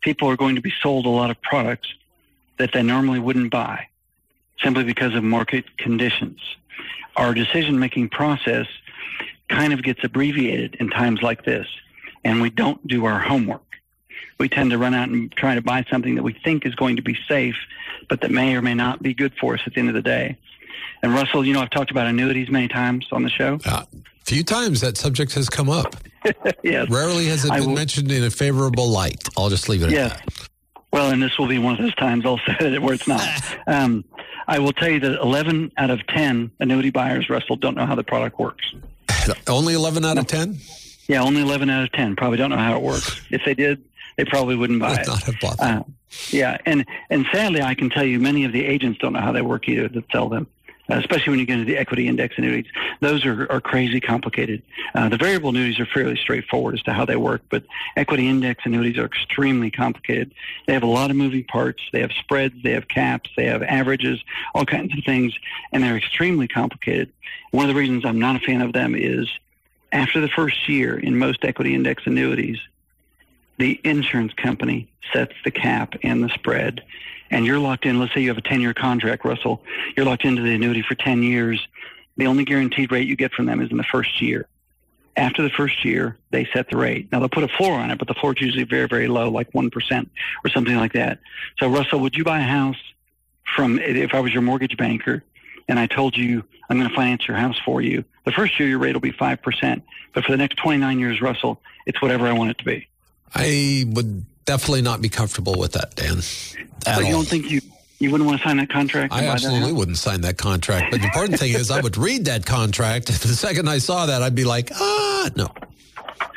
people 0.00 0.28
are 0.28 0.36
going 0.36 0.56
to 0.56 0.62
be 0.62 0.72
sold 0.82 1.06
a 1.06 1.10
lot 1.10 1.30
of 1.30 1.40
products 1.42 1.88
that 2.58 2.72
they 2.72 2.82
normally 2.82 3.18
wouldn't 3.18 3.50
buy 3.50 3.86
simply 4.62 4.84
because 4.84 5.14
of 5.14 5.24
market 5.24 5.76
conditions. 5.76 6.40
Our 7.16 7.34
decision 7.34 7.78
making 7.78 8.10
process 8.10 8.66
kind 9.48 9.72
of 9.72 9.82
gets 9.82 10.02
abbreviated 10.02 10.76
in 10.76 10.90
times 10.90 11.22
like 11.22 11.44
this, 11.44 11.66
and 12.24 12.40
we 12.40 12.50
don't 12.50 12.86
do 12.86 13.04
our 13.04 13.18
homework. 13.18 13.62
We 14.38 14.48
tend 14.48 14.70
to 14.70 14.78
run 14.78 14.94
out 14.94 15.08
and 15.08 15.32
try 15.32 15.54
to 15.54 15.62
buy 15.62 15.84
something 15.90 16.14
that 16.16 16.22
we 16.22 16.34
think 16.34 16.66
is 16.66 16.74
going 16.74 16.96
to 16.96 17.02
be 17.02 17.16
safe, 17.28 17.56
but 18.08 18.20
that 18.20 18.30
may 18.30 18.54
or 18.54 18.62
may 18.62 18.74
not 18.74 19.02
be 19.02 19.14
good 19.14 19.34
for 19.40 19.54
us 19.54 19.60
at 19.66 19.74
the 19.74 19.80
end 19.80 19.88
of 19.88 19.94
the 19.94 20.02
day. 20.02 20.36
And 21.02 21.14
Russell, 21.14 21.44
you 21.44 21.52
know, 21.52 21.60
I've 21.60 21.70
talked 21.70 21.90
about 21.90 22.06
annuities 22.06 22.50
many 22.50 22.68
times 22.68 23.06
on 23.12 23.22
the 23.22 23.30
show. 23.30 23.58
Uh, 23.64 23.84
few 24.24 24.42
times 24.42 24.80
that 24.80 24.96
subject 24.96 25.34
has 25.34 25.48
come 25.48 25.70
up. 25.70 25.96
yes. 26.62 26.88
Rarely 26.90 27.26
has 27.26 27.44
it 27.44 27.52
been 27.52 27.74
mentioned 27.74 28.10
in 28.10 28.24
a 28.24 28.30
favorable 28.30 28.88
light. 28.88 29.22
I'll 29.36 29.48
just 29.48 29.68
leave 29.68 29.82
it 29.82 29.90
yes. 29.90 30.12
at 30.12 30.18
that. 30.18 30.48
Well, 30.92 31.10
and 31.10 31.22
this 31.22 31.38
will 31.38 31.46
be 31.46 31.58
one 31.58 31.74
of 31.74 31.80
those 31.80 31.94
times 31.96 32.24
also 32.24 32.52
where 32.80 32.94
it's 32.94 33.06
not. 33.06 33.28
um, 33.66 34.04
I 34.48 34.58
will 34.58 34.72
tell 34.72 34.88
you 34.88 35.00
that 35.00 35.20
11 35.20 35.72
out 35.76 35.90
of 35.90 36.06
10 36.06 36.50
annuity 36.60 36.90
buyers, 36.90 37.28
Russell, 37.28 37.56
don't 37.56 37.76
know 37.76 37.86
how 37.86 37.94
the 37.94 38.04
product 38.04 38.38
works. 38.38 38.72
only 39.48 39.74
11 39.74 40.04
out 40.04 40.18
of 40.18 40.26
10? 40.26 40.58
Yeah, 41.08 41.22
only 41.22 41.42
11 41.42 41.70
out 41.70 41.84
of 41.84 41.92
10 41.92 42.16
probably 42.16 42.38
don't 42.38 42.50
know 42.50 42.56
how 42.56 42.76
it 42.76 42.82
works. 42.82 43.20
If 43.30 43.44
they 43.44 43.54
did, 43.54 43.84
they 44.16 44.24
probably 44.24 44.56
wouldn't 44.56 44.80
buy 44.80 44.90
Would 44.90 45.00
it. 45.00 45.06
Not 45.06 45.22
have 45.24 45.40
bought 45.40 45.60
uh, 45.60 45.82
yeah, 46.30 46.56
and 46.64 46.86
and 47.10 47.26
sadly, 47.32 47.60
I 47.60 47.74
can 47.74 47.90
tell 47.90 48.04
you, 48.04 48.18
many 48.18 48.44
of 48.44 48.52
the 48.52 48.64
agents 48.64 48.98
don't 48.98 49.12
know 49.12 49.20
how 49.20 49.32
they 49.32 49.42
work 49.42 49.68
either 49.68 49.88
that 49.88 50.04
sell 50.10 50.28
them 50.28 50.46
especially 50.88 51.30
when 51.30 51.40
you 51.40 51.46
get 51.46 51.58
into 51.58 51.64
the 51.64 51.76
equity 51.78 52.08
index 52.08 52.36
annuities. 52.38 52.70
Those 53.00 53.24
are, 53.24 53.50
are 53.50 53.60
crazy 53.60 54.00
complicated. 54.00 54.62
Uh, 54.94 55.08
the 55.08 55.16
variable 55.16 55.50
annuities 55.50 55.80
are 55.80 55.86
fairly 55.86 56.16
straightforward 56.16 56.74
as 56.74 56.82
to 56.84 56.92
how 56.92 57.04
they 57.04 57.16
work, 57.16 57.42
but 57.50 57.64
equity 57.96 58.28
index 58.28 58.64
annuities 58.64 58.98
are 58.98 59.04
extremely 59.04 59.70
complicated. 59.70 60.32
They 60.66 60.72
have 60.72 60.82
a 60.82 60.86
lot 60.86 61.10
of 61.10 61.16
moving 61.16 61.44
parts. 61.44 61.82
They 61.92 62.00
have 62.00 62.12
spreads, 62.12 62.54
they 62.62 62.72
have 62.72 62.88
caps, 62.88 63.30
they 63.36 63.46
have 63.46 63.62
averages, 63.62 64.22
all 64.54 64.64
kinds 64.64 64.96
of 64.96 65.04
things, 65.04 65.34
and 65.72 65.82
they're 65.82 65.96
extremely 65.96 66.48
complicated. 66.48 67.12
One 67.50 67.64
of 67.64 67.74
the 67.74 67.80
reasons 67.80 68.04
I'm 68.04 68.18
not 68.18 68.36
a 68.36 68.40
fan 68.40 68.62
of 68.62 68.72
them 68.72 68.94
is 68.94 69.28
after 69.92 70.20
the 70.20 70.28
first 70.28 70.68
year 70.68 70.98
in 70.98 71.18
most 71.18 71.44
equity 71.44 71.74
index 71.74 72.06
annuities, 72.06 72.58
the 73.58 73.80
insurance 73.84 74.34
company 74.34 74.88
sets 75.12 75.32
the 75.44 75.50
cap 75.50 75.94
and 76.02 76.22
the 76.22 76.28
spread 76.28 76.82
and 77.30 77.44
you're 77.46 77.58
locked 77.58 77.86
in, 77.86 77.98
let's 77.98 78.14
say 78.14 78.20
you 78.20 78.28
have 78.28 78.38
a 78.38 78.42
10 78.42 78.60
year 78.60 78.74
contract, 78.74 79.24
Russell, 79.24 79.62
you're 79.96 80.06
locked 80.06 80.24
into 80.24 80.42
the 80.42 80.54
annuity 80.54 80.82
for 80.82 80.94
10 80.94 81.22
years. 81.22 81.66
The 82.16 82.26
only 82.26 82.44
guaranteed 82.44 82.92
rate 82.92 83.06
you 83.06 83.16
get 83.16 83.32
from 83.32 83.46
them 83.46 83.60
is 83.60 83.70
in 83.70 83.76
the 83.76 83.84
first 83.84 84.20
year. 84.22 84.48
After 85.16 85.42
the 85.42 85.50
first 85.50 85.84
year, 85.84 86.18
they 86.30 86.46
set 86.52 86.68
the 86.68 86.76
rate. 86.76 87.10
Now 87.10 87.20
they'll 87.20 87.28
put 87.28 87.44
a 87.44 87.48
floor 87.48 87.72
on 87.78 87.90
it, 87.90 87.98
but 87.98 88.06
the 88.06 88.14
floor 88.14 88.34
is 88.34 88.40
usually 88.40 88.64
very, 88.64 88.86
very 88.86 89.08
low, 89.08 89.30
like 89.30 89.50
1% 89.52 90.10
or 90.44 90.50
something 90.50 90.76
like 90.76 90.92
that. 90.92 91.20
So 91.58 91.68
Russell, 91.68 92.00
would 92.00 92.14
you 92.14 92.24
buy 92.24 92.40
a 92.40 92.44
house 92.44 92.76
from, 93.54 93.78
if 93.78 94.12
I 94.14 94.20
was 94.20 94.32
your 94.32 94.42
mortgage 94.42 94.76
banker, 94.76 95.24
and 95.68 95.78
I 95.78 95.86
told 95.86 96.16
you 96.16 96.44
I'm 96.68 96.78
going 96.78 96.88
to 96.88 96.94
finance 96.94 97.26
your 97.26 97.36
house 97.36 97.58
for 97.64 97.80
you, 97.80 98.04
the 98.24 98.32
first 98.32 98.58
year 98.58 98.68
your 98.68 98.78
rate 98.78 98.92
will 98.92 99.00
be 99.00 99.12
5%. 99.12 99.82
But 100.12 100.24
for 100.24 100.32
the 100.32 100.38
next 100.38 100.56
29 100.56 100.98
years, 100.98 101.20
Russell, 101.20 101.60
it's 101.86 102.00
whatever 102.02 102.26
I 102.26 102.32
want 102.32 102.50
it 102.50 102.58
to 102.58 102.64
be. 102.64 102.88
I 103.34 103.84
would 103.88 104.24
definitely 104.46 104.82
not 104.82 105.02
be 105.02 105.08
comfortable 105.08 105.58
with 105.58 105.72
that, 105.72 105.94
Dan. 105.94 106.18
At 106.86 107.04
you 107.04 107.12
don't 107.12 107.28
think 107.28 107.50
you 107.50 107.60
you 107.98 108.10
wouldn't 108.10 108.28
want 108.28 108.40
to 108.40 108.46
sign 108.46 108.58
that 108.58 108.68
contract? 108.70 109.12
I 109.12 109.26
absolutely 109.26 109.72
wouldn't 109.72 109.96
sign 109.96 110.20
that 110.22 110.36
contract. 110.36 110.90
But 110.90 111.00
the 111.00 111.06
important 111.06 111.38
thing 111.38 111.52
is, 111.52 111.70
I 111.70 111.80
would 111.80 111.96
read 111.96 112.26
that 112.26 112.44
contract. 112.44 113.06
The 113.06 113.28
second 113.28 113.68
I 113.68 113.78
saw 113.78 114.06
that, 114.06 114.22
I'd 114.22 114.34
be 114.34 114.44
like, 114.44 114.70
ah, 114.74 115.30
no. 115.34 115.48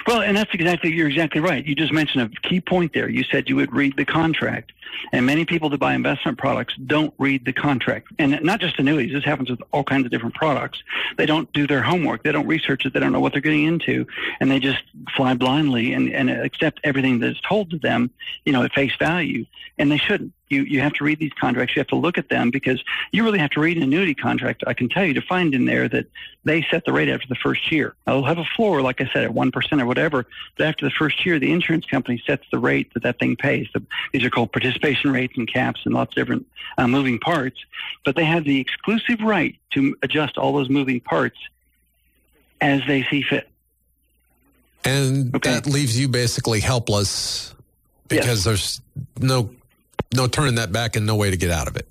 Well, 0.08 0.22
and 0.22 0.36
that's 0.36 0.54
exactly, 0.54 0.92
you're 0.92 1.10
exactly 1.10 1.42
right. 1.42 1.66
You 1.66 1.76
just 1.76 1.92
mentioned 1.92 2.24
a 2.24 2.48
key 2.48 2.62
point 2.62 2.94
there. 2.94 3.10
You 3.10 3.24
said 3.24 3.50
you 3.50 3.58
would 3.58 3.74
read 3.74 3.96
the 3.98 4.06
contract. 4.06 4.72
And 5.12 5.26
many 5.26 5.46
people 5.46 5.70
that 5.70 5.80
buy 5.80 5.94
investment 5.94 6.38
products 6.38 6.76
don't 6.86 7.14
read 7.18 7.46
the 7.46 7.54
contract. 7.54 8.08
And 8.20 8.40
not 8.44 8.60
just 8.60 8.80
annuities, 8.80 9.14
this 9.14 9.24
happens 9.24 9.50
with 9.50 9.62
all 9.72 9.84
kinds 9.84 10.06
of 10.06 10.12
different 10.12 10.36
products. 10.36 10.84
They 11.18 11.26
don't 11.26 11.52
do 11.54 11.68
their 11.68 11.82
homework. 11.82 12.24
They 12.24 12.32
don't 12.32 12.48
research 12.48 12.86
it. 12.86 12.94
They 12.94 13.00
don't 13.00 13.12
know 13.12 13.20
what 13.20 13.34
they're 13.34 13.42
getting 13.42 13.66
into. 13.66 14.06
And 14.40 14.50
they 14.50 14.60
just 14.60 14.84
fly 15.16 15.34
blindly 15.34 15.94
and, 15.94 16.12
and 16.12 16.30
accept 16.30 16.80
everything 16.84 17.20
that's 17.20 17.42
told 17.42 17.72
to 17.72 17.78
them, 17.78 18.12
you 18.46 18.54
know, 18.54 18.64
at 18.64 18.74
face 18.74 18.96
value. 18.98 19.46
And 19.78 19.92
they 19.92 19.98
shouldn't. 19.98 20.34
You, 20.50 20.64
you 20.64 20.82
have 20.82 20.94
to 20.94 21.04
read 21.04 21.20
these 21.20 21.32
contracts. 21.40 21.76
You 21.76 21.80
have 21.80 21.88
to 21.88 21.96
look 21.96 22.18
at 22.18 22.30
them 22.30 22.50
because 22.50 22.84
you 23.12 23.24
really 23.24 23.38
have 23.38 23.52
to 23.52 23.60
read 23.60 23.78
an 23.78 23.84
annuity 23.84 24.16
contract. 24.16 24.64
I 24.66 24.74
can 24.74 24.90
tell 24.90 25.06
you 25.06 25.14
to 25.14 25.22
find 25.22 25.54
in 25.54 25.66
there 25.66 25.88
that 25.90 26.08
they 26.44 26.66
set 26.72 26.86
the 26.86 26.92
rate 26.92 27.08
after 27.08 27.28
the 27.28 27.36
first 27.36 27.72
year. 27.72 27.94
They'll 28.06 28.24
have 28.24 28.40
a 28.40 28.46
floor, 28.56 28.82
like 28.82 29.00
I 29.00 29.10
said, 29.14 29.26
at 29.26 29.32
1% 29.32 29.82
or 29.82 29.86
whatever. 29.86 30.26
But 30.58 30.66
after 30.66 30.86
the 30.86 30.92
first 30.92 31.24
year, 31.24 31.38
the 31.38 31.52
insurance 31.52 31.86
company 31.86 32.22
sets 32.26 32.46
the 32.52 32.58
rate 32.58 32.94
that 32.96 33.04
that 33.04 33.20
thing 33.20 33.36
pays. 33.36 33.68
The, 33.74 33.84
these 34.12 34.24
are 34.24 34.32
called 34.32 34.52
participation 34.52 34.79
participation 34.80 35.12
rates 35.12 35.34
and 35.38 35.52
caps 35.52 35.82
and 35.86 35.94
lots 35.94 36.12
of 36.12 36.16
different 36.16 36.46
uh, 36.78 36.88
moving 36.88 37.20
parts, 37.20 37.58
but 38.06 38.16
they 38.16 38.26
have 38.26 38.44
the 38.44 38.60
exclusive 38.60 39.20
right 39.22 39.56
to 39.72 39.96
adjust 40.04 40.38
all 40.38 40.54
those 40.54 40.70
moving 40.70 41.00
parts 41.00 41.38
as 42.62 42.82
they 42.88 43.04
see 43.04 43.22
fit. 43.22 43.50
And 44.86 45.36
okay. 45.36 45.54
that 45.54 45.66
leaves 45.66 46.00
you 46.00 46.08
basically 46.08 46.62
helpless 46.62 47.54
because 48.08 48.28
yes. 48.28 48.44
there's 48.44 48.82
no 49.20 49.52
no 50.14 50.28
turning 50.28 50.56
that 50.56 50.72
back 50.72 50.96
and 50.96 51.06
no 51.06 51.16
way 51.16 51.30
to 51.30 51.38
get 51.38 51.52
out 51.52 51.68
of 51.68 51.76
it. 51.76 51.88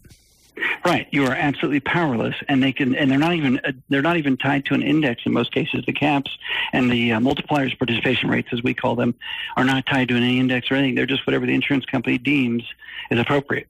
Right, 0.89 1.07
you 1.11 1.27
are 1.27 1.33
absolutely 1.33 1.81
powerless, 1.81 2.35
and 2.49 2.63
they 2.63 2.73
can, 2.73 2.95
and 2.95 3.11
they're 3.11 3.19
not 3.19 3.35
even 3.35 3.59
uh, 3.59 3.73
they're 3.91 4.01
not 4.01 4.17
even 4.17 4.39
tied 4.39 4.65
to 4.67 4.75
an 4.75 4.83
index 4.83 5.21
in 5.27 5.35
most 5.35 5.53
cases. 5.53 5.85
The 5.85 5.93
caps 5.93 6.31
and 6.73 6.91
the 6.91 7.13
uh, 7.13 7.21
multipliers, 7.21 7.77
participation 7.77 8.31
rates, 8.31 8.49
as 8.53 8.63
we 8.63 8.73
call 8.73 8.97
them, 8.97 9.15
are 9.59 9.67
not 9.67 9.85
tied 9.85 10.09
to 10.09 10.17
any 10.17 10.41
index 10.41 10.71
or 10.71 10.77
anything. 10.77 10.95
They're 10.95 11.05
just 11.05 11.27
whatever 11.27 11.45
the 11.45 11.53
insurance 11.53 11.85
company 11.85 12.17
deems 12.17 12.63
is 13.11 13.19
appropriate. 13.19 13.69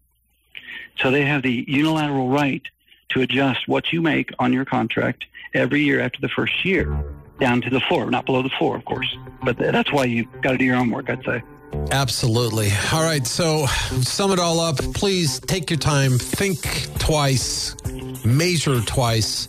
So 1.00 1.10
they 1.10 1.24
have 1.24 1.42
the 1.42 1.64
unilateral 1.66 2.28
right 2.28 2.62
to 3.08 3.20
adjust 3.20 3.66
what 3.66 3.92
you 3.92 4.00
make 4.00 4.30
on 4.38 4.52
your 4.52 4.64
contract 4.64 5.24
every 5.54 5.82
year 5.82 5.98
after 5.98 6.20
the 6.20 6.28
first 6.28 6.64
year, 6.64 7.04
down 7.40 7.60
to 7.62 7.70
the 7.70 7.80
floor, 7.80 8.08
not 8.12 8.26
below 8.26 8.42
the 8.42 8.48
floor, 8.48 8.76
of 8.76 8.84
course. 8.84 9.12
But 9.42 9.58
that's 9.58 9.92
why 9.92 10.04
you've 10.04 10.30
got 10.40 10.52
to 10.52 10.58
do 10.58 10.64
your 10.64 10.76
own 10.76 10.90
work, 10.90 11.10
I'd 11.10 11.24
say. 11.24 11.42
Absolutely. 11.90 12.70
All 12.92 13.02
right. 13.02 13.26
So, 13.26 13.66
sum 14.02 14.32
it 14.32 14.38
all 14.38 14.60
up. 14.60 14.76
Please 14.94 15.40
take 15.40 15.70
your 15.70 15.78
time, 15.78 16.18
think 16.18 16.60
twice, 16.98 17.74
measure 18.24 18.80
twice, 18.82 19.48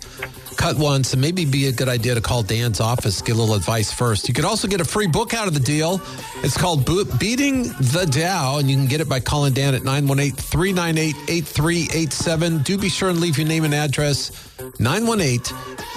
cut 0.60 0.78
once, 0.78 1.14
and 1.14 1.22
maybe 1.22 1.46
be 1.46 1.68
a 1.68 1.72
good 1.72 1.88
idea 1.88 2.14
to 2.14 2.22
call 2.22 2.44
Dan's 2.44 2.82
office, 2.82 3.22
get 3.22 3.34
a 3.34 3.40
little 3.40 3.56
advice 3.56 3.94
first. 3.94 4.28
You 4.28 4.34
could 4.34 4.44
also 4.44 4.68
get 4.68 4.82
a 4.82 4.86
free 4.86 5.08
book 5.08 5.34
out 5.34 5.48
of 5.48 5.54
the 5.54 5.60
deal. 5.62 6.02
It's 6.44 6.58
called 6.58 6.86
Beating 7.18 7.64
the 7.64 8.06
Dow, 8.12 8.58
and 8.58 8.70
you 8.70 8.76
can 8.76 8.88
get 8.88 9.00
it 9.00 9.08
by 9.08 9.22
calling 9.22 9.54
Dan 9.54 9.74
at 9.74 9.84
918 9.84 10.36
398 10.36 11.16
8387. 11.30 12.58
Do 12.64 12.78
be 12.78 12.90
sure 12.90 13.08
and 13.08 13.22
leave 13.22 13.38
your 13.38 13.48
name 13.48 13.64
and 13.64 13.74
address. 13.74 14.32
918 14.80 15.40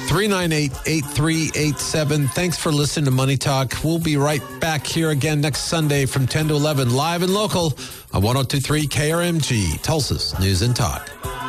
398 0.07 0.73
8387. 0.87 2.29
Thanks 2.29 2.57
for 2.57 2.71
listening 2.71 3.07
to 3.07 3.11
Money 3.11 3.37
Talk. 3.37 3.75
We'll 3.83 3.99
be 3.99 4.17
right 4.17 4.43
back 4.61 4.87
here 4.87 5.11
again 5.11 5.41
next 5.41 5.63
Sunday 5.63 6.07
from 6.07 6.29
10 6.29 6.49
to 6.49 6.55
11, 6.55 6.95
live 6.95 7.23
and 7.23 7.35
local 7.35 7.75
on 8.13 8.23
1023 8.23 8.87
KRMG, 8.87 9.83
Tulsa's 9.83 10.39
News 10.39 10.63
and 10.63 10.77
Talk. 10.77 11.42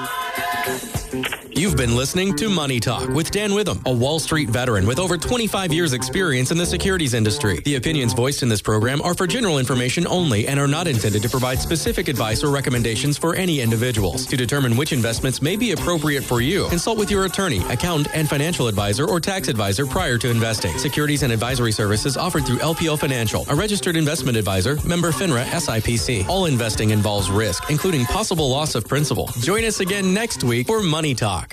You've 1.63 1.77
been 1.77 1.95
listening 1.95 2.35
to 2.35 2.49
Money 2.49 2.81
Talk 2.81 3.07
with 3.07 3.31
Dan 3.31 3.53
Witham, 3.53 3.79
a 3.85 3.93
Wall 3.93 4.19
Street 4.19 4.49
veteran 4.49 4.85
with 4.85 4.99
over 4.99 5.17
25 5.17 5.71
years 5.71 5.93
experience 5.93 6.51
in 6.51 6.57
the 6.57 6.65
securities 6.65 7.13
industry. 7.13 7.61
The 7.61 7.75
opinions 7.75 8.11
voiced 8.11 8.43
in 8.43 8.49
this 8.49 8.61
program 8.61 9.01
are 9.01 9.13
for 9.13 9.27
general 9.27 9.59
information 9.59 10.05
only 10.07 10.45
and 10.45 10.59
are 10.59 10.67
not 10.67 10.89
intended 10.89 11.21
to 11.21 11.29
provide 11.29 11.59
specific 11.59 12.09
advice 12.09 12.43
or 12.43 12.51
recommendations 12.51 13.17
for 13.17 13.33
any 13.35 13.61
individuals. 13.61 14.25
To 14.25 14.35
determine 14.35 14.75
which 14.75 14.91
investments 14.91 15.41
may 15.41 15.55
be 15.55 15.71
appropriate 15.71 16.25
for 16.25 16.41
you, 16.41 16.67
consult 16.67 16.97
with 16.97 17.09
your 17.09 17.23
attorney, 17.23 17.59
accountant, 17.69 18.13
and 18.13 18.27
financial 18.27 18.67
advisor 18.67 19.07
or 19.07 19.21
tax 19.21 19.47
advisor 19.47 19.85
prior 19.85 20.17
to 20.17 20.29
investing. 20.29 20.77
Securities 20.77 21.23
and 21.23 21.31
advisory 21.31 21.71
services 21.71 22.17
offered 22.17 22.45
through 22.45 22.57
LPL 22.57 22.99
Financial, 22.99 23.45
a 23.47 23.55
registered 23.55 23.95
investment 23.95 24.35
advisor, 24.35 24.79
member 24.85 25.13
FINRA 25.13 25.45
SIPC. 25.45 26.27
All 26.27 26.45
investing 26.45 26.89
involves 26.89 27.31
risk, 27.31 27.71
including 27.71 28.03
possible 28.07 28.49
loss 28.49 28.75
of 28.75 28.85
principal. 28.85 29.29
Join 29.39 29.63
us 29.63 29.79
again 29.79 30.13
next 30.13 30.43
week 30.43 30.67
for 30.67 30.83
Money 30.83 31.15
Talk. 31.15 31.52